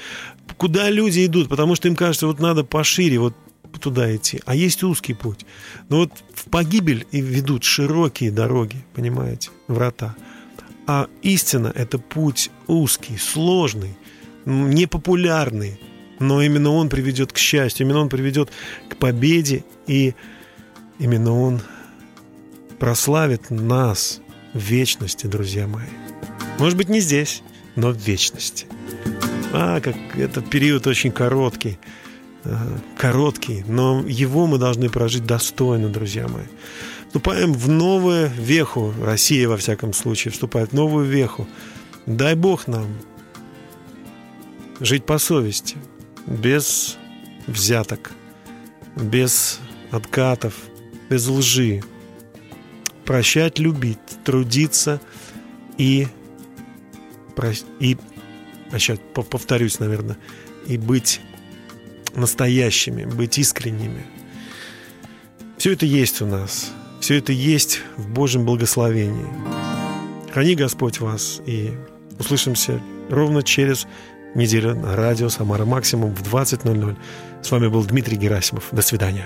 куда 0.58 0.90
люди 0.90 1.26
идут, 1.26 1.50
потому 1.50 1.76
что 1.76 1.88
им 1.88 1.96
кажется, 1.96 2.28
вот 2.28 2.40
надо 2.40 2.64
пошире, 2.64 3.20
вот 3.20 3.34
туда 3.82 4.16
идти, 4.16 4.42
а 4.46 4.56
есть 4.56 4.84
узкий 4.84 5.14
путь. 5.14 5.46
Но 5.90 5.98
вот 5.98 6.12
в 6.34 6.50
погибель 6.50 7.08
и 7.12 7.22
ведут 7.22 7.64
широкие 7.64 8.32
дороги, 8.32 8.84
понимаете, 8.94 9.50
врата. 9.68 10.16
А 10.86 11.08
истина– 11.22 11.72
это 11.76 11.98
путь 11.98 12.52
узкий, 12.68 13.18
сложный, 13.18 13.96
непопулярный, 14.46 15.80
но 16.20 16.42
именно 16.42 16.72
он 16.72 16.90
приведет 16.90 17.32
к 17.32 17.38
счастью, 17.38 17.86
именно 17.86 18.00
он 18.00 18.10
приведет 18.10 18.50
к 18.90 18.98
победе, 18.98 19.64
и 19.88 20.14
именно 20.98 21.40
он 21.40 21.62
прославит 22.80 23.50
нас 23.50 24.22
в 24.54 24.60
вечности, 24.60 25.28
друзья 25.28 25.68
мои. 25.68 25.88
Может 26.58 26.78
быть, 26.78 26.90
не 26.90 27.00
здесь, 27.00 27.44
но 27.76 27.92
в 27.92 27.98
вечности. 27.98 28.68
А, 29.54 29.80
как 29.82 29.96
этот 30.18 30.50
период 30.50 30.88
очень 30.88 31.12
короткий– 31.12 31.80
Э, 32.46 32.78
короткий, 32.98 33.66
но 33.68 34.04
его 34.08 34.48
мы 34.48 34.58
должны 34.58 34.90
прожить 34.90 35.26
достойно, 35.26 35.90
друзья 35.90 36.28
мои. 36.28 36.46
Вступаем 37.08 37.54
в 37.54 37.68
новую 37.68 38.30
веху, 38.30 38.94
Россия 39.04 39.50
во 39.50 39.58
всяком 39.58 39.94
случае 39.94 40.32
вступает 40.32 40.72
в 40.72 40.74
новую 40.74 41.06
веху. 41.06 41.48
Дай 42.06 42.36
Бог 42.36 42.68
нам 42.68 42.88
жить 44.80 45.06
по 45.06 45.18
совести, 45.18 45.76
без 46.26 46.98
взяток, 47.48 48.12
без 48.96 49.60
откатов, 49.92 50.54
без 51.10 51.28
лжи, 51.28 51.84
прощать, 53.10 53.58
любить, 53.58 53.98
трудиться 54.24 55.02
и, 55.80 56.06
и 57.80 57.98
а 58.72 58.78
сейчас 58.78 59.00
повторюсь, 59.14 59.80
наверное, 59.80 60.16
и 60.68 60.78
быть 60.78 61.20
настоящими, 62.14 63.06
быть 63.06 63.40
искренними. 63.40 64.06
Все 65.58 65.72
это 65.72 65.88
есть 65.88 66.22
у 66.22 66.28
нас. 66.28 66.72
Все 67.00 67.16
это 67.16 67.32
есть 67.34 67.82
в 67.98 68.08
Божьем 68.10 68.46
благословении. 68.46 69.26
Храни 70.32 70.54
Господь 70.54 71.00
вас 71.00 71.42
и 71.48 71.72
услышимся 72.20 72.80
ровно 73.10 73.42
через 73.42 73.88
неделю 74.36 74.76
на 74.76 74.96
радио 74.96 75.30
«Самара 75.30 75.66
Максимум» 75.66 76.14
в 76.14 76.22
20.00. 76.22 76.96
С 77.42 77.50
вами 77.50 77.70
был 77.70 77.84
Дмитрий 77.84 78.18
Герасимов. 78.18 78.68
До 78.72 78.84
свидания. 78.84 79.26